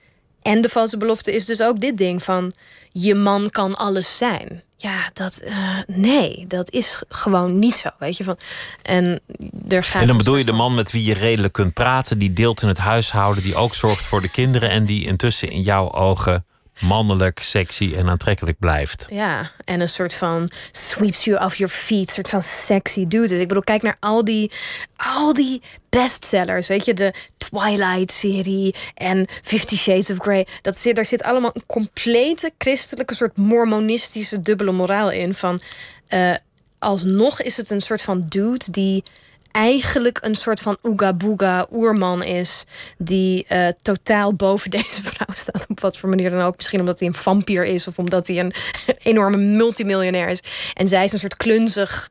En 0.49 0.61
de 0.61 0.68
valse 0.68 0.96
belofte 0.96 1.34
is 1.34 1.44
dus 1.44 1.62
ook 1.62 1.80
dit 1.80 1.99
ding 1.99 2.22
van 2.22 2.53
je 2.92 3.14
man 3.14 3.51
kan 3.51 3.76
alles 3.76 4.16
zijn. 4.16 4.62
Ja, 4.76 5.11
dat 5.12 5.36
eh, 5.36 5.78
nee, 5.86 6.44
dat 6.46 6.70
is 6.70 7.03
gewoon 7.09 7.59
niet 7.59 7.76
zo, 7.76 7.88
weet 7.99 8.16
je 8.16 8.24
van. 8.24 8.38
En 8.82 9.20
er 9.68 9.82
gaat 9.82 10.01
En 10.01 10.07
dan 10.07 10.11
een 10.11 10.16
bedoel 10.16 10.36
je 10.36 10.44
de 10.44 10.53
man 10.53 10.74
met 10.74 10.92
wie 10.92 11.05
je 11.05 11.14
redelijk 11.14 11.53
kunt 11.53 11.74
praten, 11.74 12.18
die 12.18 12.32
deelt 12.32 12.62
in 12.62 12.68
het 12.68 12.78
huishouden, 12.78 13.42
die 13.42 13.55
ook 13.55 13.74
zorgt 13.74 14.07
voor 14.07 14.20
de 14.20 14.30
kinderen 14.30 14.70
en 14.70 14.84
die 14.84 15.07
intussen 15.07 15.51
in 15.51 15.62
jouw 15.62 15.92
ogen 15.92 16.46
mannelijk, 16.81 17.39
sexy 17.39 17.95
en 17.97 18.09
aantrekkelijk 18.09 18.59
blijft. 18.59 19.07
Ja, 19.11 19.51
en 19.64 19.81
een 19.81 19.89
soort 19.89 20.14
van 20.14 20.51
sweeps 20.70 21.24
you 21.24 21.45
off 21.45 21.57
your 21.57 21.72
feet, 21.72 22.11
soort 22.11 22.29
van 22.29 22.43
sexy 22.43 23.07
dude. 23.07 23.29
Dus 23.29 23.41
ik 23.41 23.49
bedoel, 23.49 23.62
kijk 23.62 23.83
naar 23.83 23.97
al 24.01 24.24
die, 24.24 24.53
al 24.97 25.33
die 25.33 25.62
bestsellers, 25.89 26.68
weet 26.68 26.85
je, 26.85 26.95
de 26.95 27.14
Twilight-serie 27.37 28.74
en 28.95 29.26
Fifty 29.43 29.76
Shades 29.76 30.11
of 30.11 30.18
Grey. 30.18 30.47
Dat 30.62 30.79
zit, 30.79 30.95
daar 30.95 31.05
zit 31.05 31.22
allemaal 31.22 31.51
een 31.55 31.66
complete 31.66 32.53
christelijke, 32.59 33.14
soort 33.14 33.37
mormonistische 33.37 34.41
dubbele 34.41 34.72
moraal 34.72 35.11
in. 35.11 35.35
Van 35.35 35.61
eh, 36.07 36.35
alsnog 36.79 37.43
is 37.43 37.57
het 37.57 37.70
een 37.70 37.81
soort 37.81 38.03
van 38.03 38.24
dude 38.29 38.70
die 38.70 39.03
eigenlijk 39.51 40.18
een 40.20 40.34
soort 40.34 40.61
van 40.61 40.78
ooga 40.82 41.12
booga 41.12 41.66
oerman 41.72 42.22
is. 42.22 42.64
Die 42.99 43.46
eh, 43.49 43.68
totaal 43.82 44.34
boven 44.34 44.70
deze 44.80 45.03
vrouw 45.03 45.34
staat. 45.34 45.66
Op 45.68 45.80
wat 45.80 45.99
voor 45.99 46.09
manier 46.09 46.30
dan 46.30 46.40
ook. 46.40 46.57
Misschien 46.57 46.80
omdat 46.80 46.99
hij 46.99 47.09
een 47.09 47.14
vampier 47.14 47.64
is. 47.64 47.88
Of 47.88 47.99
omdat 47.99 48.26
hij 48.26 48.38
een 48.38 48.53
enorme 49.03 49.36
multimiljonair 49.36 50.28
is. 50.28 50.42
En 50.74 50.88
zij 50.88 51.05
is 51.05 51.12
een 51.12 51.18
soort 51.18 51.36
klunzig 51.36 52.11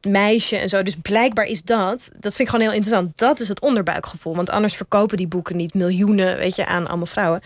meisje 0.00 0.56
en 0.56 0.68
zo. 0.68 0.82
Dus 0.82 0.96
blijkbaar 1.02 1.44
is 1.44 1.62
dat, 1.62 2.08
dat 2.12 2.36
vind 2.36 2.38
ik 2.38 2.48
gewoon 2.48 2.66
heel 2.66 2.76
interessant. 2.76 3.18
Dat 3.18 3.40
is 3.40 3.48
het 3.48 3.60
onderbuikgevoel. 3.60 4.36
Want 4.36 4.50
anders 4.50 4.76
verkopen 4.76 5.16
die 5.16 5.26
boeken 5.26 5.56
niet 5.56 5.74
miljoenen, 5.74 6.36
weet 6.36 6.56
je, 6.56 6.66
aan 6.66 6.86
allemaal 6.86 7.06
vrouwen. 7.06 7.40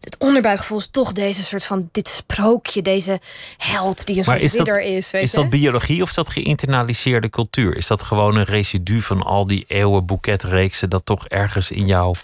Het 0.00 0.16
onderbuikgevoel 0.18 0.78
is 0.78 0.88
toch 0.90 1.12
deze 1.12 1.42
soort 1.42 1.64
van 1.64 1.88
dit 1.92 2.08
sprookje, 2.08 2.82
deze 2.82 3.20
held 3.56 4.06
die 4.06 4.16
een 4.18 4.24
Maar 4.26 4.40
soort 4.40 4.52
is 4.52 4.58
dat, 4.58 4.66
ridder 4.66 4.82
is. 4.96 5.10
Weet 5.10 5.22
is 5.22 5.30
je? 5.30 5.36
dat 5.36 5.50
biologie 5.50 6.02
of 6.02 6.08
is 6.08 6.14
dat 6.14 6.28
geïnternaliseerde 6.28 7.30
cultuur? 7.30 7.76
Is 7.76 7.86
dat 7.86 8.02
gewoon 8.02 8.36
een 8.36 8.44
residu 8.44 9.00
van 9.00 9.22
al 9.22 9.46
die 9.46 9.64
eeuwen 9.68 10.06
boeketreeksen 10.06 10.90
dat 10.90 11.06
toch 11.06 11.28
ergens 11.28 11.70
in 11.70 11.86
jouw 11.86 12.14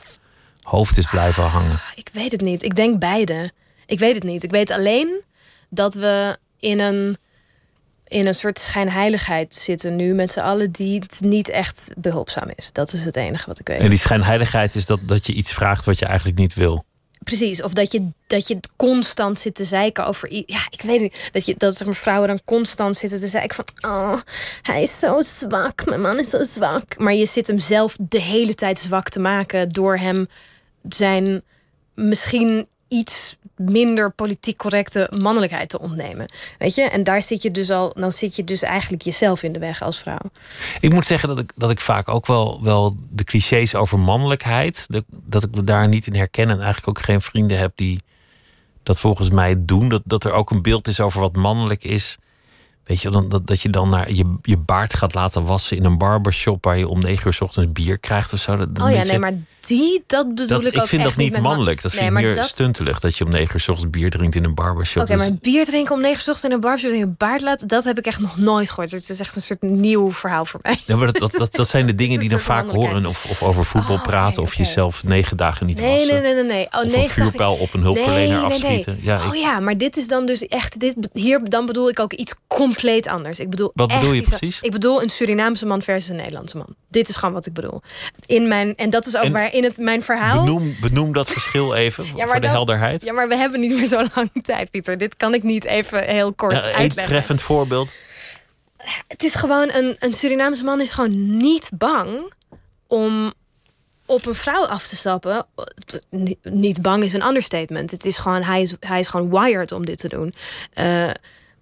hoofd 0.62 0.96
is 0.96 1.06
blijven 1.06 1.42
hangen? 1.42 1.80
Ik 1.94 2.08
weet 2.12 2.32
het 2.32 2.40
niet. 2.40 2.62
Ik 2.62 2.76
denk 2.76 2.98
beide. 2.98 3.50
Ik 3.86 3.98
weet 3.98 4.14
het 4.14 4.24
niet. 4.24 4.42
Ik 4.42 4.50
weet 4.50 4.70
alleen 4.70 5.20
dat 5.68 5.94
we 5.94 6.38
in 6.58 6.80
een, 6.80 7.16
in 8.10 8.26
een 8.26 8.34
soort 8.34 8.58
schijnheiligheid 8.58 9.54
zitten 9.54 9.96
nu 9.96 10.14
met 10.14 10.32
z'n 10.32 10.40
allen 10.40 10.70
die 10.70 11.00
het 11.00 11.20
niet 11.20 11.48
echt 11.48 11.92
behulpzaam 11.96 12.50
is. 12.54 12.70
Dat 12.72 12.92
is 12.92 13.04
het 13.04 13.16
enige 13.16 13.46
wat 13.46 13.58
ik 13.58 13.68
weet. 13.68 13.80
En 13.80 13.88
die 13.88 13.98
schijnheiligheid 13.98 14.74
is 14.74 14.86
dat, 14.86 15.00
dat 15.02 15.26
je 15.26 15.32
iets 15.32 15.52
vraagt 15.52 15.84
wat 15.84 15.98
je 15.98 16.06
eigenlijk 16.06 16.38
niet 16.38 16.54
wil. 16.54 16.84
precies. 17.24 17.62
Of 17.62 17.72
dat 17.72 17.92
je, 17.92 18.08
dat 18.26 18.48
je 18.48 18.60
constant 18.76 19.38
zit 19.38 19.54
te 19.54 19.64
zeiken 19.64 20.06
over... 20.06 20.32
Ja, 20.32 20.60
ik 20.70 20.82
weet 20.82 21.00
niet. 21.00 21.28
Dat, 21.32 21.46
je, 21.46 21.54
dat 21.58 21.76
zeg 21.76 21.86
maar, 21.86 21.96
vrouwen 21.96 22.28
dan 22.28 22.40
constant 22.44 22.96
zitten 22.96 23.20
te 23.20 23.26
zeiken 23.26 23.56
van... 23.56 23.90
Oh, 23.90 24.20
hij 24.62 24.82
is 24.82 24.98
zo 24.98 25.20
zwak. 25.20 25.84
Mijn 25.84 26.00
man 26.00 26.18
is 26.18 26.30
zo 26.30 26.42
zwak. 26.42 26.98
Maar 26.98 27.14
je 27.14 27.26
zit 27.26 27.46
hem 27.46 27.58
zelf 27.58 27.96
de 28.00 28.20
hele 28.20 28.54
tijd 28.54 28.78
zwak 28.78 29.08
te 29.08 29.20
maken... 29.20 29.68
door 29.68 29.96
hem 29.98 30.28
zijn 30.88 31.42
misschien 31.94 32.66
iets 32.88 33.36
minder 33.60 34.10
politiek 34.10 34.56
correcte 34.56 35.10
mannelijkheid 35.22 35.68
te 35.68 35.80
ontnemen. 35.80 36.32
Weet 36.58 36.74
je? 36.74 36.82
En 36.82 37.04
daar 37.04 37.22
zit 37.22 37.42
je 37.42 37.50
dus 37.50 37.70
al... 37.70 37.92
Dan 37.94 38.12
zit 38.12 38.36
je 38.36 38.44
dus 38.44 38.62
eigenlijk 38.62 39.02
jezelf 39.02 39.42
in 39.42 39.52
de 39.52 39.58
weg 39.58 39.82
als 39.82 39.98
vrouw. 39.98 40.30
Ik 40.80 40.92
moet 40.92 41.06
zeggen 41.06 41.28
dat 41.28 41.38
ik, 41.38 41.52
dat 41.56 41.70
ik 41.70 41.80
vaak 41.80 42.08
ook 42.08 42.26
wel, 42.26 42.62
wel 42.62 42.96
de 43.10 43.24
clichés 43.24 43.74
over 43.74 43.98
mannelijkheid. 43.98 44.86
Dat, 45.26 45.44
ik 45.44 45.54
me 45.54 45.64
daar 45.64 45.88
niet 45.88 46.06
in 46.06 46.14
herken. 46.14 46.50
En 46.50 46.56
eigenlijk 46.56 46.88
ook 46.88 47.04
geen 47.04 47.20
vrienden 47.20 47.58
heb 47.58 47.72
die 47.74 48.00
dat 48.82 49.00
volgens 49.00 49.30
mij 49.30 49.54
doen. 49.58 49.88
Dat, 49.88 50.02
dat 50.04 50.24
er 50.24 50.32
ook 50.32 50.50
een 50.50 50.62
beeld 50.62 50.88
is 50.88 51.00
over 51.00 51.20
wat 51.20 51.36
mannelijk 51.36 51.84
is. 51.84 52.18
Weet 52.90 53.02
je, 53.02 53.10
dan, 53.10 53.28
dat, 53.28 53.46
dat 53.46 53.60
je 53.62 53.70
dan 53.70 53.88
naar 53.88 54.12
je, 54.12 54.34
je 54.42 54.56
baard 54.56 54.94
gaat 54.94 55.14
laten 55.14 55.44
wassen 55.44 55.76
in 55.76 55.84
een 55.84 55.98
barbershop 55.98 56.64
waar 56.64 56.78
je 56.78 56.88
om 56.88 57.00
negen 57.00 57.26
uur 57.26 57.32
's 57.32 57.40
ochtends 57.40 57.72
bier 57.72 57.98
krijgt 57.98 58.32
of 58.32 58.38
zo. 58.40 58.56
Dat, 58.56 58.68
Oh 58.80 58.90
ja, 58.90 59.02
nee, 59.04 59.18
maar 59.18 59.32
die, 59.60 60.04
dat 60.06 60.28
bedoel 60.28 60.46
dat, 60.46 60.66
ik 60.66 60.74
ik 60.74 60.80
ook 60.80 60.86
vind 60.86 61.02
echt 61.02 61.10
dat 61.10 61.18
niet 61.24 61.38
mannelijk. 61.40 61.82
Dat 61.82 61.92
Nee, 61.92 62.00
vind 62.02 62.16
ik 62.16 62.22
meer 62.24 62.34
dat- 62.34 62.44
stuntelig. 62.44 63.00
Dat 63.00 63.16
je 63.16 63.24
om 63.24 63.30
negen 63.30 63.54
uur 63.54 63.60
's 63.60 63.68
ochtends 63.68 63.90
bier 63.90 64.10
drinkt 64.10 64.34
in 64.36 64.44
een 64.44 64.54
barbershop. 64.54 65.02
Oké, 65.02 65.12
is- 65.12 65.18
maar 65.18 65.34
bier 65.40 65.64
drinken 65.64 65.94
om 65.94 66.00
negen 66.00 66.16
uur 66.16 66.22
's 66.22 66.28
ochtends 66.28 66.44
in 66.44 66.52
een 66.52 66.60
barbershop 66.60 66.90
en 66.90 66.98
je 66.98 67.06
baard 67.06 67.40
laten, 67.42 67.68
dat 67.68 67.84
heb 67.84 67.98
ik 67.98 68.06
echt 68.06 68.20
nog 68.20 68.36
nooit 68.36 68.68
gehoord. 68.70 68.90
Het 68.90 69.08
is 69.08 69.20
echt 69.20 69.36
een 69.36 69.42
soort 69.42 69.62
nieuw 69.62 70.12
verhaal 70.12 70.44
voor 70.44 70.60
mij. 70.62 70.78
Ja, 70.86 70.96
maar 70.96 71.12
dat, 71.12 71.32
dat, 71.32 71.48
dat, 71.56 71.68
zijn 71.68 71.86
de 71.86 71.94
dingen 71.94 72.20
die 72.20 72.28
dan 72.28 72.38
vaak 72.38 72.68
horen. 72.70 73.06
Of, 73.06 73.30
of 73.30 73.42
over 73.42 73.64
voetbal 73.64 73.94
Oh, 73.94 74.00
oké, 74.00 74.08
praten. 74.10 74.42
Of 74.42 74.54
jezelf 74.54 75.04
negen 75.04 75.36
dagen 75.36 75.66
niet 75.66 75.80
Nee, 75.80 75.90
wassen. 75.98 76.22
nee, 76.22 76.22
nee, 76.22 76.34
nee, 76.34 76.52
nee. 76.52 76.66
Oh, 76.70 76.78
Of 76.78 76.84
nee, 76.84 76.94
een 76.94 77.02
ik 77.04 77.10
vuurpijl 77.10 77.54
op 77.54 77.74
een 77.74 77.82
hulpverlener 77.82 78.38
afschieten. 78.42 78.98
Ja, 79.02 79.16
ik- 79.18 79.28
Oh 79.30 79.36
ja, 79.36 79.60
maar 79.60 79.76
dit 79.78 79.96
is 79.96 80.08
dan 80.08 80.26
dus 80.26 80.46
echt. 80.46 80.78
Dit, 80.80 81.08
hier 81.12 81.40
dan 81.44 81.66
bedoel 81.66 81.88
ik 81.88 82.00
ook 82.00 82.12
iets 82.12 82.34
compleet 82.46 82.78
anders. 83.08 83.40
Ik 83.40 83.50
bedoel 83.50 83.70
Wat 83.74 83.88
bedoel 83.88 84.02
echt 84.02 84.12
je 84.12 84.20
iets- 84.20 84.28
precies? 84.28 84.60
Ik 84.60 84.70
bedoel 84.70 85.02
een 85.02 85.08
Surinaamse 85.10 85.66
man 85.66 85.82
versus 85.82 86.08
een 86.08 86.16
Nederlandse 86.16 86.56
man. 86.56 86.74
Dit 86.88 87.08
is 87.08 87.16
gewoon 87.16 87.34
wat 87.34 87.46
ik 87.46 87.52
bedoel. 87.52 87.82
In 88.26 88.48
mijn, 88.48 88.76
en 88.76 88.90
dat 88.90 89.06
is 89.06 89.16
ook 89.16 89.22
En 89.24 89.32
waar 89.32 89.52
in 89.54 89.64
het, 89.64 89.76
mijn 89.78 90.02
verhaal. 90.02 90.44
Benoem, 90.44 90.76
benoem 90.80 91.12
dat 91.12 91.30
verschil 91.30 91.74
even 91.74 92.06
Ja, 92.16 92.26
voor 92.26 92.40
de 92.40 92.48
helderheid. 92.48 93.02
Ja, 93.02 93.12
maar 93.12 93.28
we 93.28 93.36
hebben 93.36 93.60
niet 93.60 93.72
meer 93.74 93.86
zo 93.86 94.04
lang 94.14 94.30
tijd, 94.42 94.70
Pieter. 94.70 94.98
Dit 94.98 95.16
kan 95.16 95.34
ik 95.34 95.42
niet 95.42 95.64
even 95.64 96.08
heel 96.08 96.32
kort 96.34 96.52
Ja, 96.52 96.58
een 96.68 96.74
uitleggen. 96.74 97.12
treffend 97.12 97.40
voorbeeld. 97.42 97.94
Het 99.08 99.22
is 99.22 99.34
gewoon 99.34 99.70
een, 99.72 99.96
een 99.98 100.12
Surinaamse 100.12 100.64
man 100.64 100.80
is 100.80 100.90
gewoon 100.90 101.36
niet 101.36 101.70
bang 101.74 102.32
om 102.86 103.32
op 104.06 104.26
een 104.26 104.34
vrouw 104.34 104.64
af 104.66 104.86
te 104.86 104.96
stappen. 104.96 105.46
Niet- 106.10 106.38
Niet 106.42 106.82
bang 106.82 107.02
is 107.04 107.12
een 107.12 107.26
understatement. 107.26 107.90
Het 107.90 108.04
is 108.04 108.18
gewoon, 108.18 108.42
hij 108.42 108.62
is, 108.62 108.74
hij 108.80 109.00
is 109.00 109.08
gewoon 109.08 109.30
wired 109.30 109.72
om 109.72 109.84
dit 109.84 109.98
te 109.98 110.08
doen. 110.08 110.34
Eh, 110.72 111.10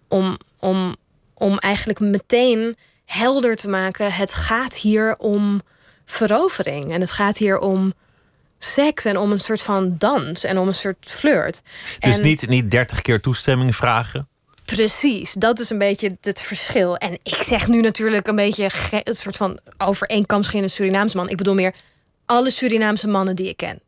om, 0.09 0.37
om, 0.59 0.97
om 1.39 1.59
eigenlijk 1.59 2.01
meteen 2.01 2.77
helder 3.05 3.57
te 3.57 3.69
maken: 3.69 4.13
het 4.13 4.35
gaat 4.35 4.75
hier 4.75 5.17
om 5.19 5.61
verovering. 6.05 6.93
En 6.93 7.01
het 7.01 7.11
gaat 7.11 7.37
hier 7.37 7.59
om 7.59 7.93
seks 8.59 9.05
en 9.05 9.17
om 9.17 9.31
een 9.31 9.41
soort 9.41 9.61
van 9.61 9.95
dans 9.99 10.45
en 10.45 10.59
om 10.59 10.69
een 10.69 10.75
soort 10.75 10.97
flirt. 11.01 11.63
Dus 11.99 12.17
En- 12.17 12.23
niet, 12.23 12.49
niet 12.49 12.71
30 12.71 13.03
keer 13.03 13.21
toestemming 13.21 13.77
vragen. 13.77 14.29
Precies, 14.65 15.33
dat 15.33 15.59
is 15.61 15.71
een 15.71 15.79
beetje 15.79 16.17
het 16.21 16.41
verschil. 16.41 16.97
En 16.97 17.19
ik 17.23 17.35
zeg 17.35 17.69
nu 17.69 17.81
natuurlijk 17.81 18.27
een 18.27 18.37
beetje 18.37 18.71
een 19.05 19.15
soort 19.15 19.37
van 19.37 19.59
over 19.79 20.07
één 20.07 20.27
kam 20.27 20.43
scheren 20.43 20.63
een 20.63 20.71
Surinaamse 20.71 21.17
man. 21.17 21.29
Ik 21.29 21.37
bedoel 21.37 21.55
meer 21.55 21.75
alle 22.27 22.51
Surinaamse 22.51 23.09
mannen 23.09 23.37
die 23.37 23.49
ik 23.49 23.57
ken. 23.57 23.81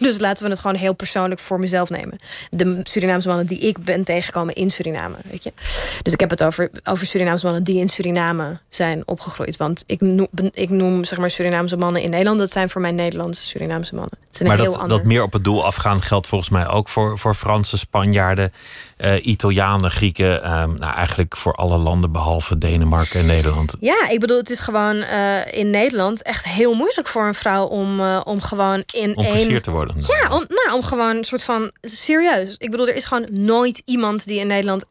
Dus 0.08 0.18
laten 0.18 0.44
we 0.44 0.50
het 0.50 0.60
gewoon 0.60 0.76
heel 0.76 0.92
persoonlijk 0.94 1.40
voor 1.40 1.58
mezelf 1.58 1.90
nemen. 1.90 2.18
De 2.50 2.80
Surinaamse 2.82 3.28
mannen 3.28 3.46
die 3.46 3.58
ik 3.58 3.78
ben 3.84 4.04
tegengekomen 4.04 4.54
in 4.54 4.70
Suriname. 4.70 5.16
Weet 5.30 5.44
je? 5.44 5.52
Dus 6.02 6.12
ik 6.12 6.20
heb 6.20 6.30
het 6.30 6.42
over, 6.44 6.70
over 6.84 7.06
Surinaamse 7.06 7.44
mannen 7.44 7.64
die 7.64 7.80
in 7.80 7.88
Suriname 7.88 8.58
zijn 8.68 9.02
opgegroeid. 9.06 9.56
Want 9.56 9.84
ik 9.86 10.00
noem, 10.00 10.28
ik 10.52 10.70
noem 10.70 11.04
zeg 11.04 11.18
maar 11.18 11.30
Surinaamse 11.30 11.76
mannen 11.76 12.02
in 12.02 12.10
Nederland. 12.10 12.38
Dat 12.38 12.50
zijn 12.50 12.70
voor 12.70 12.80
mij 12.80 12.92
Nederlandse 12.92 13.46
Surinaamse 13.46 13.94
mannen. 13.94 14.18
Het 14.26 14.34
is 14.34 14.40
een 14.40 14.46
Maar 14.46 14.56
heel 14.56 14.72
dat, 14.72 14.80
ander. 14.80 14.96
dat 14.96 15.06
meer 15.06 15.22
op 15.22 15.32
het 15.32 15.44
doel 15.44 15.64
afgaan 15.64 16.02
geldt 16.02 16.26
volgens 16.26 16.50
mij 16.50 16.68
ook 16.68 16.88
voor, 16.88 17.18
voor 17.18 17.34
Fransen, 17.34 17.78
Spanjaarden, 17.78 18.52
eh, 18.98 19.26
Italianen, 19.26 19.90
Grieken. 19.90 20.42
ehm, 20.42 20.74
nou, 20.74 20.94
eigenlijk 20.94 21.36
voor 21.36 21.52
alle 21.52 21.76
landen 21.76 22.12
behalve 22.12 22.58
Denemarken 22.58 23.20
en 23.20 23.26
Nederland. 23.26 23.76
Ja, 23.80 24.08
ik 24.08 24.20
bedoel, 24.20 24.36
het 24.38 24.50
is 24.50 24.60
gewoon 24.60 24.96
eh, 25.02 25.52
in 25.58 25.70
Nederland 25.70 26.22
echt 26.22 26.44
heel 26.44 26.74
moeilijk 26.74 27.06
voor 27.08 27.26
een 27.26 27.34
vrouw 27.34 27.64
om, 27.64 28.00
eh, 28.00 28.20
om 28.24 28.40
gewoon 28.40 28.82
in 28.92 29.16
Om 29.16 29.24
één. 29.24 29.62
te 29.62 29.70
worden. 29.70 29.96
Ja, 30.06 30.28
om, 30.36 30.44
nou, 30.48 30.72
om 30.76 30.82
gewoon 30.82 31.16
een 31.16 31.24
soort 31.24 31.42
van 31.42 31.70
serieus. 31.80 32.54
Ik 32.58 32.70
bedoel, 32.70 32.88
er 32.88 32.94
is 32.96 33.04
gewoon 33.04 33.26
nooit 33.30 33.82
iemand 33.84 34.26
die 34.26 34.40
in 34.40 34.46
Nederland 34.46 34.84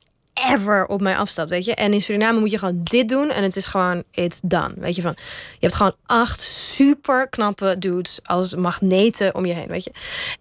ever 0.52 0.86
op 0.86 1.02
mij 1.02 1.18
afstapt, 1.18 1.50
weet 1.50 1.66
je. 1.66 1.76
En 1.76 1.94
in 1.94 2.02
Suriname 2.02 2.40
moet 2.40 2.52
je 2.52 2.58
gewoon 2.60 2.80
dit 2.84 3.10
doen 3.10 3.30
en 3.30 3.44
het 3.44 3.56
is 3.56 3.66
gewoon 3.66 4.04
it's 4.12 4.40
done, 4.44 4.74
weet 4.78 4.96
je 4.96 5.02
van. 5.02 5.16
Je 5.52 5.58
hebt 5.60 5.76
gewoon 5.76 5.96
acht 6.06 6.40
super 6.40 7.30
knappe 7.30 7.76
dudes 7.80 8.20
als 8.24 8.56
magneten 8.56 9.36
om 9.36 9.46
je 9.46 9.54
heen, 9.54 9.68
weet 9.68 9.84
je. 9.84 9.92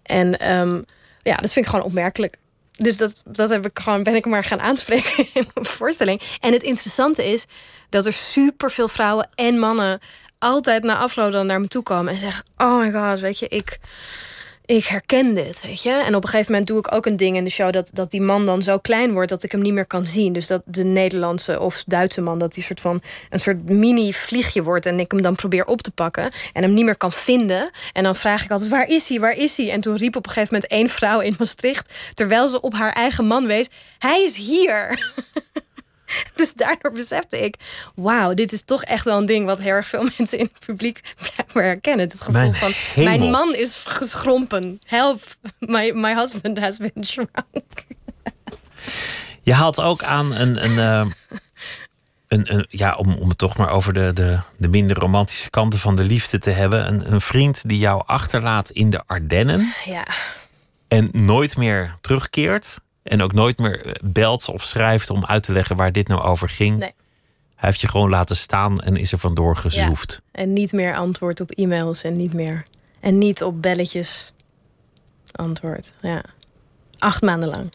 En 0.03 0.39
ehm, 0.39 0.81
ja, 1.23 1.35
dat 1.35 1.51
vind 1.53 1.65
ik 1.65 1.71
gewoon 1.71 1.85
opmerkelijk. 1.85 2.37
Dus 2.77 2.97
dat, 2.97 3.21
dat 3.25 3.49
heb 3.49 3.65
ik 3.65 3.79
gewoon, 3.79 4.03
ben 4.03 4.15
ik 4.15 4.25
maar 4.25 4.43
gaan 4.43 4.61
aanspreken 4.61 5.17
in 5.33 5.47
mijn 5.53 5.65
voorstelling. 5.65 6.21
En 6.39 6.53
het 6.53 6.63
interessante 6.63 7.25
is 7.25 7.45
dat 7.89 8.05
er 8.05 8.13
super 8.13 8.71
veel 8.71 8.87
vrouwen 8.87 9.29
en 9.35 9.59
mannen 9.59 9.99
altijd 10.39 10.83
na 10.83 10.97
afloop 10.97 11.31
dan 11.31 11.45
naar 11.45 11.59
me 11.59 11.67
toe 11.67 11.83
komen 11.83 12.13
en 12.13 12.19
zeggen: 12.19 12.45
Oh 12.57 12.79
my 12.79 12.91
god, 12.91 13.19
weet 13.19 13.39
je, 13.39 13.47
ik, 13.47 13.79
ik 14.67 14.85
herken 14.85 15.33
dit, 15.33 15.61
weet 15.61 15.81
je. 15.81 15.91
En 15.91 16.15
op 16.15 16.23
een 16.23 16.29
gegeven 16.29 16.51
moment 16.51 16.69
doe 16.69 16.77
ik 16.77 16.93
ook 16.93 17.05
een 17.05 17.17
ding 17.17 17.35
in 17.35 17.43
de 17.43 17.49
show 17.49 17.71
dat, 17.71 17.89
dat 17.93 18.11
die 18.11 18.21
man 18.21 18.45
dan 18.45 18.61
zo 18.61 18.77
klein 18.77 19.13
wordt 19.13 19.29
dat 19.29 19.43
ik 19.43 19.51
hem 19.51 19.61
niet 19.61 19.73
meer 19.73 19.85
kan 19.85 20.05
zien. 20.05 20.33
Dus 20.33 20.47
dat 20.47 20.61
de 20.65 20.83
Nederlandse 20.83 21.59
of 21.59 21.83
Duitse 21.85 22.21
man 22.21 22.37
dat 22.37 22.53
die 22.53 22.63
soort 22.63 22.79
van 22.79 23.01
een 23.29 23.39
soort 23.39 23.69
mini 23.69 24.13
vliegje 24.13 24.63
wordt 24.63 24.85
en 24.85 24.99
ik 24.99 25.11
hem 25.11 25.21
dan 25.21 25.35
probeer 25.35 25.65
op 25.65 25.81
te 25.81 25.91
pakken 25.91 26.31
en 26.53 26.63
hem 26.63 26.73
niet 26.73 26.85
meer 26.85 26.97
kan 26.97 27.11
vinden. 27.11 27.69
En 27.93 28.03
dan 28.03 28.15
vraag 28.15 28.43
ik 28.43 28.51
altijd: 28.51 28.69
Waar 28.69 28.87
is 28.87 29.09
hij? 29.09 29.19
Waar 29.19 29.37
is 29.37 29.57
hij? 29.57 29.71
En 29.71 29.81
toen 29.81 29.97
riep 29.97 30.15
op 30.15 30.25
een 30.25 30.31
gegeven 30.31 30.53
moment 30.53 30.71
één 30.71 30.89
vrouw 30.89 31.19
in 31.19 31.35
Maastricht, 31.37 31.93
terwijl 32.13 32.49
ze 32.49 32.61
op 32.61 32.73
haar 32.73 32.93
eigen 32.93 33.25
man 33.25 33.45
wees: 33.45 33.69
Hij 33.99 34.23
is 34.23 34.37
hier. 34.37 34.89
Dus 36.35 36.53
daardoor 36.53 36.91
besefte 36.91 37.39
ik, 37.39 37.55
wauw, 37.95 38.33
dit 38.33 38.51
is 38.51 38.63
toch 38.63 38.83
echt 38.83 39.05
wel 39.05 39.17
een 39.17 39.25
ding 39.25 39.45
wat 39.45 39.59
heel 39.59 39.73
erg 39.73 39.87
veel 39.87 40.07
mensen 40.17 40.37
in 40.37 40.49
het 40.53 40.65
publiek 40.65 41.01
blijkbaar 41.33 41.63
herkennen. 41.63 42.07
Het 42.07 42.17
gevoel 42.17 42.33
Mijn 42.33 42.53
van, 42.53 42.71
hemel. 42.93 43.17
mijn 43.17 43.31
man 43.31 43.55
is 43.55 43.83
geschrompen. 43.87 44.79
Help, 44.87 45.21
my, 45.59 45.91
my 45.91 46.13
husband 46.15 46.59
has 46.59 46.77
been 46.77 47.03
shrunk. 47.05 47.29
Je 49.41 49.53
haalt 49.53 49.81
ook 49.81 50.03
aan 50.03 50.35
een. 50.35 50.63
een, 50.63 50.79
eh, 50.79 51.11
een, 52.27 52.53
een 52.53 52.65
ja, 52.69 52.95
om, 52.95 53.13
om 53.13 53.29
het 53.29 53.37
toch 53.37 53.57
maar 53.57 53.69
over 53.69 53.93
de, 53.93 54.13
de, 54.13 54.39
de 54.57 54.67
minder 54.67 54.97
romantische 54.97 55.49
kanten 55.49 55.79
van 55.79 55.95
de 55.95 56.03
liefde 56.03 56.37
te 56.39 56.49
hebben. 56.49 56.87
Een, 56.87 57.13
een 57.13 57.21
vriend 57.21 57.69
die 57.69 57.77
jou 57.77 58.03
achterlaat 58.05 58.69
in 58.69 58.89
de 58.89 59.01
Ardennen. 59.05 59.73
Ja, 59.85 60.07
En 60.87 61.09
nooit 61.11 61.57
meer 61.57 61.93
terugkeert. 62.01 62.79
En 63.07 63.21
ook 63.21 63.33
nooit 63.33 63.57
meer 63.57 63.97
belt 64.03 64.47
of 64.49 64.63
schrijft 64.63 65.09
om 65.09 65.25
uit 65.25 65.43
te 65.43 65.51
leggen 65.51 65.75
waar 65.75 65.91
dit 65.91 66.07
nou 66.07 66.21
over 66.21 66.49
ging. 66.49 66.79
Nee. 66.79 66.93
Hij 67.55 67.69
heeft 67.69 67.81
je 67.81 67.87
gewoon 67.87 68.09
laten 68.09 68.35
staan 68.37 68.79
en 68.79 68.95
is 68.95 69.11
er 69.11 69.17
vandoor 69.19 69.55
gezoefd. 69.55 70.21
en 70.31 70.53
niet 70.53 70.71
meer 70.71 70.95
antwoord 70.95 71.41
op 71.41 71.51
e-mails 71.51 72.01
en 72.03 72.15
niet 72.17 72.33
meer. 72.33 72.63
En 72.99 73.17
niet 73.17 73.43
op 73.43 73.61
belletjes 73.61 74.31
antwoord. 75.31 75.93
Ja. 75.99 76.23
Acht 76.97 77.21
maanden 77.21 77.49
lang. 77.49 77.73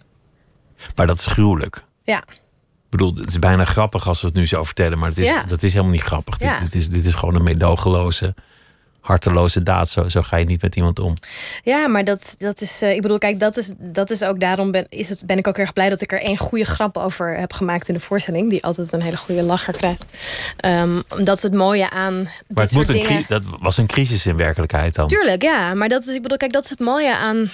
Maar 0.97 1.07
dat 1.07 1.19
is 1.19 1.27
gruwelijk. 1.27 1.85
Ja, 2.05 2.19
Ik 2.29 2.99
bedoel, 2.99 3.15
het 3.15 3.29
is 3.29 3.39
bijna 3.39 3.65
grappig 3.65 4.09
als 4.09 4.21
we 4.21 4.27
het 4.27 4.37
nu 4.37 4.47
zo 4.47 4.65
vertellen, 4.65 4.99
maar 4.99 5.09
het 5.09 5.19
is, 5.19 5.27
Ja. 5.27 5.43
dat 5.45 5.63
is 5.63 5.73
helemaal 5.73 5.93
niet 5.93 6.03
grappig. 6.03 6.41
Ja. 6.41 6.59
Dit, 6.59 6.73
dit, 6.73 6.75
is, 6.83 6.89
dit 6.89 7.05
is 7.05 7.15
gewoon 7.15 7.35
een 7.35 7.43
meedogenloze, 7.43 8.35
harteloze 9.03 9.63
daad. 9.63 9.89
Zo, 9.89 10.09
zo 10.09 10.23
ga 10.23 10.37
je 10.37 10.45
niet 10.45 10.63
met 10.63 10.77
iemand 10.77 10.99
om. 10.99 11.15
Ja, 11.63 11.89
maar 11.89 12.05
dat, 12.05 12.35
dat 12.39 12.61
is. 12.61 12.83
eh, 12.83 12.95
ik 12.95 13.03
bedoel, 13.03 13.19
kijk, 13.19 13.41
dat 13.41 13.57
is, 13.57 13.71
dat 13.79 14.11
is 14.11 14.23
ook 14.23 14.41
daarom 14.41 14.71
ben, 14.71 14.87
is 14.89 15.09
het, 15.09 15.23
ben 15.27 15.39
ik 15.39 15.47
ook 15.47 15.59
erg 15.59 15.73
blij 15.73 15.89
dat 15.89 16.01
ik 16.01 16.13
er 16.13 16.21
één 16.21 16.37
goede 16.37 16.65
grap 16.65 16.97
over 16.97 17.39
heb 17.39 17.53
gemaakt 17.53 17.89
in 17.89 17.95
de 17.95 18.01
voorstelling. 18.01 18.51
Die 18.51 18.65
altijd 18.65 18.93
een 18.93 19.03
hele 19.03 19.17
goede 19.17 19.43
lacher 19.43 19.73
krijgt. 19.77 20.05
Ehm, 20.57 21.01
omdat 21.09 21.43
het 21.43 21.55
mooie 21.55 21.91
aan. 21.91 22.15
Maar 22.23 22.33
dit 22.47 22.59
het 22.59 22.73
moet 22.73 22.87
soort 22.87 22.89
een 22.99 23.07
dingen... 23.07 23.25
cri- 23.25 23.35
dat 23.35 23.43
was 23.61 23.77
een 23.77 23.87
crisis 23.87 24.27
in 24.27 24.37
werkelijkheid 24.37 24.95
dan. 24.95 25.09
Tuurlijk, 25.09 25.43
ja. 25.43 25.75
Maar 25.75 25.89
dat 25.89 26.07
is, 26.07 26.15
ik 26.15 26.23
bedoel, 26.23 26.37
kijk, 26.39 26.53
dat 26.53 26.65
is 26.65 26.71
het 26.71 26.81
mooie 26.81 27.17
aan, 27.17 27.51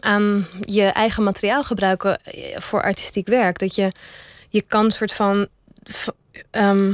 aan 0.00 0.46
je 0.60 0.82
eigen 0.84 1.22
materiaal 1.22 1.64
gebruiken 1.64 2.24
eh, 2.24 2.58
voor 2.60 2.82
artistiek 2.82 3.28
werk. 3.28 3.58
Dat 3.58 3.74
je, 3.74 3.92
je 4.48 4.60
kan 4.62 4.84
een 4.84 4.90
soort 4.90 5.12
van. 5.12 5.46
ehm, 6.50 6.92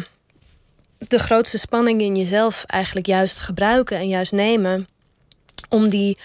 de 0.99 1.19
grootste 1.19 1.59
spanning 1.59 2.01
in 2.01 2.15
jezelf 2.15 2.65
eigenlijk 2.67 3.07
juist 3.07 3.41
gebruiken 3.41 3.97
en 3.97 4.09
juist 4.09 4.33
nemen 4.33 4.87
om 5.69 5.89
die 5.89 6.19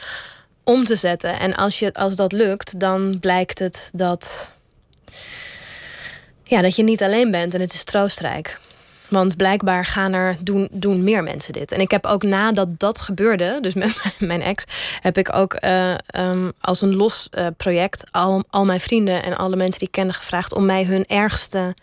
om 0.63 0.83
te 0.85 0.95
zetten. 0.95 1.39
En 1.39 1.55
als, 1.55 1.79
je, 1.79 1.93
als 1.93 2.15
dat 2.15 2.31
lukt, 2.31 2.79
dan 2.79 3.19
blijkt 3.19 3.59
het 3.59 3.89
dat, 3.93 4.51
ja, 6.43 6.61
dat 6.61 6.75
je 6.75 6.83
niet 6.83 7.03
alleen 7.03 7.31
bent 7.31 7.53
en 7.53 7.61
het 7.61 7.73
is 7.73 7.83
troostrijk. 7.83 8.59
Want 9.09 9.37
blijkbaar 9.37 9.85
gaan 9.85 10.13
er, 10.13 10.37
doen, 10.39 10.67
doen 10.71 11.03
meer 11.03 11.23
mensen 11.23 11.53
dit. 11.53 11.71
En 11.71 11.79
ik 11.79 11.91
heb 11.91 12.05
ook 12.05 12.23
nadat 12.23 12.79
dat 12.79 13.01
gebeurde, 13.01 13.57
dus 13.61 13.73
met 13.73 13.95
mijn 14.19 14.41
ex, 14.41 14.63
heb 15.01 15.17
ik 15.17 15.35
ook 15.35 15.57
uh, 15.63 15.95
um, 16.17 16.51
als 16.61 16.81
een 16.81 16.95
los 16.95 17.27
uh, 17.31 17.47
project 17.57 18.03
al, 18.11 18.43
al 18.49 18.65
mijn 18.65 18.79
vrienden 18.79 19.23
en 19.23 19.37
alle 19.37 19.55
mensen 19.55 19.79
die 19.79 19.87
ik 19.87 19.93
kende 19.93 20.13
gevraagd 20.13 20.53
om 20.53 20.65
mij 20.65 20.83
hun 20.83 21.05
ergste 21.05 21.73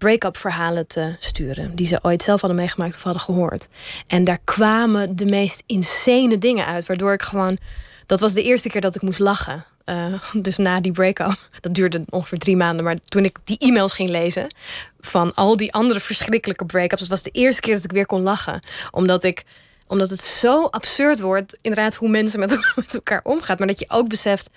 break-up 0.00 0.36
verhalen 0.36 0.86
te 0.86 1.16
sturen. 1.18 1.74
Die 1.74 1.86
ze 1.86 1.98
ooit 2.02 2.22
zelf 2.22 2.40
hadden 2.40 2.58
meegemaakt 2.58 2.94
of 2.94 3.02
hadden 3.02 3.22
gehoord. 3.22 3.68
En 4.06 4.24
daar 4.24 4.38
kwamen 4.44 5.16
de 5.16 5.24
meest 5.24 5.62
insane 5.66 6.38
dingen 6.38 6.66
uit. 6.66 6.86
Waardoor 6.86 7.12
ik 7.12 7.22
gewoon. 7.22 7.58
Dat 8.06 8.20
was 8.20 8.32
de 8.32 8.42
eerste 8.42 8.68
keer 8.68 8.80
dat 8.80 8.94
ik 8.94 9.02
moest 9.02 9.18
lachen. 9.18 9.64
Uh, 9.84 10.22
dus 10.46 10.56
na 10.56 10.80
die 10.80 10.92
break-up. 10.92 11.38
Dat 11.60 11.74
duurde 11.74 12.04
ongeveer 12.08 12.38
drie 12.38 12.56
maanden. 12.56 12.84
Maar 12.84 12.96
toen 13.04 13.24
ik 13.24 13.38
die 13.44 13.58
e-mails 13.58 13.92
ging 13.92 14.08
lezen. 14.08 14.46
van 15.00 15.34
al 15.34 15.56
die 15.56 15.72
andere 15.72 16.00
verschrikkelijke 16.00 16.64
break-ups. 16.64 17.08
was 17.08 17.22
de 17.22 17.30
eerste 17.30 17.60
keer 17.60 17.74
dat 17.74 17.84
ik 17.84 17.92
weer 17.92 18.06
kon 18.06 18.22
lachen. 18.22 18.60
Omdat 18.90 19.24
ik 19.24 19.44
omdat 19.86 20.10
het 20.10 20.20
zo 20.20 20.64
absurd 20.64 21.20
wordt, 21.20 21.58
inderdaad, 21.60 21.94
hoe 21.94 22.08
mensen 22.08 22.40
met, 22.40 22.50
met 22.76 22.94
elkaar 22.94 23.20
omgaan. 23.22 23.56
Maar 23.58 23.66
dat 23.66 23.78
je 23.78 23.84
ook 23.88 24.08
beseft, 24.08 24.50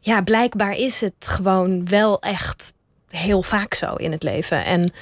ja, 0.00 0.22
blijkbaar 0.22 0.76
is 0.76 1.00
het 1.00 1.14
gewoon 1.18 1.88
wel 1.88 2.20
echt 2.20 2.74
heel 3.08 3.42
vaak 3.42 3.74
zo 3.74 3.94
in 3.94 4.12
het 4.12 4.22
leven. 4.22 4.64
En 4.64 4.92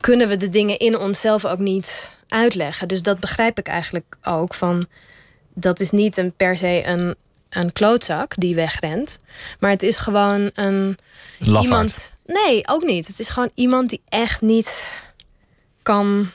kunnen 0.00 0.28
we 0.28 0.36
de 0.36 0.48
dingen 0.48 0.78
in 0.78 0.98
onszelf 0.98 1.44
ook 1.44 1.58
niet 1.58 2.16
uitleggen. 2.28 2.88
Dus 2.88 3.02
dat 3.02 3.20
begrijp 3.20 3.58
ik 3.58 3.66
eigenlijk 3.66 4.16
ook 4.22 4.54
van. 4.54 4.86
Dat 5.54 5.80
is 5.80 5.90
niet 5.90 6.16
een 6.16 6.32
per 6.32 6.56
se 6.56 6.82
een, 6.86 7.14
een 7.48 7.72
klootzak 7.72 8.32
die 8.36 8.54
wegrent. 8.54 9.18
Maar 9.58 9.70
het 9.70 9.82
is 9.82 9.98
gewoon 9.98 10.50
een. 10.54 10.98
Lafaard. 11.38 11.64
Iemand. 11.64 12.12
Nee, 12.26 12.68
ook 12.68 12.82
niet. 12.82 13.06
Het 13.06 13.18
is 13.18 13.28
gewoon 13.28 13.50
iemand 13.54 13.88
die 13.88 14.02
echt 14.08 14.40
niet 14.40 15.00
kan. 15.82 16.28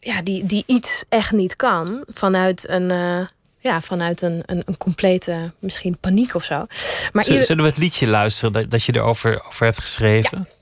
Ja, 0.00 0.22
die, 0.22 0.46
die 0.46 0.64
iets 0.66 1.04
echt 1.08 1.32
niet 1.32 1.56
kan 1.56 2.04
vanuit 2.08 2.68
een. 2.68 2.92
Uh, 2.92 3.26
ja, 3.58 3.80
vanuit 3.80 4.22
een, 4.22 4.42
een, 4.46 4.62
een, 4.64 4.76
complete 4.76 5.52
misschien 5.58 5.98
paniek 6.00 6.34
of 6.34 6.44
zo. 6.44 6.66
Maar 7.12 7.24
zullen, 7.24 7.44
zullen 7.44 7.64
we 7.64 7.70
het 7.70 7.78
liedje 7.78 8.06
luisteren 8.06 8.52
dat, 8.52 8.70
dat 8.70 8.84
je 8.84 8.94
erover 8.96 9.44
over 9.46 9.64
hebt 9.64 9.80
geschreven? 9.80 10.48
Ja. 10.48 10.56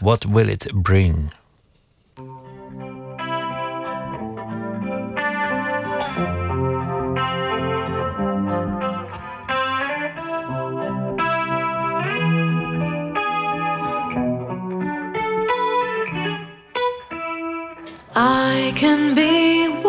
What 0.00 0.24
will 0.24 0.48
it 0.48 0.82
bring? 0.82 1.32
I 18.16 18.72
can 18.74 19.14
be. 19.14 19.83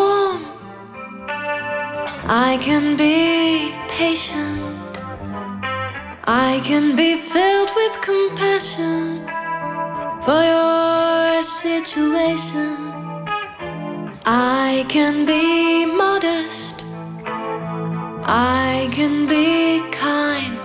I 2.27 2.57
can 2.57 2.97
be 2.97 3.71
patient. 3.87 4.97
I 6.27 6.59
can 6.63 6.95
be 6.95 7.17
filled 7.17 7.69
with 7.75 8.01
compassion 8.01 9.27
for 10.23 10.41
your 10.43 11.43
situation. 11.43 12.75
I 14.25 14.85
can 14.89 15.27
be 15.27 15.85
modest. 15.85 16.83
I 18.25 18.89
can 18.91 19.27
be 19.27 19.87
kind. 19.91 20.63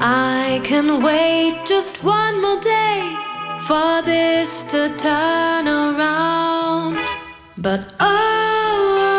I 0.00 0.60
can 0.62 1.02
wait 1.02 1.66
just 1.66 2.04
one 2.04 2.40
more 2.40 2.60
day 2.60 3.16
for 3.66 4.02
this 4.02 4.62
to 4.70 4.94
turn 4.96 5.66
around. 5.66 6.98
But 7.56 7.94
oh, 7.98 9.17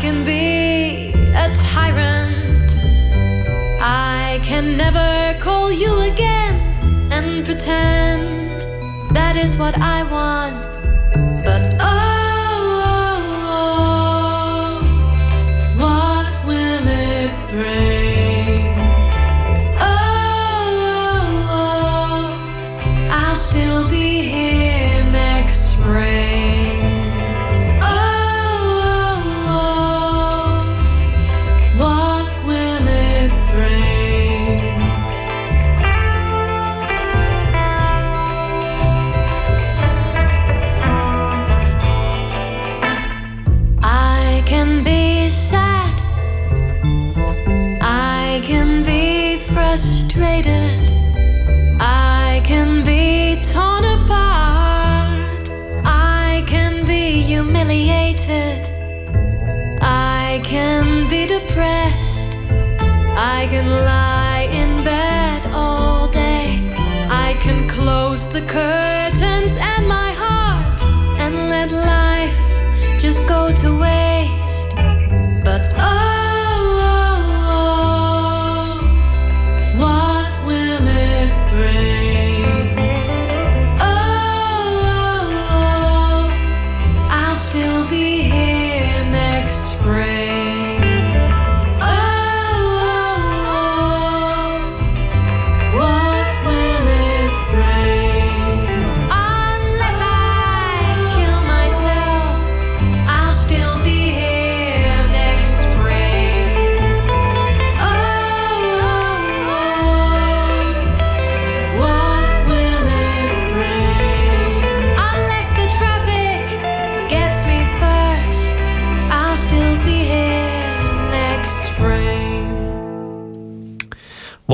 can 0.00 0.24
be 0.24 1.10
a 1.36 1.54
tyrant. 1.54 2.70
I 3.82 4.40
can 4.42 4.74
never 4.78 5.38
call 5.40 5.70
you 5.70 5.92
again 6.00 6.54
and 7.12 7.44
pretend 7.44 8.22
that 9.14 9.36
is 9.36 9.58
what 9.58 9.76
I 9.78 10.02
want. 10.04 10.69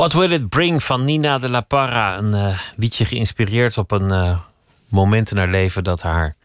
What 0.06 0.28
Will 0.28 0.38
It 0.38 0.48
Bring 0.48 0.82
van 0.82 1.04
Nina 1.04 1.38
de 1.38 1.48
la 1.48 1.60
Parra. 1.60 2.16
Een 2.16 2.34
eh, 2.34 2.60
liedje 2.76 3.04
geïnspireerd 3.04 3.78
op 3.78 3.90
een 3.90 4.12
uh, 4.12 4.38
moment 4.88 5.30
in 5.30 5.36
haar 5.36 5.48
leven 5.48 5.84
dat 5.84 6.02
haar 6.02 6.36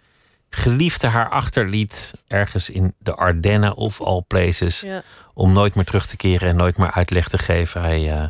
geliefde 0.50 1.08
haar 1.08 1.30
achterliet 1.30 2.14
ergens 2.28 2.70
in 2.70 2.94
de 2.98 3.16
Ardennen 3.16 3.76
of 3.76 4.02
all 4.02 4.22
places. 4.28 4.80
Ja. 4.80 5.04
Om 5.34 5.52
nooit 5.52 5.76
meer 5.76 5.86
terug 5.86 6.08
te 6.08 6.16
keren 6.16 6.50
en 6.50 6.56
nooit 6.56 6.78
meer 6.78 6.92
uitleg 6.92 7.28
te 7.28 7.38
geven. 7.38 7.82
Hij, 7.82 8.12
eh, 8.12 8.28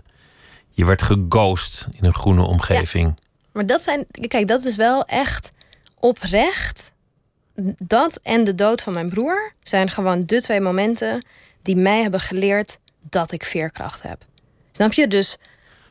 je 0.70 0.86
werd 0.86 1.02
geghost 1.02 1.88
in 1.92 2.06
een 2.06 2.14
groene 2.14 2.44
omgeving. 2.44 3.20
Maar 3.52 3.66
dat 3.66 3.82
zijn, 3.82 4.06
kijk, 4.28 4.48
dat 4.48 4.66
is 4.66 4.76
wel 4.76 5.06
echt 5.06 5.52
oprecht. 6.00 6.94
Dat 7.78 8.20
en 8.24 8.44
de 8.44 8.56
dood 8.56 8.82
van 8.82 8.94
mijn 8.94 9.10
broer 9.10 9.54
zijn 9.62 9.90
gewoon 9.90 10.26
de 10.26 10.42
twee 10.42 10.62
momenten 10.62 11.26
die 11.62 11.76
mij 11.76 12.02
hebben 12.02 12.20
geleerd 12.20 12.80
dat 13.10 13.32
ik 13.32 13.44
veerkracht 13.44 14.02
heb. 14.02 14.30
Snap 14.82 14.94
je? 14.94 15.08
Dus 15.08 15.38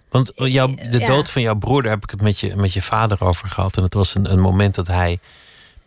Want 0.09 0.33
jouw, 0.35 0.75
de 0.91 0.99
Ja. 0.99 1.07
dood 1.07 1.31
van 1.31 1.43
jouw 1.43 1.55
broer, 1.55 1.83
daar 1.83 1.93
heb 1.93 2.03
ik 2.03 2.11
het 2.11 2.21
met 2.23 2.39
je, 2.39 2.57
met 2.57 2.73
je 2.73 2.83
vader 2.83 3.25
over 3.25 3.49
gehad. 3.49 3.77
En 3.77 3.83
het 3.83 3.95
was 3.95 4.15
een, 4.15 4.33
een 4.33 4.41
moment 4.41 4.75
dat 4.75 4.87
hij 4.87 5.19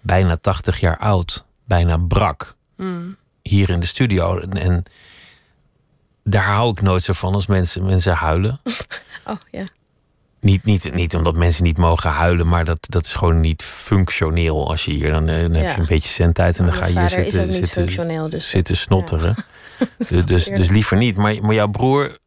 bijna 0.01 0.38
80 0.38 0.80
jaar 0.80 0.97
oud, 0.97 1.45
bijna 1.66 1.97
brak. 1.97 2.56
mm, 2.78 3.16
Hier 3.41 3.70
in 3.70 3.80
de 3.80 3.86
studio. 3.86 4.39
En, 4.39 4.51
en 4.54 4.84
daar 6.24 6.43
hou 6.43 6.70
ik 6.72 6.82
nooit 6.82 7.04
zo 7.04 7.14
van 7.14 7.34
als 7.34 7.47
mensen, 7.47 7.86
mensen 7.86 8.14
huilen. 8.14 8.60
oh 9.30 9.36
ja. 9.51 9.66
Niet, 10.39 10.64
niet, 10.64 10.93
niet 10.93 11.16
omdat 11.16 11.36
mensen 11.36 11.64
niet 11.64 11.78
mogen 11.78 12.10
huilen, 12.10 12.47
maar 12.47 12.66
dat, 12.66 12.78
dat 12.89 13.06
is 13.06 13.14
gewoon 13.14 13.39
niet 13.39 13.64
functioneel. 13.64 14.70
Als 14.70 14.86
je 14.86 14.91
hier, 14.91 15.12
dan, 15.12 15.28
eh, 15.30 15.41
dan 15.41 15.54
heb 15.54 15.64
Ja. 15.64 15.72
je 15.72 15.78
een 15.80 15.86
beetje 15.86 16.10
zendtijd 16.10 16.60
en 16.60 16.66
dan 16.66 16.76
Mijn 16.80 16.86
ga 16.93 16.93
je 16.93 16.99
hier 16.99 17.10
zitten, 17.24 17.51
zitten, 17.54 17.70
functioneel, 17.84 18.30
dus 18.30 18.49
zitten 18.49 18.78
snotteren. 18.78 19.36
Dus, 19.97 20.08
dus, 20.26 20.45
dus 20.45 20.70
liever 20.70 20.97
niet. 20.97 21.16
Maar, 21.18 21.36
maar 21.41 21.54
jouw 21.54 21.68
broer, 21.68 22.18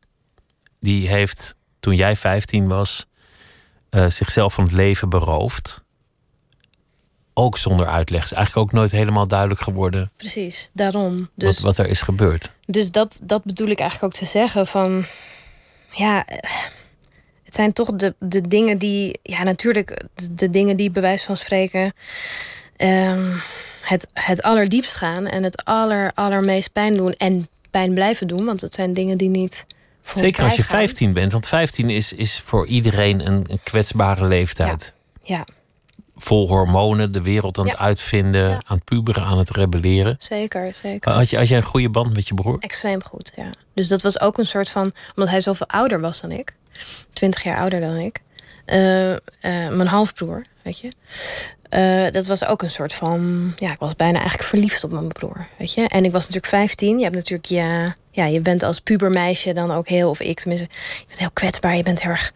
die 0.87 1.09
heeft 1.09 1.57
toen 1.81 1.95
jij 1.95 2.17
15 2.17 2.69
was, 2.69 3.07
eh, 3.91 4.07
zichzelf 4.09 4.55
van 4.55 4.65
het 4.65 4.73
leven 4.73 5.09
beroofd. 5.09 5.85
Ook 7.35 7.59
zonder 7.59 7.87
uitleg. 7.87 8.25
Is 8.25 8.33
eigenlijk 8.33 8.67
ook 8.67 8.73
nooit 8.73 8.91
helemaal 8.91 9.27
duidelijk 9.27 9.61
geworden 9.61 10.11
Precies, 10.17 10.71
daarom. 10.73 11.17
wat, 11.17 11.29
Dus, 11.35 11.61
wat 11.61 11.79
er 11.79 11.87
is 11.89 12.03
gebeurd. 12.03 12.51
dus 12.67 12.91
dat, 12.91 13.21
dat 13.23 13.45
bedoel 13.45 13.69
ik 13.69 13.79
eigenlijk 13.81 14.15
ook 14.15 14.21
te 14.21 14.31
zeggen 14.31 14.67
van... 14.67 15.05
Ja, 15.91 16.25
het 17.45 17.55
zijn 17.55 17.73
toch 17.73 17.93
de, 17.93 18.15
de 18.19 18.49
dingen 18.49 18.79
die... 18.79 19.19
Ja, 19.23 19.43
natuurlijk 19.43 20.05
de, 20.15 20.35
de 20.35 20.51
dingen 20.51 20.77
die 20.77 20.91
bij 20.91 21.03
wijze 21.03 21.25
van 21.25 21.37
spreken... 21.37 21.93
ehm, 22.77 23.37
het, 23.81 24.07
het 24.13 24.43
allerdiepst 24.43 24.95
gaan 24.95 25.27
en 25.27 25.43
het 25.43 25.65
aller, 25.65 26.13
allermeest 26.15 26.73
pijn 26.73 26.93
doen. 26.93 27.13
En 27.13 27.49
pijn 27.71 27.95
blijven 27.95 28.29
doen, 28.29 28.45
want 28.45 28.61
het 28.61 28.75
zijn 28.75 28.95
dingen 28.95 29.19
die 29.19 29.29
niet... 29.31 29.67
Zeker 30.15 30.43
als 30.45 30.53
je 30.55 30.63
altijd 30.63 30.67
gaan. 30.79 30.79
15 30.79 31.13
bent. 31.13 31.33
Want 31.33 31.47
15 31.49 31.91
is, 31.91 32.13
is 32.13 32.41
voor 32.45 32.67
iedereen 32.67 33.27
een, 33.27 33.45
een 33.51 33.61
kwetsbare 33.63 34.25
leeftijd. 34.27 34.93
Ja, 35.21 35.45
Vol 36.19 36.49
hormonen, 36.49 37.13
de 37.13 37.23
wereld 37.23 37.59
aan 37.59 37.69
het 37.69 37.79
uitvinden, 37.79 38.49
Ja. 38.49 38.55
aan 38.67 38.77
het 38.77 38.85
puberen, 38.85 39.23
aan 39.23 39.39
het 39.39 39.51
rebelleren. 39.51 40.17
zeker, 40.19 40.75
zeker. 40.83 41.13
Had, 41.13 41.31
je, 41.31 41.37
had 41.37 41.49
jij 41.49 41.57
een 41.57 41.63
goede 41.63 41.91
band 41.91 42.15
met 42.15 42.29
je 42.29 42.35
broer? 42.35 42.59
Extreem 42.59 43.03
goed, 43.05 43.33
ja. 43.37 43.51
Dus 43.75 43.89
dat 43.89 44.03
was 44.03 44.21
ook 44.21 44.39
een 44.39 44.47
soort 44.47 44.69
van... 44.69 44.93
Omdat 45.15 45.31
hij 45.31 45.41
zoveel 45.41 45.67
ouder 45.67 46.01
was 46.01 46.21
dan 46.21 46.31
ik. 46.33 46.55
Twintig 47.13 47.43
jaar 47.43 47.59
ouder 47.59 47.81
dan 47.81 47.97
ik. 47.97 48.21
eh, 48.65 49.13
eh, 49.13 49.19
mijn 49.43 49.87
halfbroer, 49.89 50.45
weet 50.63 50.79
je. 50.81 50.93
Eh, 51.69 52.13
dat 52.13 52.27
was 52.27 52.45
ook 52.47 52.63
een 52.63 52.71
soort 52.71 52.93
van... 52.93 53.53
Ja, 53.57 53.73
ik 53.73 53.79
was 53.79 53.95
bijna 53.95 54.19
eigenlijk 54.19 54.49
verliefd 54.49 54.85
op 54.85 54.91
mijn 54.91 55.09
broer, 55.09 55.47
weet 55.59 55.73
je. 55.73 55.89
En 55.89 56.05
ik 56.05 56.13
was 56.13 56.21
natuurlijk 56.21 56.47
15. 56.47 56.97
Je 56.99 57.03
hebt 57.05 57.17
natuurlijk 57.17 57.49
je... 57.49 57.93
Ja, 58.17 58.25
je 58.25 58.41
bent 58.41 58.63
als 58.63 58.81
pubermeisje 58.81 59.53
dan 59.53 59.71
ook 59.71 59.89
heel... 59.89 60.11
Of 60.11 60.21
ik 60.21 60.39
tenminste... 60.39 60.69
Je 60.99 61.05
bent 61.07 61.19
heel 61.19 61.31
kwetsbaar. 61.33 61.77
Je 61.77 61.83
bent 61.83 62.03
heel 62.03 62.11
erg... 62.11 62.33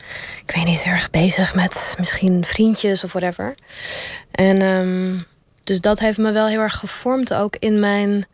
Ik 0.47 0.55
weet 0.55 0.65
niet, 0.65 0.83
heel 0.83 0.93
erg 0.93 1.11
bezig 1.11 1.55
met 1.55 1.95
misschien 1.99 2.45
vriendjes 2.45 3.05
of 3.05 3.13
whatever. 3.13 3.55
En... 4.31 4.63
ehm, 4.63 5.19
dus 5.65 5.81
dat 5.81 5.99
heeft 5.99 6.19
me 6.19 6.33
wel 6.33 6.47
heel 6.47 6.61
erg 6.61 6.79
gevormd 6.79 7.35
ook 7.35 7.57
in 7.57 7.81
mijn... 7.81 8.27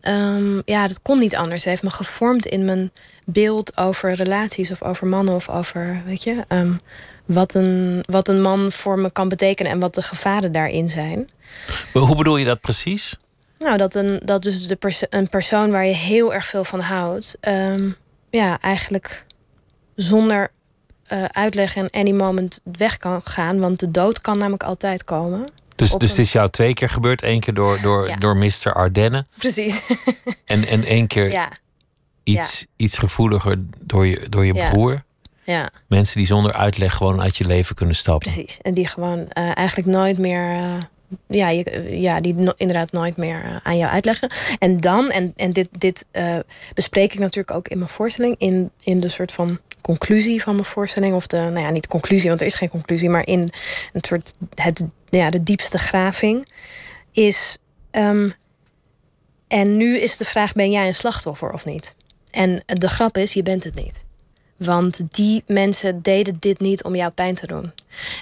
Ehm, 0.00 0.60
ja, 0.64 0.88
dat 0.88 1.02
kon 1.02 1.18
niet 1.18 1.36
anders. 1.36 1.60
Het 1.60 1.68
heeft 1.68 1.82
me 1.82 1.90
gevormd 1.90 2.46
in 2.46 2.64
mijn 2.64 2.90
beeld 3.24 3.76
over 3.76 4.12
relaties 4.12 4.70
of 4.70 4.82
over 4.82 5.06
mannen 5.06 5.34
of 5.34 5.48
over, 5.48 6.02
weet 6.04 6.22
je, 6.22 6.44
ehm, 6.48 6.72
wat, 7.26 7.54
een, 7.54 8.02
wat 8.06 8.28
een 8.28 8.40
man 8.40 8.72
voor 8.72 8.98
me 8.98 9.10
kan 9.10 9.28
betekenen 9.28 9.72
en 9.72 9.80
wat 9.80 9.94
de 9.94 10.02
gevaren 10.02 10.52
daarin 10.52 10.88
zijn. 10.88 11.28
Hoe 11.92 12.16
bedoel 12.16 12.36
je 12.36 12.44
dat 12.44 12.60
precies? 12.60 13.16
Nou, 13.58 13.76
dat, 13.76 13.94
een, 13.94 14.20
dat 14.24 14.42
dus 14.42 14.66
de 14.66 14.76
perso- 14.76 15.06
een 15.10 15.28
persoon 15.28 15.70
waar 15.70 15.86
je 15.86 15.94
heel 15.94 16.34
erg 16.34 16.46
veel 16.46 16.64
van 16.64 16.80
houdt, 16.80 17.36
ehm, 17.40 17.90
ja, 18.30 18.60
eigenlijk 18.60 19.24
zonder 19.94 20.50
eh, 21.06 21.24
uitleg 21.24 21.76
en 21.76 21.90
any 21.90 22.10
moment 22.12 22.60
weg 22.72 22.96
kan 22.96 23.22
gaan. 23.24 23.60
Want 23.60 23.80
de 23.80 23.88
dood 23.90 24.20
kan 24.20 24.38
namelijk 24.38 24.62
altijd 24.62 25.04
komen. 25.04 25.44
Dus, 25.76 25.90
dus 25.92 26.10
het 26.10 26.18
is 26.18 26.32
jou 26.32 26.50
twee 26.50 26.72
keer 26.74 26.88
gebeurd. 26.88 27.22
Eén 27.22 27.40
keer 27.40 27.54
door, 27.54 27.80
door, 27.80 28.08
Ja. 28.08 28.16
door 28.16 28.36
Mr. 28.36 28.72
Ardennen. 28.74 29.26
Precies. 29.36 29.82
En, 30.44 30.66
en 30.66 30.84
één 30.84 31.06
keer 31.06 31.30
ja, 31.30 31.48
iets, 32.22 32.66
iets 32.76 32.98
gevoeliger 32.98 33.56
door 33.84 34.06
je, 34.06 34.26
door 34.28 34.44
je 34.46 34.54
broer. 34.70 35.02
ja. 35.44 35.70
Mensen 35.86 36.16
die 36.16 36.26
zonder 36.26 36.52
uitleg 36.52 36.94
gewoon 36.94 37.20
uit 37.22 37.36
je 37.36 37.46
leven 37.46 37.74
kunnen 37.74 37.94
stappen. 37.94 38.32
Precies. 38.32 38.58
En 38.62 38.74
die 38.74 38.86
gewoon 38.86 39.28
eh, 39.28 39.56
eigenlijk 39.56 39.88
nooit 39.88 40.18
meer. 40.18 40.52
eh, 40.56 40.74
ja, 41.26 41.48
je, 41.48 42.00
ja, 42.00 42.20
die 42.20 42.34
inderdaad 42.56 42.92
nooit 42.92 43.16
meer 43.16 43.44
eh, 43.44 43.56
aan 43.62 43.76
jou 43.76 43.92
uitleggen. 43.92 44.30
En 44.58 44.80
dan, 44.80 45.10
en, 45.10 45.32
en 45.36 45.52
dit, 45.52 45.68
dit 45.78 46.06
eh, 46.10 46.38
bespreek 46.74 47.12
ik 47.12 47.18
natuurlijk 47.18 47.56
ook 47.56 47.68
in 47.68 47.78
mijn 47.78 47.90
voorstelling, 47.90 48.34
in, 48.38 48.70
in 48.82 49.00
de 49.00 49.08
soort 49.08 49.32
van 49.32 49.58
conclusie 49.80 50.42
van 50.42 50.54
mijn 50.54 50.66
voorstelling. 50.66 51.14
Of 51.14 51.26
de, 51.26 51.36
nou 51.36 51.60
ja, 51.60 51.70
niet 51.70 51.86
conclusie, 51.86 52.28
want 52.28 52.40
er 52.40 52.46
is 52.46 52.54
geen 52.54 52.70
conclusie, 52.70 53.10
maar 53.10 53.26
in 53.26 53.50
een 53.92 54.04
soort 54.04 54.34
het, 54.54 54.86
ja, 55.08 55.30
de 55.30 55.42
diepste 55.42 55.78
graving. 55.78 56.48
Is. 57.12 57.58
ehm, 57.90 58.30
en 59.48 59.76
nu 59.76 59.98
is 59.98 60.16
de 60.16 60.24
vraag: 60.24 60.52
ben 60.52 60.70
jij 60.70 60.86
een 60.86 60.94
slachtoffer 60.94 61.52
of 61.52 61.64
niet? 61.64 61.94
En 62.30 62.62
de 62.66 62.88
grap 62.88 63.16
is, 63.16 63.32
je 63.32 63.42
bent 63.42 63.64
het 63.64 63.74
niet. 63.74 64.04
Want 64.58 65.14
die 65.14 65.42
mensen 65.46 66.02
deden 66.02 66.36
dit 66.38 66.60
niet 66.60 66.82
om 66.84 66.94
jou 66.94 67.10
pijn 67.10 67.34
te 67.34 67.46
doen. 67.46 67.72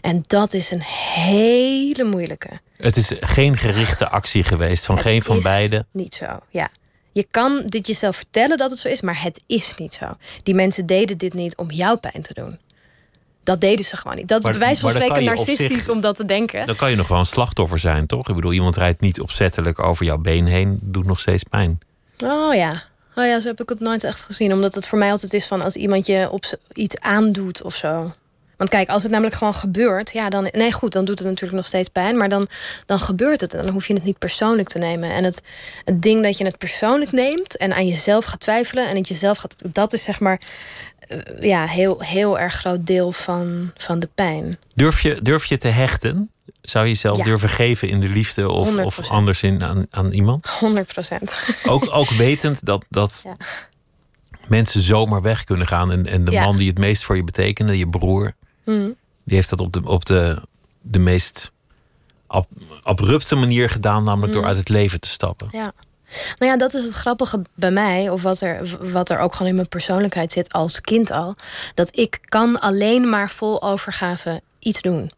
En 0.01 0.25
dat 0.27 0.53
is 0.53 0.71
een 0.71 0.83
hele 0.83 2.05
moeilijke. 2.05 2.49
Het 2.77 2.97
is 2.97 3.13
geen 3.21 3.57
gerichte 3.57 4.09
actie 4.09 4.43
geweest 4.45 4.85
van 4.85 4.95
Het 4.95 5.05
geen 5.05 5.23
van 5.23 5.41
beiden. 5.43 5.87
Niet 5.91 6.15
zo, 6.15 6.27
ja. 6.51 6.69
Je 7.13 7.27
kan 7.31 7.63
dit 7.67 7.87
jezelf 7.87 8.17
vertellen 8.17 8.57
dat 8.57 8.71
het 8.71 8.79
zo 8.79 8.89
is, 8.89 9.01
maar 9.01 9.23
het 9.23 9.41
is 9.47 9.75
niet 9.77 9.95
zo. 9.95 10.17
Die 10.43 10.55
mensen 10.55 10.87
deden 10.87 11.19
dit 11.19 11.35
niet 11.35 11.57
om 11.57 11.71
jou 11.71 11.97
pijn 11.99 12.23
te 12.23 12.35
doen. 12.35 12.59
Dat 13.45 13.61
deden 13.61 13.85
ze 13.85 13.97
gewoon 13.97 14.17
niet. 14.17 14.29
Dat 14.29 14.39
is 14.39 14.45
Maar- 14.45 14.53
bij 14.53 14.63
wijze 14.63 14.81
van 14.81 14.91
spreken 14.91 15.25
narcistisch 15.25 15.85
zich- 15.85 15.89
om 15.89 16.01
dat 16.01 16.17
te 16.17 16.25
denken. 16.25 16.67
Dan 16.67 16.77
kan 16.77 16.91
je 16.91 16.97
nog 16.97 17.09
wel 17.09 17.19
een 17.19 17.25
slachtoffer 17.27 17.79
zijn, 17.79 18.07
toch? 18.07 18.29
Ik 18.29 18.35
bedoel, 18.35 18.53
iemand 18.53 18.77
rijdt 18.77 19.01
niet 19.01 19.21
opzettelijk 19.21 19.79
over 19.79 20.05
jouw 20.05 20.19
been 20.19 20.47
heen. 20.47 20.79
Doet 20.83 21.07
nog 21.07 21.21
steeds 21.21 21.43
pijn. 21.43 21.79
Oh 22.25 22.55
ja. 22.55 22.83
Oh 23.19 23.25
ja, 23.25 23.41
zo 23.41 23.49
heb 23.49 23.61
ik 23.61 23.69
het 23.69 23.81
nooit 23.81 24.05
echt 24.05 24.21
gezien. 24.23 24.53
Omdat 24.53 24.75
het 24.75 24.87
voor 24.87 24.99
mij 24.99 25.11
altijd 25.11 25.33
is 25.33 25.47
van 25.47 25.63
als 25.63 25.77
iemand 25.77 26.07
je 26.07 26.29
op 26.31 26.45
iets 26.73 27.01
aandoet 27.01 27.63
of 27.63 27.75
zo. 27.75 28.11
Want 28.57 28.71
kijk, 28.71 28.89
als 28.89 29.03
het 29.03 29.11
namelijk 29.13 29.37
gewoon 29.37 29.55
gebeurt, 29.55 30.13
ja, 30.13 30.29
dan. 30.29 30.49
Nee, 30.53 30.73
goed, 30.73 30.93
dan 30.93 31.05
doet 31.05 31.19
het 31.19 31.29
natuurlijk 31.29 31.57
nog 31.57 31.67
steeds 31.67 31.89
pijn. 31.89 32.17
Maar 32.17 32.29
dan, 32.29 32.49
dan 32.87 32.99
gebeurt 32.99 33.41
het. 33.41 33.55
En 33.55 33.63
dan 33.63 33.73
hoef 33.73 33.87
je 33.87 33.95
het 33.95 34.05
niet 34.05 34.19
persoonlijk 34.19 34.69
te 34.69 34.79
nemen. 34.79 35.11
En 35.11 35.25
het, 35.25 35.43
het 35.85 36.03
ding 36.03 36.23
dat 36.23 36.39
je 36.39 36.45
het 36.45 36.59
persoonlijk 36.59 37.13
neemt 37.13 37.57
en 37.57 37.75
aan 37.75 37.87
jezelf 37.87 38.25
gaat 38.25 38.41
twijfelen 38.41 38.89
en 38.89 38.97
het 38.97 39.09
jezelf 39.09 39.39
gaat. 39.39 39.63
Dat 39.75 39.93
is 39.93 40.05
zeg 40.05 40.21
maar. 40.21 40.41
eh, 41.09 41.19
ja, 41.41 41.67
heel, 41.67 42.01
heel 42.01 42.39
erg 42.39 42.55
groot 42.55 42.87
deel 42.87 43.13
van, 43.13 43.71
van 43.77 43.99
de 43.99 44.09
pijn. 44.15 44.59
Durf 44.75 45.01
je, 45.01 45.23
durf 45.23 45.45
je 45.45 45.57
te 45.57 45.69
hechten? 45.69 46.31
Zou 46.71 46.85
je 46.85 46.91
jezelf 46.91 47.17
Ja. 47.17 47.23
durven 47.25 47.49
geven 47.49 47.89
in 47.89 48.01
de 48.01 48.09
liefde 48.09 48.51
of, 48.51 48.77
of 48.85 48.97
100%. 48.97 49.09
anders 49.09 49.43
in, 49.43 49.65
aan, 49.65 49.87
aan 49.91 50.11
iemand? 50.11 50.47
100 50.47 50.93
procent. 50.93 51.39
Ook, 51.65 51.89
ook 51.91 52.11
wetend 52.27 52.65
dat, 52.65 52.85
dat 52.89 53.21
Ja. 53.25 53.37
mensen 54.49 54.81
zomaar 54.81 55.23
weg 55.23 55.45
kunnen 55.45 55.67
gaan. 55.67 55.93
En, 55.93 56.07
en 56.07 56.25
de 56.25 56.31
Ja. 56.31 56.45
man 56.45 56.57
die 56.57 56.69
het 56.69 56.79
meest 56.79 57.05
voor 57.05 57.17
je 57.17 57.25
betekende, 57.25 57.79
je 57.79 57.89
broer, 57.89 58.33
Mm. 58.65 58.95
die 59.25 59.37
heeft 59.37 59.51
dat 59.51 59.61
op 59.61 59.73
de, 59.73 59.81
op 59.85 60.05
de, 60.05 60.43
de 60.81 60.99
meest 60.99 61.51
ab- 62.27 62.49
abrupte 62.83 63.35
manier 63.35 63.71
gedaan, 63.71 64.05
namelijk 64.05 64.33
door 64.33 64.45
uit 64.45 64.57
het 64.57 64.69
leven 64.69 65.01
te 65.01 65.09
stappen. 65.09 65.49
Ja. 65.53 65.73
Nou 66.39 66.51
ja, 66.53 66.57
dat 66.59 66.75
is 66.75 66.85
het 66.85 66.93
grappige 66.93 67.43
bij 67.55 67.71
mij, 67.71 68.09
of 68.11 68.23
wat 68.23 68.41
er, 68.41 68.77
wat 68.93 69.11
er 69.11 69.19
ook 69.19 69.33
gewoon 69.33 69.49
in 69.49 69.55
mijn 69.57 69.69
persoonlijkheid 69.69 70.33
zit 70.33 70.53
als 70.53 70.81
kind 70.81 71.11
al. 71.11 71.37
Dat 71.75 71.99
ik 71.99 72.19
kan 72.25 72.61
alleen 72.61 73.09
maar 73.09 73.31
vol 73.31 73.63
overgave 73.63 74.41
iets 74.59 74.81
doen. 74.81 75.11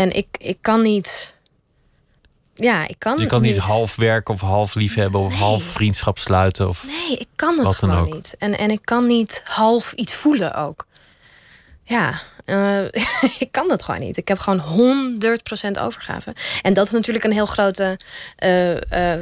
En 0.00 0.16
ik, 0.16 0.26
ik 0.38 0.58
kan 0.60 0.82
niet. 0.82 1.34
Ja, 2.54 2.86
ik 2.88 2.94
kan 2.98 3.18
Je 3.18 3.26
kan 3.26 3.42
niet 3.42 3.56
half 3.56 3.96
werken 3.96 4.34
of 4.34 4.40
half 4.40 4.74
liefhebben 4.74 5.20
of 5.20 5.30
Nee. 5.30 5.38
half 5.38 5.62
vriendschap 5.62 6.18
sluiten. 6.18 6.68
Of... 6.68 6.86
Nee, 6.86 7.16
ik 7.18 7.28
kan 7.34 7.56
dan 7.56 7.74
gewoon 7.74 7.98
ook. 7.98 8.14
niet. 8.14 8.34
En, 8.38 8.58
en 8.58 8.70
ik 8.70 8.80
kan 8.84 9.06
niet 9.06 9.42
half 9.44 9.92
iets 9.92 10.14
voelen 10.14 10.54
ook. 10.54 10.86
Ja, 11.84 12.20
Eh, 12.50 12.84
ik 13.44 13.48
kan 13.50 13.68
dat 13.68 13.82
gewoon 13.82 14.00
niet. 14.00 14.16
Ik 14.16 14.28
heb 14.28 14.38
gewoon 14.38 14.62
100% 15.78 15.82
overgave. 15.82 16.34
En 16.62 16.74
dat 16.74 16.86
is 16.86 16.92
natuurlijk 16.92 17.24
een 17.24 17.32
heel 17.32 17.46
grote 17.46 17.98
eh, 18.36 18.72
eh, 18.72 19.20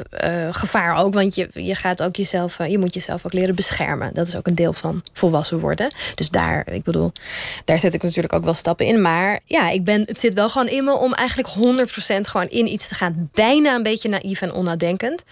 gevaar 0.51 0.97
ook. 0.97 1.13
Want 1.13 1.35
je, 1.35 1.49
je 1.53 1.75
gaat 1.75 2.03
ook 2.03 2.15
jezelf, 2.15 2.57
je 2.67 2.77
moet 2.77 2.93
jezelf 2.93 3.25
ook 3.25 3.33
leren 3.33 3.55
beschermen. 3.55 4.13
Dat 4.13 4.27
is 4.27 4.35
ook 4.35 4.47
een 4.47 4.55
deel 4.55 4.73
van 4.73 5.03
volwassen 5.13 5.59
worden. 5.59 5.93
Dus 6.15 6.29
daar, 6.29 6.71
ik 6.71 6.83
bedoel, 6.83 7.11
daar 7.65 7.79
zet 7.79 7.93
ik 7.93 8.03
natuurlijk 8.03 8.33
ook 8.33 8.43
wel 8.43 8.53
stappen 8.53 8.85
in. 8.85 9.01
Maar 9.01 9.39
ja, 9.45 9.69
ik 9.69 9.83
ben, 9.83 10.01
het 10.05 10.19
zit 10.19 10.33
wel 10.33 10.49
gewoon 10.49 10.67
in 10.67 10.83
me 10.83 10.97
om 10.97 11.13
eigenlijk 11.13 11.49
100% 11.49 12.21
gewoon 12.21 12.47
in 12.47 12.67
iets 12.67 12.87
te 12.87 12.95
gaan. 12.95 13.29
Bijna 13.33 13.75
een 13.75 13.83
beetje 13.83 14.09
naïef 14.09 14.41
en 14.41 14.53
onnadenkend. 14.53 15.23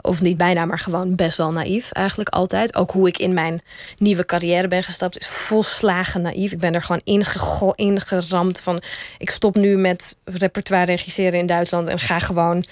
Of 0.00 0.20
niet 0.20 0.36
bijna, 0.36 0.64
maar 0.64 0.78
gewoon 0.78 1.14
best 1.16 1.36
wel 1.36 1.52
naïef 1.52 1.90
eigenlijk 1.90 2.28
altijd. 2.28 2.74
Ook 2.74 2.90
hoe 2.90 3.08
ik 3.08 3.18
in 3.18 3.34
mijn 3.34 3.60
nieuwe 3.98 4.26
carrière 4.26 4.68
ben 4.68 4.82
gestapt 4.82 5.18
is 5.18 5.26
volslagen 5.26 6.22
naïef. 6.22 6.52
Ik 6.52 6.58
ben 6.58 6.74
er 6.74 6.82
gewoon 6.82 7.00
ingeramd 7.74 8.60
van... 8.60 8.82
ik 9.18 9.30
stop 9.30 9.56
nu 9.56 9.76
met 9.76 10.16
repertoire 10.24 10.84
regisseren 10.84 11.38
in 11.38 11.46
Duitsland... 11.46 11.88
en 11.88 11.98
ga 11.98 12.18
gewoon 12.18 12.66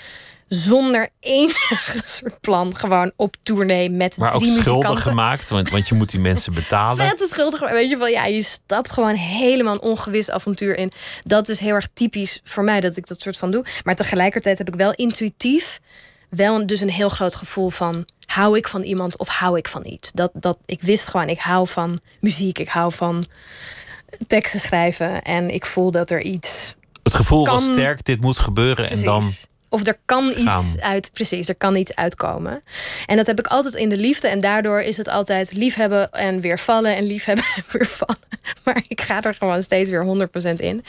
zonder 0.48 1.08
enige 1.20 2.00
soort 2.04 2.40
plan 2.46 2.76
gewoon 2.76 3.12
op 3.16 3.36
tournee 3.42 3.90
met 3.90 4.16
Maar 4.16 4.34
ook 4.34 4.40
drie 4.40 4.50
schuldig 4.52 4.72
muzikanten. 4.74 5.02
gemaakt, 5.02 5.48
want, 5.48 5.70
want 5.70 5.88
je 5.88 5.94
moet 5.94 6.10
die 6.10 6.20
mensen 6.20 6.54
betalen. 6.54 7.08
Vette 7.08 7.26
schuldig. 7.28 7.70
Weet 7.70 7.90
je 7.90 7.96
wel, 7.96 8.06
ja, 8.06 8.24
je 8.26 8.42
stapt 8.42 8.92
gewoon 8.92 9.14
helemaal 9.14 9.74
een 9.74 9.80
ongewis 9.80 10.30
avontuur 10.30 10.76
in. 10.78 10.92
Dat 11.22 11.48
is 11.48 11.60
heel 11.60 11.74
erg 11.74 11.88
typisch 11.94 12.40
voor 12.44 12.64
mij 12.64 12.80
dat 12.80 12.96
ik 12.96 13.06
dat 13.06 13.20
soort 13.20 13.36
van 13.36 13.50
doe. 13.50 13.64
Maar 13.84 13.94
tegelijkertijd 13.94 14.58
heb 14.58 14.68
ik 14.68 14.74
wel 14.74 14.92
intuïtief 14.92 15.80
wel 16.30 16.54
een- 16.60 16.66
dus 16.66 16.80
een 16.80 16.90
heel 16.90 17.08
groot 17.08 17.34
gevoel 17.34 17.70
van 17.70 18.04
hou 18.26 18.56
ik 18.56 18.68
van 18.68 18.82
iemand 18.82 19.16
of 19.18 19.28
hou 19.28 19.58
ik 19.58 19.68
van 19.68 19.86
iets. 19.86 20.10
Dat, 20.12 20.30
dat 20.34 20.58
ik 20.66 20.82
wist 20.82 21.08
gewoon, 21.08 21.28
ik 21.28 21.40
hou 21.40 21.68
van 21.68 21.98
muziek, 22.20 22.58
ik 22.58 22.68
hou 22.68 22.92
van 22.92 23.26
teksten 24.26 24.60
schrijven 24.60 25.22
en 25.22 25.48
ik 25.48 25.66
voel 25.66 25.90
dat 25.90 26.10
er 26.10 26.22
iets 26.22 26.74
Het 27.02 27.14
gevoel 27.14 27.46
was 27.46 27.64
sterk, 27.64 28.04
dit 28.04 28.20
moet 28.20 28.38
gebeuren. 28.38 28.90
En 28.90 29.02
dan 29.02 29.20
Precies. 29.20 29.46
Of 29.70 29.86
er 29.86 29.98
kan 30.04 30.32
gaan. 30.34 30.60
iets 30.60 30.80
uit. 30.80 31.10
Precies, 31.12 31.48
er 31.48 31.54
kan 31.54 31.76
iets 31.76 31.96
uitkomen. 31.96 32.62
En 33.06 33.16
dat 33.16 33.26
heb 33.26 33.38
ik 33.38 33.46
altijd 33.46 33.74
in 33.74 33.88
de 33.88 33.96
liefde. 33.96 34.28
En 34.28 34.40
daardoor 34.40 34.80
is 34.80 34.96
het 34.96 35.08
altijd 35.08 35.52
liefhebben 35.52 36.10
en 36.10 36.40
weer 36.40 36.58
vallen. 36.58 36.96
En 36.96 37.04
liefhebben 37.04 37.44
en 37.56 37.64
weer 37.72 37.86
vallen. 37.86 38.18
Maar 38.64 38.82
ik 38.88 39.00
ga 39.00 39.22
er 39.22 39.34
gewoon 39.34 39.62
steeds 39.62 39.90
weer 39.90 40.28
100% 40.54 40.54
in. 40.56 40.84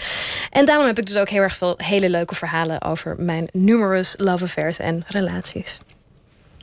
En 0.50 0.66
daarom 0.66 0.86
heb 0.86 1.00
ik 1.00 1.06
dus 1.06 1.18
ook 1.18 1.30
heel 1.30 1.42
erg 1.42 1.56
veel 1.56 1.74
hele 1.78 2.10
leuke 2.10 2.36
verhalen 2.36 2.82
over 2.82 3.16
mijn 3.18 3.48
numerous 3.52 4.14
love 4.18 4.44
affairs 4.44 4.80
en 4.80 5.04
relaties. 5.08 5.78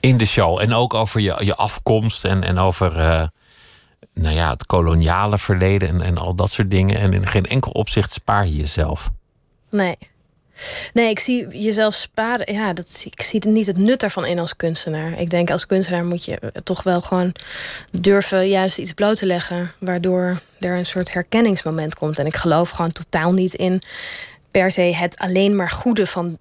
in 0.00 0.16
de 0.16 0.26
show. 0.26 0.60
En 0.60 0.72
ook 0.72 0.94
over 0.94 1.20
je, 1.20 1.36
je 1.38 1.54
afkomst 1.54 2.24
en, 2.24 2.42
en 2.42 2.58
over 2.58 2.98
eh, 2.98 3.22
nou 4.12 4.34
ja, 4.34 4.50
het 4.50 4.66
koloniale 4.66 5.38
verleden 5.38 5.88
en, 5.88 6.00
en 6.00 6.18
al 6.18 6.34
dat 6.34 6.50
soort 6.50 6.70
dingen. 6.70 6.98
En 6.98 7.12
in 7.12 7.26
geen 7.26 7.46
enkel 7.46 7.70
opzicht 7.70 8.12
spaar 8.12 8.46
je 8.46 8.56
jezelf. 8.56 9.10
Nee. 9.70 9.96
Nee, 10.92 11.10
ik 11.10 11.18
zie 11.18 11.48
jezelf 11.48 11.94
sparen. 11.94 12.54
Ja, 12.54 12.72
dat 12.72 13.02
ik 13.04 13.22
zie 13.22 13.48
niet 13.48 13.66
het 13.66 13.76
nut 13.76 14.00
daarvan 14.00 14.26
in 14.26 14.38
als 14.38 14.56
kunstenaar. 14.56 15.20
Ik 15.20 15.30
denk 15.30 15.50
als 15.50 15.66
kunstenaar 15.66 16.04
moet 16.04 16.24
je 16.24 16.52
toch 16.64 16.82
wel 16.82 17.00
gewoon 17.00 17.34
durven 17.90 18.48
juist 18.48 18.78
iets 18.78 18.92
bloot 18.92 19.16
te 19.16 19.26
leggen. 19.26 19.72
Waardoor 19.78 20.40
er 20.58 20.76
een 20.76 20.86
soort 20.86 21.12
herkenningsmoment 21.12 21.94
komt. 21.94 22.18
En 22.18 22.26
ik 22.26 22.36
geloof 22.36 22.70
gewoon 22.70 22.92
totaal 22.92 23.32
niet 23.32 23.54
in 23.54 23.82
per 24.50 24.70
se 24.70 24.80
het 24.80 25.18
alleen 25.18 25.56
maar 25.56 25.70
goede 25.70 26.06
van 26.06 26.38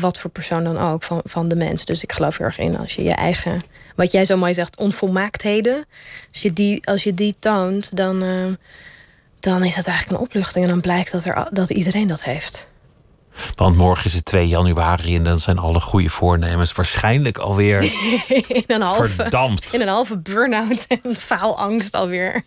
wat 0.00 0.18
voor 0.18 0.30
persoon 0.30 0.64
dan 0.64 0.78
ook, 0.78 1.02
van, 1.02 1.20
van 1.24 1.48
de 1.48 1.56
mens. 1.56 1.84
Dus 1.84 2.02
ik 2.02 2.12
geloof 2.12 2.36
heel 2.36 2.46
erg 2.46 2.58
in 2.58 2.78
als 2.78 2.94
je 2.94 3.02
je 3.02 3.14
eigen, 3.14 3.62
wat 3.96 4.12
jij 4.12 4.24
zo 4.24 4.36
mooi 4.36 4.54
zegt, 4.54 4.76
onvolmaaktheden. 4.76 5.84
Als 6.32 6.42
je 6.42 6.52
die, 6.52 6.86
als 6.86 7.02
je 7.02 7.14
die 7.14 7.34
toont, 7.38 7.96
dan, 7.96 8.22
eh, 8.22 8.52
dan 9.40 9.64
is 9.64 9.74
dat 9.74 9.86
eigenlijk 9.86 10.18
een 10.18 10.26
opluchting. 10.26 10.64
En 10.64 10.70
dan 10.70 10.80
blijkt 10.80 11.12
dat, 11.12 11.24
er, 11.24 11.48
dat 11.50 11.70
iedereen 11.70 12.06
dat 12.06 12.24
heeft. 12.24 12.66
Want 13.54 13.76
morgen 13.76 14.04
is 14.04 14.12
het 14.14 14.24
2 14.24 14.48
januari 14.48 15.16
en 15.16 15.24
dan 15.24 15.38
zijn 15.38 15.58
alle 15.58 15.80
goede 15.80 16.08
voornemens 16.08 16.72
waarschijnlijk 16.72 17.38
alweer 17.38 17.82
in 18.48 18.64
een 18.66 18.82
halve, 18.82 19.08
verdampt. 19.08 19.74
in 19.74 19.80
een 19.80 19.88
halve 19.88 20.18
burn-out 20.18 20.86
en 21.02 21.16
faalangst 21.16 21.94
alweer. 21.94 22.42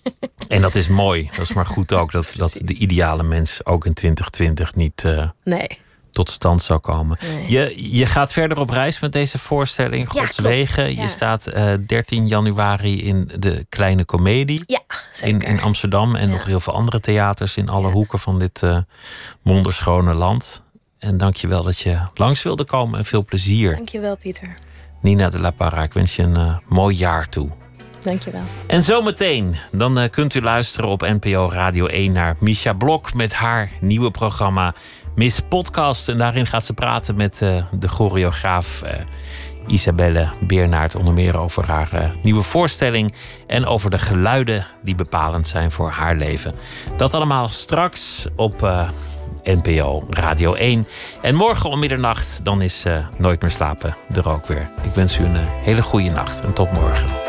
En 0.48 0.62
dat 0.62 0.76
is 0.76 0.88
mooi. 0.88 1.30
Dat 1.32 1.46
is 1.46 1.54
maar 1.54 1.66
goed 1.66 1.94
ook 1.94 2.12
dat, 2.12 2.34
dat 2.38 2.62
de 2.64 2.74
ideale 2.74 3.24
mens 3.24 3.66
ook 3.66 3.86
in 3.86 3.94
2020 3.94 4.76
niet 4.76 5.04
eh, 5.04 5.30
Nee. 5.44 5.68
Tot 6.12 6.30
stand 6.30 6.62
zou 6.62 6.80
komen. 6.80 7.18
Nee. 7.22 7.50
Je, 7.50 7.98
je 7.98 8.06
gaat 8.06 8.34
verder 8.34 8.60
op 8.60 8.70
reis 8.70 9.00
met 9.00 9.12
deze 9.12 9.38
voorstelling, 9.38 10.08
Gods. 10.08 10.40
Wegen. 10.40 10.96
Ja. 10.96 11.02
Je 11.02 11.08
staat 11.08 11.48
eh, 11.48 11.74
13 11.86 12.28
januari 12.28 13.04
in 13.04 13.32
de 13.40 13.66
Kleine 13.70 14.06
Comedie. 14.06 14.64
Ja, 14.66 14.82
zeker. 15.12 15.48
in, 15.48 15.54
in 15.54 15.62
Amsterdam 15.62 16.16
en 16.16 16.30
nog 16.30 16.46
heel 16.46 16.60
veel 16.60 16.74
andere 16.74 17.00
theaters 17.00 17.58
in 17.58 17.70
alle 17.70 17.92
hoeken 17.92 18.20
van 18.20 18.40
dit 18.40 18.64
eh 18.64 18.78
wonderschone 19.42 20.14
land. 20.14 20.64
En 21.00 21.18
dank 21.18 21.36
je 21.36 21.48
wel 21.48 21.64
dat 21.64 21.80
je 21.80 22.00
langs 22.14 22.44
wilde 22.44 22.66
komen 22.66 22.98
en 22.98 23.06
veel 23.06 23.24
plezier. 23.24 23.76
Dankjewel, 23.76 24.18
Pieter. 24.18 24.56
Nina 25.02 25.30
de 25.30 25.40
La 25.40 25.52
Parra, 25.52 25.84
ik 25.84 25.94
wens 25.94 26.16
je 26.16 26.24
een 26.24 26.36
eh, 26.36 26.58
mooi 26.68 26.96
jaar 26.96 27.30
toe. 27.30 27.50
Dankjewel. 28.04 28.42
En 28.68 28.84
zometeen, 28.84 29.56
dan 29.72 30.00
eh, 30.00 30.10
kunt 30.10 30.34
u 30.34 30.42
luisteren 30.42 30.90
op 30.90 31.02
NPO 31.02 31.50
Radio 31.52 31.86
1 31.86 32.12
naar 32.12 32.36
Misha 32.40 32.74
Blok 32.74 33.14
met 33.14 33.34
haar 33.34 33.70
nieuwe 33.82 34.12
programma 34.12 34.74
Miss 35.20 35.40
Podcast. 35.50 36.10
En 36.10 36.18
daarin 36.18 36.46
gaat 36.46 36.66
ze 36.66 36.74
praten 36.74 37.16
met 37.16 37.42
eh, 37.42 37.64
de 37.72 37.88
choreograaf 37.88 38.82
eh, 38.82 38.94
Isabelle 39.68 40.30
Beernaert. 40.42 40.96
Onder 40.96 41.14
meer 41.14 41.38
over 41.38 41.66
haar 41.68 41.94
eh, 41.94 42.10
nieuwe 42.24 42.44
voorstelling 42.44 43.14
en 43.48 43.66
over 43.66 43.90
de 43.90 44.00
geluiden 44.00 44.66
die 44.84 44.96
bepalend 44.96 45.48
zijn 45.48 45.72
voor 45.72 45.90
haar 45.90 46.16
leven. 46.16 46.54
Dat 46.98 47.14
allemaal 47.14 47.48
straks 47.48 48.28
op 48.36 48.88
NPO 49.44 50.04
Radio 50.10 50.54
1. 50.54 50.88
En 51.22 51.36
morgen 51.36 51.70
om 51.70 51.80
middernacht, 51.80 52.40
dan 52.44 52.62
is 52.62 52.84
Nooit 53.18 53.42
meer 53.42 53.52
slapen 53.52 53.96
er 54.14 54.30
ook 54.30 54.46
weer. 54.46 54.70
Ik 54.84 54.94
wens 54.94 55.18
u 55.18 55.24
een 55.24 55.36
hele 55.64 55.82
goede 55.82 56.10
nacht 56.10 56.42
en 56.42 56.54
tot 56.54 56.72
morgen. 56.72 57.29